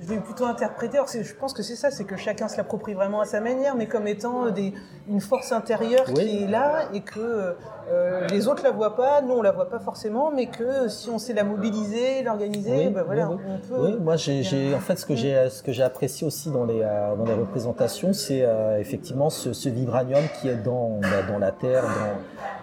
je 0.00 0.06
vais 0.06 0.20
plutôt 0.20 0.46
interpréter, 0.46 0.96
alors 0.96 1.08
je 1.08 1.34
pense 1.34 1.52
que 1.52 1.62
c'est 1.62 1.76
ça, 1.76 1.90
c'est 1.90 2.04
que 2.04 2.16
chacun 2.16 2.48
se 2.48 2.56
l'approprie 2.56 2.94
vraiment 2.94 3.20
à 3.20 3.26
sa 3.26 3.40
manière, 3.40 3.76
mais 3.76 3.86
comme 3.86 4.06
étant 4.06 4.50
des, 4.50 4.72
une 5.08 5.20
force 5.20 5.52
intérieure 5.52 6.04
oui. 6.08 6.14
qui 6.14 6.42
est 6.44 6.46
là 6.46 6.88
et 6.94 7.02
que 7.02 7.54
euh, 7.90 8.26
les 8.28 8.48
autres 8.48 8.62
la 8.62 8.70
voient 8.70 8.96
pas, 8.96 9.20
nous 9.20 9.34
on 9.34 9.42
la 9.42 9.52
voit 9.52 9.68
pas 9.68 9.78
forcément, 9.78 10.30
mais 10.30 10.46
que 10.46 10.88
si 10.88 11.10
on 11.10 11.18
sait 11.18 11.34
la 11.34 11.44
mobiliser, 11.44 12.22
l'organiser, 12.22 12.86
oui, 12.86 12.88
ben 12.88 13.02
voilà, 13.02 13.28
oui, 13.28 13.36
on 13.46 13.58
peut. 13.58 13.82
Oui, 13.82 13.96
moi 14.00 14.16
j'ai, 14.16 14.74
en 14.74 14.80
fait 14.80 14.96
ce 14.96 15.04
que 15.04 15.14
j'ai, 15.14 15.50
ce 15.50 15.62
que 15.62 15.72
j'ai 15.72 15.82
apprécié 15.82 16.26
aussi 16.26 16.50
dans 16.50 16.64
les 16.64 16.80
euh, 16.82 17.14
dans 17.16 17.24
les 17.24 17.34
représentations, 17.34 18.14
c'est 18.14 18.42
euh, 18.42 18.78
effectivement 18.78 19.28
ce, 19.28 19.52
ce, 19.52 19.68
vibranium 19.68 20.24
qui 20.40 20.48
est 20.48 20.56
dans 20.56 20.98
bah, 21.02 21.22
dans 21.28 21.38
la 21.38 21.52
terre, 21.52 21.84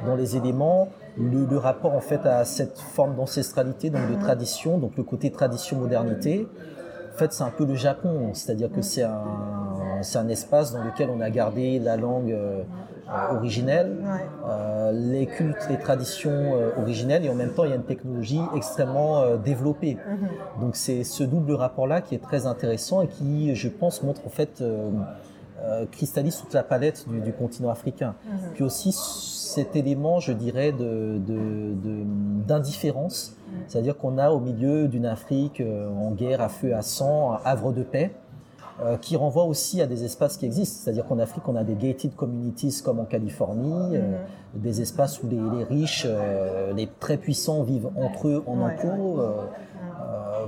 dans, 0.01 0.07
dans 0.07 0.15
les 0.15 0.37
éléments. 0.37 0.89
Le, 1.19 1.45
le, 1.45 1.57
rapport 1.57 1.95
en 1.95 1.99
fait 1.99 2.23
à 2.27 2.45
cette 2.45 2.77
forme 2.77 3.15
d'ancestralité, 3.15 3.89
donc 3.89 4.07
de 4.07 4.21
tradition, 4.21 4.77
donc 4.77 4.91
le 4.97 5.03
côté 5.03 5.31
tradition-modernité 5.31 6.47
En 7.17 7.19
fait, 7.19 7.33
c'est 7.33 7.43
un 7.43 7.49
peu 7.49 7.65
le 7.65 7.73
Japon, 7.73 8.29
c'est-à-dire 8.33 8.71
que 8.71 8.83
c'est 8.83 9.01
un, 9.01 10.03
c'est 10.03 10.19
un 10.19 10.27
espace 10.27 10.71
dans 10.71 10.83
lequel 10.83 11.09
on 11.09 11.19
a 11.19 11.31
gardé 11.31 11.79
la 11.79 11.97
langue 11.97 12.31
euh, 12.31 12.61
originelle, 13.31 13.97
euh, 14.47 14.91
les 14.91 15.25
cultes, 15.25 15.65
les 15.67 15.79
traditions 15.79 16.29
euh, 16.29 16.69
originelles, 16.77 17.25
et 17.25 17.29
en 17.31 17.33
même 17.33 17.53
temps, 17.53 17.63
il 17.63 17.71
y 17.71 17.73
a 17.73 17.75
une 17.75 17.85
technologie 17.85 18.39
extrêmement 18.55 19.35
développée. 19.37 19.95
Mm-hmm. 19.95 20.61
Donc, 20.61 20.75
c'est 20.75 21.03
ce 21.03 21.23
double 21.23 21.53
rapport-là 21.53 22.01
qui 22.01 22.13
est 22.13 22.21
très 22.21 22.45
intéressant 22.45 23.01
et 23.01 23.07
qui, 23.07 23.55
je 23.55 23.67
pense, 23.67 24.03
montre 24.03 24.21
en 24.27 24.29
fait 24.29 24.63
cristallise 25.91 26.37
toute 26.37 26.53
la 26.53 26.61
palette 26.61 27.09
du, 27.09 27.33
continent 27.33 27.71
africain. 27.71 28.13
Mm-hmm. 28.13 28.51
Puis 28.53 28.63
aussi 28.63 28.91
cet 29.47 29.75
élément, 29.75 30.19
je 30.19 30.33
dirais, 30.33 30.71
d'indifférence, 30.71 33.31
de, 33.31 33.35
de, 33.53 33.57
c'est-à-dire 33.67 33.97
qu'on 33.97 34.17
a 34.17 34.31
au 34.31 34.39
milieu 34.39 34.87
d'une 34.87 35.05
Afrique 35.05 35.61
en 35.61 36.09
guerre 36.11 36.41
à 36.41 36.49
feu 36.49 36.75
à 36.75 36.81
sang, 36.81 37.33
un 37.33 37.39
havre 37.43 37.73
de 37.73 37.83
paix, 37.83 38.15
euh, 38.79 38.95
qui 38.95 39.15
renvoie 39.15 39.45
aussi 39.45 39.81
à 39.81 39.87
des 39.87 40.03
espaces 40.03 40.37
qui 40.37 40.45
existent. 40.45 40.81
C'est-à-dire 40.83 41.07
qu'en 41.07 41.17
Afrique, 41.17 41.47
on 41.47 41.55
a 41.55 41.63
des 41.63 41.73
gated 41.73 42.15
communities 42.15 42.79
comme 42.85 42.99
en 42.99 43.05
Californie, 43.05 43.95
euh, 43.95 44.19
mhm. 44.53 44.61
des 44.61 44.81
espaces 44.81 45.23
où 45.23 45.27
les, 45.27 45.63
riches, 45.63 46.05
euh, 46.07 46.73
les 46.73 46.87
très 46.99 47.17
puissants 47.17 47.63
vivent 47.63 47.89
entre 47.95 48.27
eux 48.27 48.43
en 48.45 48.61
enclos. 48.61 49.19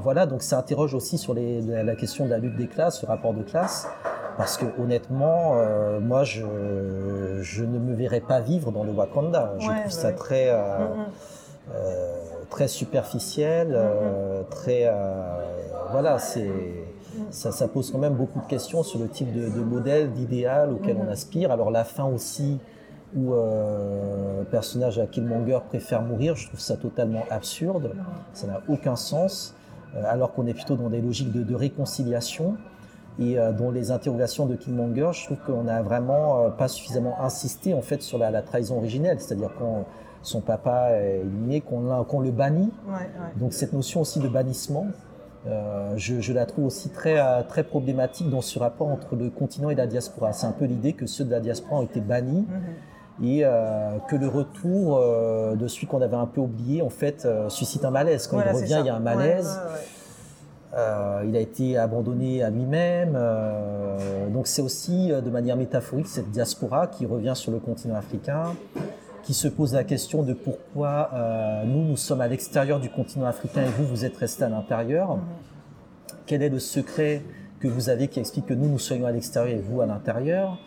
voilà, 0.04 0.28
donc 0.28 0.44
ça 0.44 0.60
interroge 0.60 0.94
aussi 0.94 1.18
sur 1.18 1.34
les, 1.34 1.60
la, 1.62 1.96
question 1.96 2.26
de 2.26 2.30
la 2.30 2.38
lutte 2.38 2.56
des 2.56 2.68
classes, 2.68 3.00
ce 3.00 3.08
rapport 3.08 3.34
de 3.34 3.42
classe. 3.42 3.88
Parce 4.40 4.58
que 4.58 4.66
honnêtement, 4.82 5.56
moi, 6.00 6.24
je, 6.24 6.42
je, 7.42 7.64
ne 7.66 7.78
me 7.78 7.94
verrais 7.94 8.22
pas 8.22 8.40
vivre 8.40 8.72
dans 8.72 8.86
le 8.86 8.92
Wakanda. 8.92 9.54
Je 9.60 9.68
trouve 9.68 9.92
ça 9.92 10.14
très, 10.14 10.50
mhm. 10.52 11.76
très 12.50 12.70
superficiel, 12.70 13.68
mhm. 13.68 14.46
très, 14.50 14.90
voilà, 15.92 16.20
c'est 16.20 16.50
ça, 17.32 17.68
pose 17.68 17.92
quand 17.92 17.98
même 17.98 18.16
beaucoup 18.16 18.40
de 18.40 18.46
questions 18.46 18.84
sur 18.84 19.00
le 19.00 19.08
type 19.08 19.32
de, 19.34 19.62
modèle, 19.62 20.12
d'idéal 20.12 20.72
auquel 20.72 20.98
on 21.06 21.10
aspire. 21.10 21.52
Alors 21.52 21.72
la 21.72 21.84
fin 21.84 22.06
aussi, 22.06 22.60
où 23.16 23.34
euh, 23.34 24.42
un 24.42 24.46
personnage 24.46 25.00
à 25.00 25.08
Killmonger 25.08 25.60
préfère 25.68 26.02
mourir, 26.02 26.36
je 26.36 26.48
trouve 26.48 26.60
ça 26.60 26.78
totalement 26.78 27.26
absurde. 27.30 27.92
Ça 28.34 28.48
n'a 28.48 28.62
aucun 28.68 28.96
sens, 28.96 29.56
euh, 29.96 30.04
alors 30.06 30.34
qu'on 30.34 30.46
est 30.46 30.54
plutôt 30.54 30.76
dans 30.76 30.90
des 30.90 31.02
logiques 31.02 31.32
de, 31.32 31.56
réconciliation. 31.56 32.56
Et 33.20 33.38
euh, 33.38 33.52
dans 33.52 33.72
les 33.72 33.92
interrogations 33.92 34.46
de 34.46 34.56
Killmonger, 34.56 35.10
je 35.14 35.26
trouve 35.26 35.38
qu'on 35.46 35.64
n'a 35.64 35.82
vraiment 35.82 36.50
pas 36.52 36.68
suffisamment 36.68 37.20
insisté 37.22 37.74
en 37.74 37.82
fait 37.82 38.02
sur 38.02 38.18
la, 38.18 38.42
trahison 38.42 38.78
originelle, 38.78 39.20
c'est-à-dire 39.20 39.52
quand 39.60 39.86
son 40.22 40.42
papa 40.42 40.92
est 40.92 41.20
éliminé, 41.22 41.62
qu'on 41.62 42.20
le 42.20 42.32
bannit. 42.32 42.72
Donc 43.38 43.54
cette 43.54 43.74
notion 43.74 44.02
aussi 44.02 44.20
de 44.20 44.28
bannissement, 44.28 44.88
euh, 45.48 45.94
je, 45.96 46.34
la 46.34 46.46
trouve 46.46 46.66
aussi 46.66 46.90
très, 46.90 47.18
euh, 47.18 47.44
très 47.48 47.64
problématique 47.64 48.30
dans 48.30 48.42
ce 48.42 48.60
rapport 48.60 48.88
entre 48.88 49.16
le 49.16 49.30
continent 49.30 49.70
et 49.70 49.76
la 49.76 49.88
diaspora. 49.88 50.34
C'est 50.34 50.48
un 50.48 50.52
peu 50.52 50.66
l'idée 50.66 50.94
que 50.94 51.06
ceux 51.06 51.24
de 51.24 51.32
la 51.32 51.40
diaspora 51.40 51.78
ont 51.78 51.84
été 51.84 52.02
bannis 52.02 52.46
mhm. 52.50 53.26
et 53.26 53.42
euh, 53.46 53.98
que 54.10 54.18
le 54.18 54.28
retour 54.28 55.00
de 55.00 55.68
celui 55.68 55.88
qu'on 55.88 56.02
avait 56.02 56.18
un 56.18 56.26
peu 56.26 56.42
oublié, 56.42 56.82
en 56.82 56.90
fait, 56.90 57.28
suscite 57.48 57.86
un 57.86 57.92
malaise. 57.92 58.28
Quand 58.28 58.42
il 58.42 58.52
revient, 58.52 58.78
il 58.82 58.86
y 58.88 58.90
a 58.90 58.96
un 58.96 59.00
malaise. 59.00 59.60
Il 60.74 61.36
a 61.36 61.40
été 61.40 61.78
abandonné 61.78 62.44
à 62.44 62.50
lui-même. 62.50 63.18
donc 64.32 64.48
c'est 64.48 64.62
aussi 64.62 65.10
de 65.10 65.30
manière 65.30 65.58
métaphorique 65.58 66.08
cette 66.08 66.30
diaspora 66.32 66.88
qui 66.88 67.06
revient 67.06 67.34
sur 67.36 67.52
le 67.52 67.60
continent 67.60 67.96
africain, 67.96 68.56
qui 69.30 69.36
se 69.36 69.48
pose 69.48 69.76
la 69.76 69.84
question 69.84 70.24
de 70.24 70.34
pourquoi 70.34 71.12
euh, 71.14 71.64
nous, 71.64 71.84
nous 71.84 71.98
sommes 71.98 72.22
à 72.22 72.28
l'extérieur 72.28 72.80
du 72.80 72.90
continent 72.90 73.28
africain 73.28 73.62
et 73.62 73.70
vous, 73.70 73.86
vous 73.86 74.04
êtes 74.04 74.18
resté 74.18 74.44
à 74.44 74.50
l'intérieur. 74.50 75.18
Mhm. 75.18 75.24
Quel 76.26 76.42
est 76.42 76.50
le 76.50 76.58
secret 76.58 77.22
que 77.60 77.68
vous 77.68 77.90
avez 77.90 78.08
qui 78.08 78.20
explique 78.20 78.48
que 78.48 78.56
nous, 78.56 78.68
nous 78.68 78.80
soyons 78.80 79.06
à 79.06 79.12
l'extérieur 79.12 79.56
et 79.56 79.62
vous 79.62 79.82
à 79.82 79.86
l'intérieur? 79.86 80.58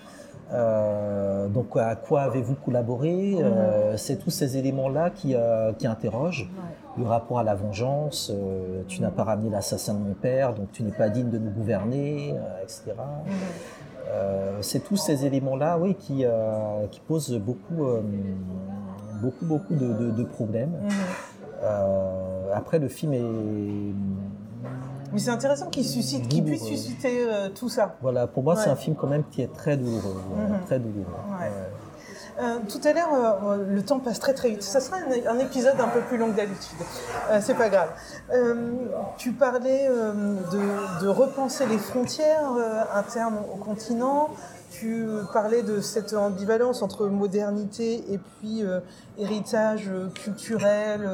Euh, 0.52 1.48
donc 1.48 1.76
à 1.76 1.96
quoi 1.96 2.22
avez-vous 2.22 2.54
collaboré? 2.54 3.36
Euh. 3.40 3.96
C'est 3.96 4.16
tous 4.16 4.30
ces 4.30 4.56
éléments-là 4.56 5.10
qui, 5.10 5.34
qui 5.78 5.86
interrogent 5.86 6.50
le 6.98 7.04
rapport 7.04 7.38
à 7.38 7.44
la 7.44 7.54
vengeance. 7.54 8.32
tu 8.88 9.00
n'as 9.00 9.10
pas 9.10 9.24
ramené 9.24 9.50
l'assassin 9.50 9.94
de 9.94 10.00
mon 10.00 10.14
père, 10.14 10.54
donc 10.54 10.70
tu 10.72 10.82
n'es 10.82 10.92
pas 10.92 11.08
digne 11.08 11.30
de 11.30 11.38
nous 11.38 11.50
gouverner, 11.50 12.34
etc. 12.62 12.92
Euh, 14.08 14.58
c'est 14.60 14.80
tous 14.80 14.96
ces 14.96 15.24
éléments-là, 15.24 15.78
oui, 15.78 15.94
qui, 15.94 16.24
euh, 16.24 16.86
qui 16.90 17.00
posent 17.00 17.38
beaucoup, 17.38 17.84
euh, 17.84 18.02
beaucoup, 19.22 19.46
beaucoup 19.46 19.74
de, 19.74 20.24
problèmes. 20.24 20.74
Après, 22.54 22.78
le 22.78 22.88
film 22.88 23.14
est 23.14 23.94
mais 25.12 25.18
c'est 25.18 25.30
intéressant 25.30 25.66
qu'il 25.66 25.84
suscite, 25.84 26.28
qu'il 26.28 26.44
puisse 26.44 26.64
susciter 26.64 27.26
tout 27.54 27.68
ça. 27.68 27.96
Voilà, 28.02 28.26
pour 28.26 28.42
moi, 28.42 28.56
c'est 28.56 28.70
un 28.70 28.76
film 28.76 28.96
quand 28.96 29.08
même 29.08 29.24
qui 29.30 29.42
est 29.42 29.52
très 29.52 29.76
douloureux, 29.76 30.22
mhm. 30.36 30.64
très 30.66 30.78
douloureux. 30.78 31.14
Euh, 32.40 32.58
tout 32.68 32.80
à 32.84 32.92
l'heure, 32.92 33.12
euh, 33.12 33.64
le 33.68 33.82
temps 33.82 33.98
passe 33.98 34.18
très 34.18 34.32
très 34.32 34.50
vite. 34.50 34.62
Ça 34.62 34.80
sera 34.80 34.96
un, 34.96 35.38
épisode 35.38 35.78
un 35.78 35.88
peu 35.88 36.00
plus 36.00 36.16
long 36.16 36.30
que 36.30 36.36
d'habitude. 36.36 36.78
Euh, 37.30 37.40
c'est 37.42 37.54
pas 37.54 37.68
grave. 37.68 37.90
tu 39.18 39.32
parlais 39.32 39.88
de, 39.88 41.08
repenser 41.08 41.66
les 41.66 41.78
frontières 41.78 42.52
internes 42.94 43.38
au 43.52 43.56
continent. 43.56 44.30
Tu 44.70 45.06
parlais 45.34 45.62
de 45.62 45.82
cette 45.82 46.14
ambivalence 46.14 46.82
entre 46.82 47.06
modernité 47.06 48.02
et 48.10 48.18
puis 48.18 48.64
héritage 49.18 49.90
culturel. 50.14 51.08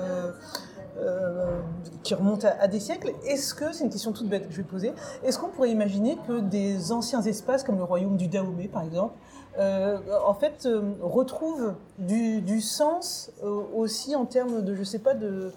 Qui 2.02 2.14
remonte 2.14 2.44
à, 2.44 2.66
des 2.68 2.80
siècles. 2.80 3.12
Est-ce 3.26 3.54
que, 3.54 3.72
c'est 3.72 3.84
une 3.84 3.90
question 3.90 4.12
toute 4.12 4.28
bête 4.28 4.46
que 4.48 4.52
je 4.52 4.58
vais 4.58 4.68
poser, 4.68 4.92
est-ce 5.22 5.38
qu'on 5.38 5.48
pourrait 5.48 5.70
imaginer 5.70 6.18
que 6.26 6.40
des 6.40 6.92
anciens 6.92 7.22
espaces 7.22 7.62
comme 7.62 7.76
le 7.76 7.84
royaume 7.84 8.16
du 8.16 8.28
Dahomey 8.28 8.68
par 8.68 8.82
exemple, 8.82 9.14
euh, 9.58 9.98
en 10.24 10.34
fait, 10.34 10.66
euh, 10.66 10.94
retrouve 11.00 11.74
du, 11.98 12.60
sens 12.60 13.32
euh, 13.42 13.62
aussi 13.74 14.14
en 14.14 14.24
termes 14.24 14.62
de, 14.62 14.74
je 14.74 14.84
sais 14.84 15.00
pas, 15.00 15.14
de 15.14 15.52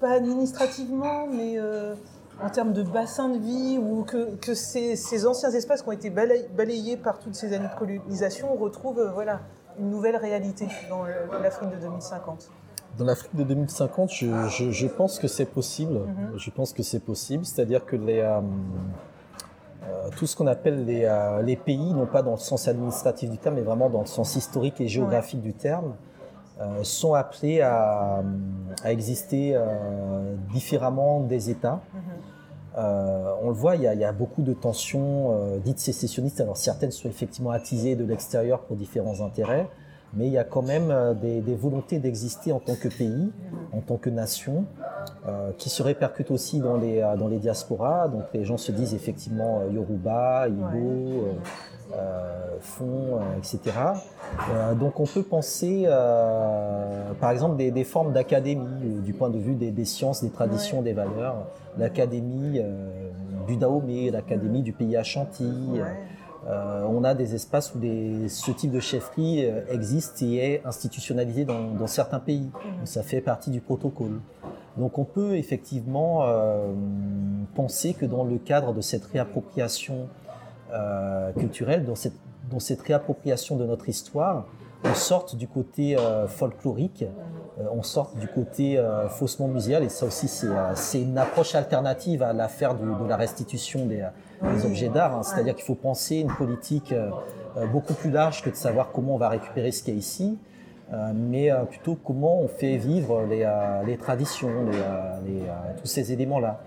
pas 0.00 0.10
administrativement, 0.10 1.26
mais 1.26 1.58
en 2.42 2.50
termes 2.50 2.74
de 2.74 2.82
bassin 2.82 3.30
de 3.30 3.38
vie, 3.38 3.78
ou 3.78 4.04
que, 4.04 4.54
ces, 4.54 5.26
anciens 5.26 5.50
espaces 5.50 5.82
qui 5.82 5.88
ont 5.88 5.92
été 5.92 6.10
balayés 6.10 6.98
par 6.98 7.18
toutes 7.18 7.34
ces 7.34 7.54
années 7.54 7.68
de 7.68 7.78
colonisation 7.78 8.54
retrouvent 8.54 9.10
voilà, 9.14 9.40
une 9.78 9.88
nouvelle 9.88 10.16
réalité 10.16 10.68
dans 10.90 11.04
l'Afrique 11.38 11.70
de 11.70 11.76
2050 11.76 12.50
dans 12.98 13.04
l'Afrique 13.04 13.34
de 13.34 13.44
2050, 13.44 14.10
je, 14.10 14.86
pense 14.86 15.18
que 15.18 15.28
c'est 15.28 15.46
possible. 15.46 15.94
Mm-hmm. 15.94 16.38
Je 16.38 16.50
pense 16.50 16.72
que 16.72 16.82
c'est 16.82 17.00
possible. 17.00 17.44
C'est-à-dire 17.44 17.84
que 17.86 17.96
les, 17.96 18.22
euh, 19.88 20.08
tout 20.16 20.26
ce 20.26 20.36
qu'on 20.36 20.46
appelle 20.46 20.86
euh, 20.88 21.42
les, 21.42 21.56
pays, 21.56 21.92
non 21.92 22.06
pas 22.06 22.22
dans 22.22 22.32
le 22.32 22.36
sens 22.36 22.68
administratif 22.68 23.30
du 23.30 23.38
terme, 23.38 23.56
mais 23.56 23.62
vraiment 23.62 23.90
dans 23.90 24.00
le 24.00 24.06
sens 24.06 24.36
historique 24.36 24.80
et 24.80 24.86
géographique 24.86 25.40
du 25.40 25.54
terme, 25.54 25.94
euh, 26.60 26.84
sont 26.84 27.14
appelés 27.14 27.62
à, 27.62 28.22
exister 28.84 29.58
différemment 30.52 31.20
des 31.20 31.50
États. 31.50 31.80
Mhm. 31.94 32.82
on 33.42 33.48
le 33.48 33.54
voit, 33.54 33.76
il 33.76 33.82
y, 33.82 33.86
a, 33.86 33.94
il 33.94 34.00
y 34.00 34.04
a 34.04 34.12
beaucoup 34.12 34.42
de 34.42 34.52
tensions 34.52 35.58
dites 35.64 35.78
sécessionnistes. 35.78 36.40
Alors 36.40 36.56
certaines 36.56 36.90
sont 36.90 37.08
effectivement 37.08 37.50
attisées 37.50 37.96
de 37.96 38.04
l'extérieur 38.04 38.60
pour 38.60 38.76
différents 38.76 39.20
intérêts, 39.20 39.68
mais 40.14 40.26
il 40.26 40.32
y 40.32 40.38
a 40.38 40.44
quand 40.44 40.62
même 40.62 40.90
euh, 40.90 41.14
des, 41.14 41.54
volontés 41.54 41.98
d'exister 41.98 42.52
en 42.52 42.58
tant 42.58 42.74
que 42.74 42.88
pays, 42.88 43.30
en 43.72 43.80
tant 43.80 43.96
que 43.96 44.10
nation, 44.10 44.66
euh, 45.26 45.50
qui 45.56 45.70
se 45.70 45.82
répercutent 45.82 46.30
aussi 46.30 46.60
dans 46.60 46.76
les, 46.76 47.00
euh, 47.00 47.16
dans 47.16 47.28
les 47.28 47.38
diasporas. 47.38 48.08
Donc 48.08 48.24
les 48.34 48.44
gens 48.44 48.58
se 48.58 48.72
disent 48.72 48.94
effectivement 48.94 49.62
Yoruba, 49.70 50.48
Igbo, 50.48 51.28
Fon, 52.60 53.20
etc. 53.36 53.60
donc 54.80 55.00
on 55.00 55.04
peut 55.04 55.24
penser, 55.24 55.86
par 57.20 57.30
exemple, 57.30 57.56
des, 57.56 57.84
formes 57.84 58.12
d'académie 58.12 59.00
du 59.04 59.12
point 59.12 59.28
de 59.28 59.38
vue 59.38 59.54
des, 59.54 59.84
sciences, 59.84 60.22
des 60.22 60.30
traditions, 60.30 60.80
des 60.80 60.94
valeurs. 60.94 61.48
L'académie 61.76 62.62
du 63.46 63.56
Dahomey, 63.56 64.10
l'académie 64.10 64.62
du 64.62 64.72
pays 64.72 64.96
Ashanti. 64.96 65.52
Euh, 66.48 66.84
on 66.88 67.04
a 67.04 67.14
des 67.14 67.34
espaces 67.34 67.72
où 67.74 67.78
ce 67.80 68.50
type 68.50 68.72
de 68.72 68.80
chefferie 68.80 69.44
euh, 69.44 69.60
existe 69.70 70.22
et 70.22 70.36
est 70.36 70.62
institutionnalisé 70.66 71.44
dans, 71.44 71.86
certains 71.86 72.18
pays. 72.18 72.50
Mhm. 72.52 72.86
Ça 72.86 73.02
fait 73.02 73.20
partie 73.20 73.50
du 73.50 73.60
protocole. 73.60 74.20
Donc 74.76 74.98
on 74.98 75.04
peut 75.04 75.36
effectivement 75.36 76.24
euh, 76.24 76.72
penser 77.54 77.94
que 77.94 78.06
dans 78.06 78.24
le 78.24 78.38
cadre 78.38 78.72
de 78.72 78.80
cette 78.80 79.04
réappropriation 79.04 80.08
culturelle, 81.36 81.84
dans 81.84 81.94
cette, 81.94 82.14
dans 82.50 82.58
cette 82.58 82.80
réappropriation 82.80 83.56
de 83.56 83.66
notre 83.66 83.90
histoire, 83.90 84.46
on 84.84 84.94
sorte 84.94 85.36
du 85.36 85.48
côté 85.48 85.96
folklorique, 86.28 87.04
on 87.70 87.82
sorte 87.82 88.16
du 88.18 88.28
côté 88.28 88.82
faussement 89.10 89.48
muséal, 89.48 89.82
et 89.82 89.88
ça 89.88 90.06
aussi 90.06 90.28
c'est 90.28 91.00
une 91.00 91.18
approche 91.18 91.54
alternative 91.54 92.22
à 92.22 92.32
l'affaire 92.32 92.74
de 92.74 93.08
la 93.08 93.16
restitution 93.16 93.86
des, 93.86 94.04
objets 94.64 94.88
d'art. 94.88 95.16
Hein. 95.16 95.22
C'est-à-dire 95.22 95.54
qu'il 95.54 95.64
faut 95.64 95.74
penser 95.74 96.16
une 96.16 96.32
politique 96.34 96.92
euh, 96.92 97.10
euh, 97.56 97.66
beaucoup 97.66 97.94
plus 97.94 98.10
large 98.10 98.42
que 98.42 98.50
de 98.50 98.56
savoir 98.56 98.90
comment 98.90 99.14
on 99.14 99.18
va 99.18 99.28
récupérer 99.28 99.70
ce 99.70 99.82
qu'il 99.82 99.94
y 99.94 99.96
a 99.96 100.00
ici, 100.00 100.38
euh, 100.92 101.12
mais 101.14 101.50
plutôt 101.70 101.94
comment 101.94 102.40
on 102.40 102.48
fait 102.48 102.76
vivre 102.76 103.22
les, 103.24 103.96
traditions, 103.96 104.50
tous 105.80 105.86
ces 105.86 106.12
éléments-là. 106.12 106.60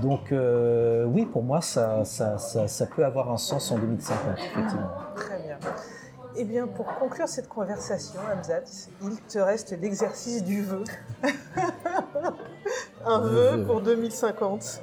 Donc 0.00 0.32
euh, 0.32 1.04
oui, 1.04 1.26
pour 1.26 1.42
moi, 1.42 1.60
ça, 1.60 2.04
ça, 2.04 2.38
ça, 2.38 2.86
peut 2.86 3.04
avoir 3.04 3.30
un 3.30 3.36
sens 3.36 3.70
en 3.72 3.78
2050, 3.78 4.38
effectivement. 4.38 4.90
Très 5.16 5.38
bien. 5.38 5.58
Eh 6.36 6.44
bien, 6.44 6.66
pour 6.66 6.86
conclure 6.94 7.28
cette 7.28 7.48
conversation, 7.48 8.20
Hamzat, 8.32 8.88
il 9.02 9.16
te 9.28 9.38
reste 9.38 9.76
l'exercice 9.80 10.42
du 10.42 10.62
vœu. 10.62 10.84
un 13.04 13.18
vœu 13.18 13.64
pour 13.66 13.82
2050. 13.82 14.80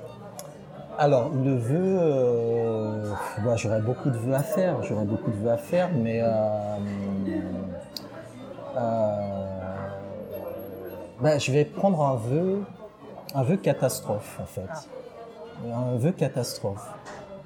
Alors, 0.97 1.29
le 1.29 1.55
vœu, 1.55 1.97
euh, 2.01 3.13
bah, 3.43 3.55
j'aurais 3.55 3.81
beaucoup 3.81 4.09
de 4.09 4.17
vœux 4.17 4.33
à 4.33 4.43
faire, 4.43 4.83
j'aurais 4.83 5.05
beaucoup 5.05 5.31
de 5.31 5.37
vœux 5.37 5.51
à 5.51 5.57
faire, 5.57 5.89
mais 5.95 6.19
euh, 6.21 6.77
bah, 11.21 11.37
je 11.37 11.51
vais 11.51 11.63
prendre 11.63 12.01
un 12.03 12.15
vœu, 12.15 12.63
un 13.33 13.43
vœu 13.43 13.55
catastrophe 13.55 14.39
en 14.41 14.45
fait, 14.45 14.89
un 15.73 15.95
vœu 15.95 16.11
catastrophe, 16.11 16.85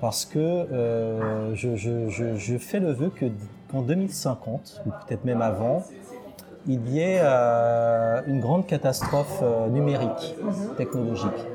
parce 0.02 0.26
que 0.26 0.40
euh, 0.40 1.54
je, 1.54 2.58
fais 2.58 2.80
le 2.80 2.92
vœu 2.92 3.12
que 3.12 3.26
qu'en 3.74 3.82
2050 3.82 4.84
ou 4.86 4.90
peut-être 4.90 5.26
même 5.26 5.42
avant, 5.42 5.84
il 6.68 6.90
y 6.90 7.00
ait 7.00 7.20
euh, 7.22 8.22
une 8.28 8.40
grande 8.40 8.66
catastrophe 8.68 9.40
euh, 9.42 9.68
numérique, 9.68 10.36
mhm. 10.42 10.76
technologique. 10.78 11.48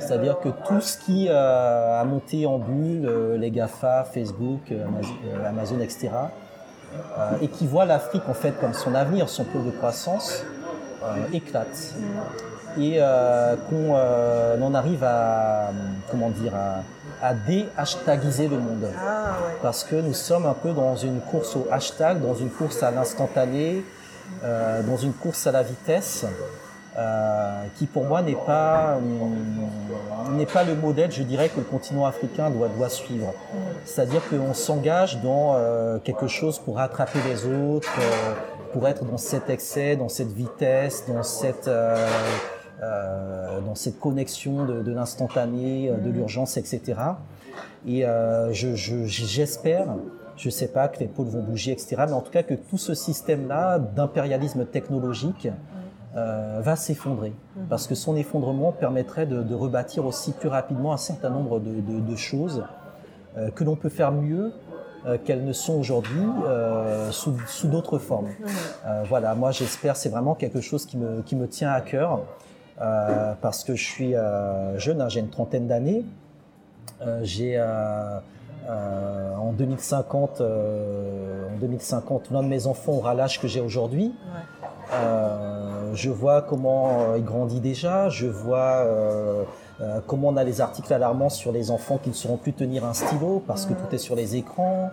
C'est-à-dire 0.00 0.40
que 0.40 0.48
tout 0.48 0.80
ce 0.80 0.98
qui 0.98 1.28
a 1.28 2.04
monté 2.04 2.46
en 2.46 2.58
bulle, 2.58 3.36
les 3.40 3.50
GAFA, 3.50 4.04
Facebook, 4.04 4.72
Amazon, 5.44 5.80
etc., 5.80 6.10
et 7.40 7.48
qui 7.48 7.66
voit 7.66 7.86
l'Afrique 7.86 8.22
en 8.28 8.34
fait 8.34 8.52
comme 8.60 8.74
son 8.74 8.94
avenir, 8.94 9.28
son 9.28 9.44
pôle 9.44 9.64
de 9.64 9.70
croissance, 9.70 10.44
euh, 11.06 11.26
éclate 11.32 11.94
et 12.78 12.96
euh, 12.98 13.56
qu'on 13.68 13.94
euh, 13.94 14.60
en 14.60 14.74
arrive 14.74 15.04
à 15.04 15.70
comment 16.10 16.30
dire 16.30 16.52
à, 17.22 17.34
dé-hashtagiser 17.34 18.48
le 18.48 18.58
monde. 18.58 18.86
Ah, 18.98 19.36
Parce 19.62 19.84
que 19.84 19.96
nous 19.96 20.12
sommes 20.12 20.46
un 20.46 20.54
peu 20.54 20.72
dans 20.72 20.96
une 20.96 21.20
course 21.20 21.56
au 21.56 21.66
hashtag, 21.70 22.20
dans 22.20 22.34
une 22.34 22.50
course 22.50 22.82
à 22.82 22.90
l'instantané, 22.90 23.82
dans 24.42 24.96
une 24.96 25.12
course 25.12 25.46
à 25.46 25.52
la 25.52 25.62
vitesse. 25.62 26.26
qui 27.76 27.86
pour 27.86 28.04
moi 28.04 28.22
n'est 28.22 28.42
pas 28.46 28.98
n'est 30.32 30.46
pas 30.46 30.64
le 30.64 30.74
modèle, 30.74 31.10
je 31.10 31.22
dirais, 31.22 31.48
que 31.48 31.58
le 31.58 31.64
continent 31.64 32.04
africain 32.04 32.50
doit 32.50 32.68
doit 32.68 32.90
suivre. 32.90 33.32
C'est-à-dire 33.84 34.22
qu'on 34.28 34.54
s'engage 34.54 35.20
dans 35.22 35.56
quelque 36.04 36.28
chose 36.28 36.58
pour 36.58 36.76
rattraper 36.76 37.20
les 37.26 37.46
autres, 37.46 37.98
pour 38.72 38.86
être 38.86 39.04
dans 39.04 39.18
cet 39.18 39.48
excès, 39.48 39.96
dans 39.96 40.10
cette 40.10 40.32
vitesse, 40.32 41.04
dans 41.08 41.22
cette, 41.22 41.70
euh, 42.82 43.56
euh, 43.56 43.60
dans 43.60 43.74
cette 43.74 43.98
connexion 43.98 44.64
de, 44.64 44.92
l'instantané, 44.92 45.88
euh, 45.88 45.96
de 45.96 46.10
mm. 46.10 46.12
l'urgence, 46.12 46.56
etc. 46.56 46.94
Et 47.86 48.04
j'espère, 48.52 49.86
je 50.36 50.48
ne 50.48 50.50
sais 50.50 50.68
pas 50.68 50.88
que 50.88 51.00
les 51.00 51.06
pôles 51.06 51.28
vont 51.28 51.42
bouger, 51.42 51.72
etc. 51.72 51.96
Mais 52.06 52.12
en 52.12 52.20
tout 52.20 52.32
cas 52.32 52.42
que 52.42 52.54
tout 52.54 52.78
ce 52.78 52.94
système-là 52.94 53.78
d'impérialisme 53.78 54.66
technologique 54.66 55.48
va 56.14 56.76
s'effondrer. 56.76 57.30
Mm. 57.30 57.60
Parce 57.68 57.86
que 57.86 57.94
son 57.94 58.16
effondrement 58.16 58.72
permettrait 58.72 59.26
de, 59.26 59.54
rebâtir 59.54 60.04
aussi 60.04 60.32
plus 60.32 60.48
rapidement 60.48 60.92
un 60.92 60.98
certain 60.98 61.30
nombre 61.30 61.60
de, 61.60 62.00
de 62.00 62.16
choses 62.16 62.64
que 63.54 63.64
l'on 63.64 63.76
peut 63.76 63.90
faire 63.90 64.12
mieux 64.12 64.52
euh, 65.06 65.18
qu'elles 65.24 65.44
ne 65.44 65.52
sont 65.52 65.74
aujourd'hui 65.74 66.26
euh, 66.46 67.12
sous, 67.12 67.36
sous 67.46 67.68
d'autres 67.68 67.98
formes. 67.98 68.26
Euh, 68.86 69.04
voilà, 69.08 69.36
moi 69.36 69.52
j'espère, 69.52 69.94
c'est 69.94 70.08
vraiment 70.08 70.34
quelque 70.34 70.60
chose 70.60 70.84
qui 70.84 70.96
me, 70.96 71.22
qui 71.22 71.36
me 71.36 71.46
tient 71.46 71.70
à 71.70 71.80
cœur, 71.80 72.22
parce 72.78 73.64
que 73.64 73.74
je 73.74 73.84
suis 73.84 74.14
jeune, 74.76 75.00
hein, 75.00 75.08
j'ai 75.08 75.20
une 75.20 75.30
trentaine 75.30 75.66
d'années. 75.66 76.04
j'ai 77.22 77.60
en 78.68 79.52
2050, 79.52 80.40
en 80.40 81.58
2050, 81.60 82.30
l'un 82.30 82.42
de 82.42 82.48
mes 82.48 82.66
enfants 82.66 82.92
aura 82.92 83.14
l'âge 83.14 83.40
que 83.40 83.48
j'ai 83.48 83.60
aujourd'hui. 83.60 84.14
je 85.94 86.10
vois 86.10 86.42
comment 86.42 87.14
il 87.16 87.24
grandit 87.24 87.60
déjà, 87.60 88.08
je 88.08 88.26
vois 88.26 88.84
euh, 89.80 90.00
comment 90.06 90.28
on 90.28 90.36
a 90.36 90.44
les 90.44 90.60
articles 90.60 90.92
alarmants 90.92 91.28
sur 91.28 91.52
les 91.52 91.70
enfants 91.70 91.98
qui 92.02 92.08
ne 92.08 92.14
sauront 92.14 92.38
plus 92.38 92.54
tenir 92.54 92.84
un 92.84 92.94
stylo 92.94 93.42
parce 93.46 93.66
que 93.66 93.74
tout 93.74 93.94
est 93.94 93.98
sur 93.98 94.14
les 94.14 94.36
écrans. 94.36 94.90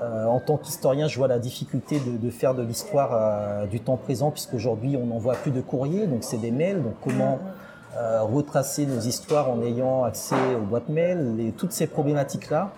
Euh, 0.00 0.26
en 0.26 0.40
tant 0.40 0.56
qu'historien, 0.58 1.08
je 1.08 1.16
vois 1.16 1.28
la 1.28 1.38
difficulté 1.38 2.00
de, 2.00 2.30
faire 2.30 2.54
de 2.54 2.62
l'histoire 2.62 3.10
euh, 3.12 3.66
du 3.66 3.80
temps 3.80 3.96
présent, 3.96 4.30
puisqu'aujourd'hui 4.30 4.96
on 4.96 5.06
n'envoie 5.06 5.34
plus 5.34 5.50
de 5.50 5.60
courrier, 5.60 6.06
donc 6.06 6.18
c'est 6.22 6.36
des 6.36 6.50
mails. 6.50 6.82
Donc 6.82 6.94
comment 7.02 7.38
retracer 8.20 8.84
nos 8.84 9.00
histoires 9.00 9.50
en 9.50 9.62
ayant 9.62 10.04
accès 10.04 10.36
aux 10.54 10.66
boîtes 10.66 10.90
mails 10.90 11.40
et 11.40 11.52
toutes 11.52 11.72
ces 11.72 11.86
problématiques-là 11.86 12.70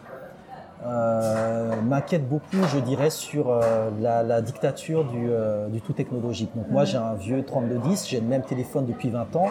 m'inquiètent 1.83 2.29
beaucoup, 2.29 2.63
je 2.73 2.79
dirais, 2.79 3.11
sur 3.11 3.53
la, 4.01 4.41
dictature 4.43 5.03
du, 5.03 5.29
du, 5.73 5.81
tout 5.81 5.93
technologique. 5.93 6.51
Donc 6.55 6.71
moi 6.71 6.85
j'ai 6.85 6.99
un 6.99 7.15
vieux 7.15 7.45
3210, 7.45 8.07
j'ai 8.09 8.21
le 8.21 8.29
même 8.29 8.43
téléphone 8.43 8.87
depuis 8.87 9.11
20 9.11 9.35
ans. 9.35 9.49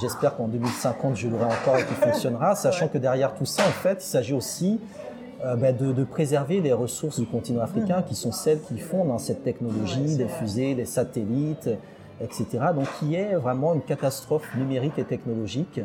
J'espère 0.00 0.36
qu'en 0.36 0.48
2050, 0.48 1.16
je 1.16 1.28
l'aurai 1.28 1.44
encore 1.44 1.76
et 1.76 1.84
qu'il 1.84 1.96
fonctionnera, 2.00 2.56
sachant 2.56 2.88
que 2.88 2.98
derrière 2.98 3.34
tout 3.34 3.44
ça, 3.44 3.62
en 3.62 3.70
fait, 3.70 4.02
il 4.04 4.06
s'agit 4.06 4.34
aussi 4.34 4.80
euh, 5.44 5.56
ben, 5.56 5.74
de, 5.76 6.04
préserver 6.04 6.60
les 6.60 6.72
ressources 6.72 7.18
du 7.18 7.26
continent 7.26 7.62
africain, 7.62 8.02
qui 8.02 8.14
sont 8.14 8.32
celles 8.32 8.60
qui 8.60 8.78
font 8.78 9.04
dans 9.04 9.18
cette 9.18 9.42
technologie, 9.42 10.16
des 10.16 10.28
fusées, 10.28 10.74
des 10.74 10.84
satellites, 10.84 11.70
etc. 12.20 12.46
Donc, 12.74 12.86
qui 12.98 13.14
est 13.14 13.34
vraiment 13.34 13.74
une 13.74 13.82
catastrophe 13.82 14.54
numérique 14.56 14.98
et 14.98 15.04
technologique. 15.04 15.80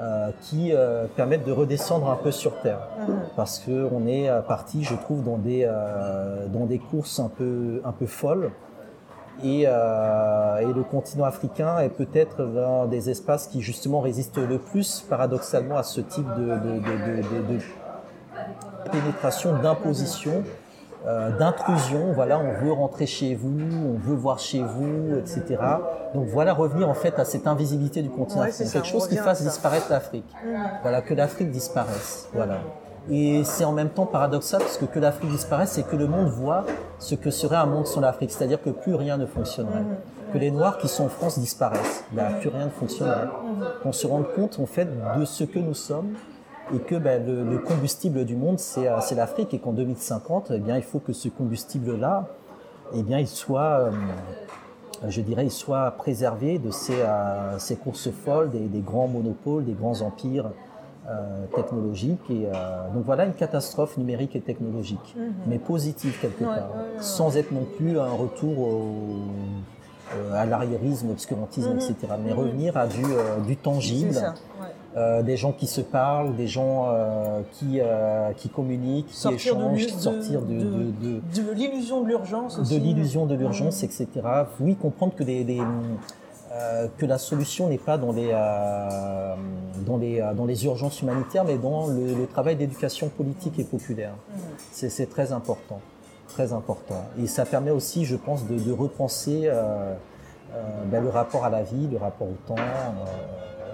Euh, 0.00 0.30
qui 0.40 0.72
euh, 0.72 1.04
permettent 1.16 1.44
de 1.44 1.52
redescendre 1.52 2.08
un 2.08 2.16
peu 2.16 2.32
sur 2.32 2.58
Terre. 2.62 2.88
Parce 3.36 3.60
qu'on 3.60 4.06
est 4.06 4.28
parti, 4.48 4.82
je 4.82 4.94
trouve, 4.94 5.22
dans 5.22 5.36
des, 5.36 5.70
dans 6.52 6.64
des 6.64 6.78
courses 6.78 7.20
un 7.20 7.28
peu, 7.28 7.82
un 7.84 7.92
peu 7.92 8.06
folles, 8.06 8.50
euh, 9.44 10.58
et, 10.58 10.72
le 10.72 10.82
continent 10.82 11.24
africain 11.24 11.78
est 11.78 11.88
peut-être 11.88 12.42
l'un 12.42 12.86
des 12.86 13.10
espaces 13.10 13.46
qui 13.46 13.60
justement 13.60 14.00
résiste 14.00 14.38
le 14.38 14.58
plus 14.58 15.04
paradoxalement 15.08 15.76
à 15.76 15.82
ce 15.82 16.00
type 16.00 16.26
de, 16.36 16.54
pénétration, 18.92 19.58
d'imposition, 19.60 20.44
euh, 21.06 21.36
d'intrusion. 21.36 22.12
Voilà, 22.12 22.38
on 22.38 22.64
veut 22.64 22.72
rentrer 22.72 23.06
chez 23.06 23.34
vous, 23.34 23.58
on 23.86 23.98
veut 23.98 24.14
voir 24.14 24.38
chez 24.38 24.62
vous, 24.62 25.16
etc. 25.18 25.58
Donc 26.14 26.26
voilà, 26.28 26.52
revenir 26.52 26.88
en 26.88 26.94
fait 26.94 27.18
à 27.18 27.24
cette 27.24 27.46
invisibilité 27.46 28.02
du 28.02 28.10
continent 28.10 28.42
africain, 28.42 28.70
quelque 28.70 28.86
chose 28.86 29.08
qui 29.08 29.16
fasse 29.16 29.42
disparaître 29.42 29.86
l'Afrique. 29.90 30.30
Voilà, 30.82 31.00
que 31.02 31.14
l'Afrique 31.14 31.50
disparaisse. 31.50 32.28
Voilà. 32.32 32.58
Et 33.10 33.42
c'est 33.42 33.64
en 33.64 33.72
même 33.72 33.88
temps 33.88 34.06
paradoxal 34.06 34.60
parce 34.60 34.76
que 34.76 34.84
que 34.84 35.00
l'Afrique 35.00 35.30
disparaisse, 35.30 35.70
c'est 35.70 35.82
que 35.82 35.96
le 35.96 36.06
monde 36.06 36.28
voit 36.28 36.64
ce 37.00 37.16
que 37.16 37.30
serait 37.30 37.56
un 37.56 37.66
monde 37.66 37.88
sans 37.88 38.00
l'Afrique. 38.00 38.30
C'est-à-dire 38.30 38.62
que 38.62 38.70
plus 38.70 38.94
rien 38.94 39.16
ne 39.16 39.26
fonctionnerait. 39.26 39.84
Que 40.32 40.38
les 40.38 40.52
Noirs 40.52 40.78
qui 40.78 40.86
sont 40.86 41.06
en 41.06 41.08
France 41.08 41.38
disparaissent. 41.38 42.04
Ben, 42.12 42.34
plus 42.40 42.48
rien 42.48 42.66
ne 42.66 42.70
fonctionnerait. 42.70 43.28
Qu'on 43.82 43.92
se 43.92 44.06
rende 44.06 44.32
compte, 44.34 44.58
en 44.60 44.66
fait, 44.66 44.88
de 45.18 45.24
ce 45.24 45.42
que 45.42 45.58
nous 45.58 45.74
sommes 45.74 46.14
et 46.74 46.78
que 46.78 46.94
ben, 46.94 47.24
le, 47.24 47.58
combustible 47.58 48.24
du 48.24 48.36
monde, 48.36 48.58
euh, 48.78 48.96
c'est 49.00 49.14
l'Afrique 49.14 49.52
et 49.54 49.58
qu'en 49.58 49.72
2050, 49.72 50.52
eh 50.54 50.58
bien, 50.58 50.76
il 50.76 50.82
faut 50.82 51.00
que 51.00 51.12
ce 51.12 51.28
combustible-là, 51.28 52.28
eh 52.94 53.02
bien, 53.02 53.18
il 53.18 53.28
soit, 53.28 53.80
euh, 53.80 53.90
je 55.08 55.20
dirais, 55.20 55.44
il 55.44 55.50
soit 55.50 55.90
préservé 55.92 56.58
de 56.58 56.70
ces, 56.70 57.00
euh, 57.00 57.58
ces 57.58 57.76
courses 57.76 58.10
folles 58.10 58.50
des, 58.50 58.60
des, 58.60 58.80
grands 58.80 59.08
monopoles, 59.08 59.64
des 59.64 59.72
grands 59.72 60.00
empires 60.00 60.50
euh, 61.10 61.46
technologique. 61.56 62.20
Et, 62.30 62.46
euh, 62.46 62.88
donc 62.94 63.04
voilà 63.04 63.24
une 63.24 63.32
catastrophe 63.32 63.96
numérique 63.96 64.36
et 64.36 64.40
technologique, 64.40 65.16
mhm. 65.16 65.32
mais 65.48 65.58
positive 65.58 66.16
quelque 66.20 66.44
part, 66.44 66.70
sans 67.00 67.36
être 67.36 67.50
non 67.50 67.66
plus 67.76 67.98
un 67.98 68.12
retour 68.12 68.68
euh, 70.14 70.32
à 70.32 70.46
l'arriérisme, 70.46 71.10
obscurantisme, 71.10 71.70
mhm. 71.70 71.78
etc. 71.78 71.96
Mais 72.24 72.32
mhm. 72.32 72.38
revenir 72.38 72.76
à 72.76 72.86
du, 72.86 73.02
du 73.48 73.56
tangible. 73.56 74.14
Des 74.96 75.36
gens 75.36 75.52
qui 75.52 75.66
se 75.66 75.80
parlent, 75.80 76.36
des 76.36 76.48
gens 76.48 76.94
qui, 77.52 77.80
qui 78.36 78.48
communiquent, 78.48 79.08
qui 79.08 79.28
échangent, 79.28 79.86
sortir 79.88 80.42
de, 80.42 80.54
de, 80.54 81.42
de, 81.42 81.52
l'illusion 81.52 82.02
de 82.02 82.08
l'urgence 82.08 82.58
De 82.68 82.76
l'illusion 82.76 83.26
de 83.26 83.34
l'urgence, 83.34 83.82
etc. 83.82 84.08
Oui, 84.60 84.76
comprendre 84.76 85.14
que 85.14 85.24
des, 85.24 85.44
euh, 86.52 86.86
que 86.98 87.06
la 87.06 87.16
solution 87.16 87.70
n'est 87.70 87.78
pas 87.78 87.96
dans 87.96 88.12
les, 88.12 88.28
euh, 88.30 89.34
dans, 89.86 89.96
les, 89.96 90.20
euh, 90.20 90.34
dans 90.34 90.44
les 90.44 90.66
urgences 90.66 91.00
humanitaires, 91.00 91.44
mais 91.44 91.56
dans 91.56 91.86
le, 91.86 92.26
travail 92.26 92.56
d'éducation 92.56 93.08
politique 93.08 93.58
et 93.58 93.64
populaire. 93.64 94.12
Mmh. 94.12 94.40
C'est 94.70 95.08
très 95.08 95.32
important, 95.32 95.80
très 96.28 96.52
important. 96.52 97.06
Et 97.18 97.26
ça 97.26 97.46
permet 97.46 97.70
aussi, 97.70 98.04
je 98.04 98.16
pense, 98.16 98.46
de, 98.46 98.72
repenser 98.72 99.50
ben, 100.90 101.02
le 101.02 101.08
rapport 101.08 101.46
à 101.46 101.50
la 101.50 101.62
vie, 101.62 101.88
le 101.90 101.96
rapport 101.96 102.28
au 102.28 102.36
temps 102.46 102.54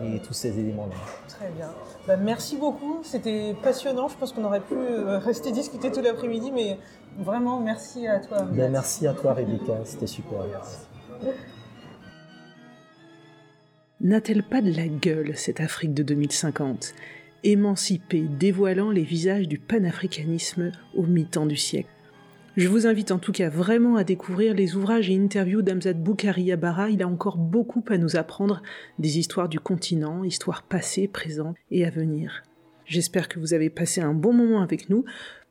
et 0.02 0.20
tous 0.20 0.34
ces 0.34 0.58
éléments-là. 0.58 0.96
Très 1.28 1.50
bien. 1.50 1.70
Ben, 2.06 2.20
merci 2.20 2.56
beaucoup, 2.56 3.00
c'était 3.02 3.54
passionnant. 3.62 4.08
Je 4.08 4.16
pense 4.16 4.32
qu'on 4.32 4.44
aurait 4.44 4.60
pu 4.60 4.74
rester 4.74 5.52
discuter 5.52 5.90
tout 5.90 6.00
l'après-midi, 6.00 6.52
mais 6.52 6.78
vraiment 7.18 7.60
merci 7.60 8.06
à 8.06 8.20
toi. 8.20 8.42
Ben, 8.42 8.70
merci 8.70 9.06
à 9.06 9.12
toi, 9.12 9.34
Rebecca, 9.34 9.78
c'était 9.84 10.06
super. 10.06 10.40
Merci. 10.50 10.76
N'a-t-elle 14.00 14.44
pas 14.44 14.60
de 14.60 14.70
la 14.70 14.86
gueule, 14.86 15.36
cette 15.36 15.60
Afrique 15.60 15.92
de 15.92 16.04
2050 16.04 16.94
Émancipée, 17.42 18.26
dévoilant 18.28 18.92
les 18.92 19.02
visages 19.02 19.48
du 19.48 19.58
panafricanisme 19.58 20.70
au 20.94 21.02
mi-temps 21.02 21.46
du 21.46 21.56
siècle? 21.56 21.88
Je 22.58 22.66
vous 22.66 22.88
invite 22.88 23.12
en 23.12 23.20
tout 23.20 23.30
cas 23.30 23.48
vraiment 23.48 23.94
à 23.94 24.02
découvrir 24.02 24.52
les 24.52 24.74
ouvrages 24.74 25.08
et 25.08 25.16
interviews 25.16 25.62
d'Amzad 25.62 26.02
Boukari 26.02 26.42
Yabara. 26.42 26.90
Il 26.90 27.04
a 27.04 27.06
encore 27.06 27.38
beaucoup 27.38 27.84
à 27.88 27.98
nous 27.98 28.16
apprendre 28.16 28.64
des 28.98 29.16
histoires 29.16 29.48
du 29.48 29.60
continent, 29.60 30.24
histoires 30.24 30.64
passées, 30.64 31.06
présentes 31.06 31.54
et 31.70 31.86
à 31.86 31.90
venir. 31.90 32.42
J'espère 32.84 33.28
que 33.28 33.38
vous 33.38 33.54
avez 33.54 33.70
passé 33.70 34.00
un 34.00 34.12
bon 34.12 34.32
moment 34.32 34.60
avec 34.60 34.90
nous. 34.90 35.04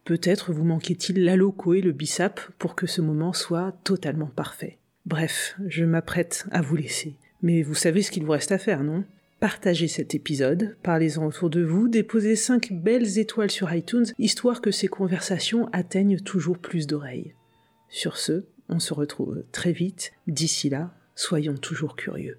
Peut-être 0.04 0.52
vous 0.52 0.66
manquait-il 0.66 1.24
l'aloco 1.24 1.74
et 1.74 1.80
le 1.80 1.94
bissap 1.94 2.42
pour 2.60 2.76
que 2.76 2.88
ce 2.88 3.00
moment 3.00 3.32
soit 3.32 3.74
totalement 3.86 4.28
parfait. 4.28 4.78
Bref, 5.06 5.56
je 5.66 5.86
m'apprête 5.86 6.46
à 6.52 6.62
vous 6.62 6.76
laisser. 6.76 7.16
Mais 7.42 7.62
vous 7.62 7.74
savez 7.74 8.02
ce 8.02 8.12
qu'il 8.12 8.26
vous 8.26 8.34
reste 8.34 8.52
à 8.52 8.58
faire, 8.58 8.84
non? 8.84 9.06
Partagez 9.40 9.88
cet 9.88 10.16
épisode, 10.16 10.78
parlez-en 10.82 11.24
autour 11.28 11.52
de 11.52 11.62
vous, 11.62 11.88
déposez 11.88 12.36
5 12.36 12.74
belles 12.74 13.20
étoiles 13.20 13.52
sur 13.52 13.72
iTunes, 13.72 14.08
histoire 14.18 14.62
que 14.62 14.72
ces 14.72 14.88
conversations 14.88 15.70
atteignent 15.74 16.20
toujours 16.20 16.58
plus 16.58 16.88
d'oreilles. 16.88 17.36
Sur 17.88 18.18
ce, 18.18 18.46
on 18.68 18.80
se 18.80 18.96
retrouve 18.96 19.44
très 19.52 19.74
vite. 19.74 20.12
D'ici 20.26 20.70
là, 20.70 20.96
soyons 21.14 21.56
toujours 21.56 21.96
curieux. 21.96 22.38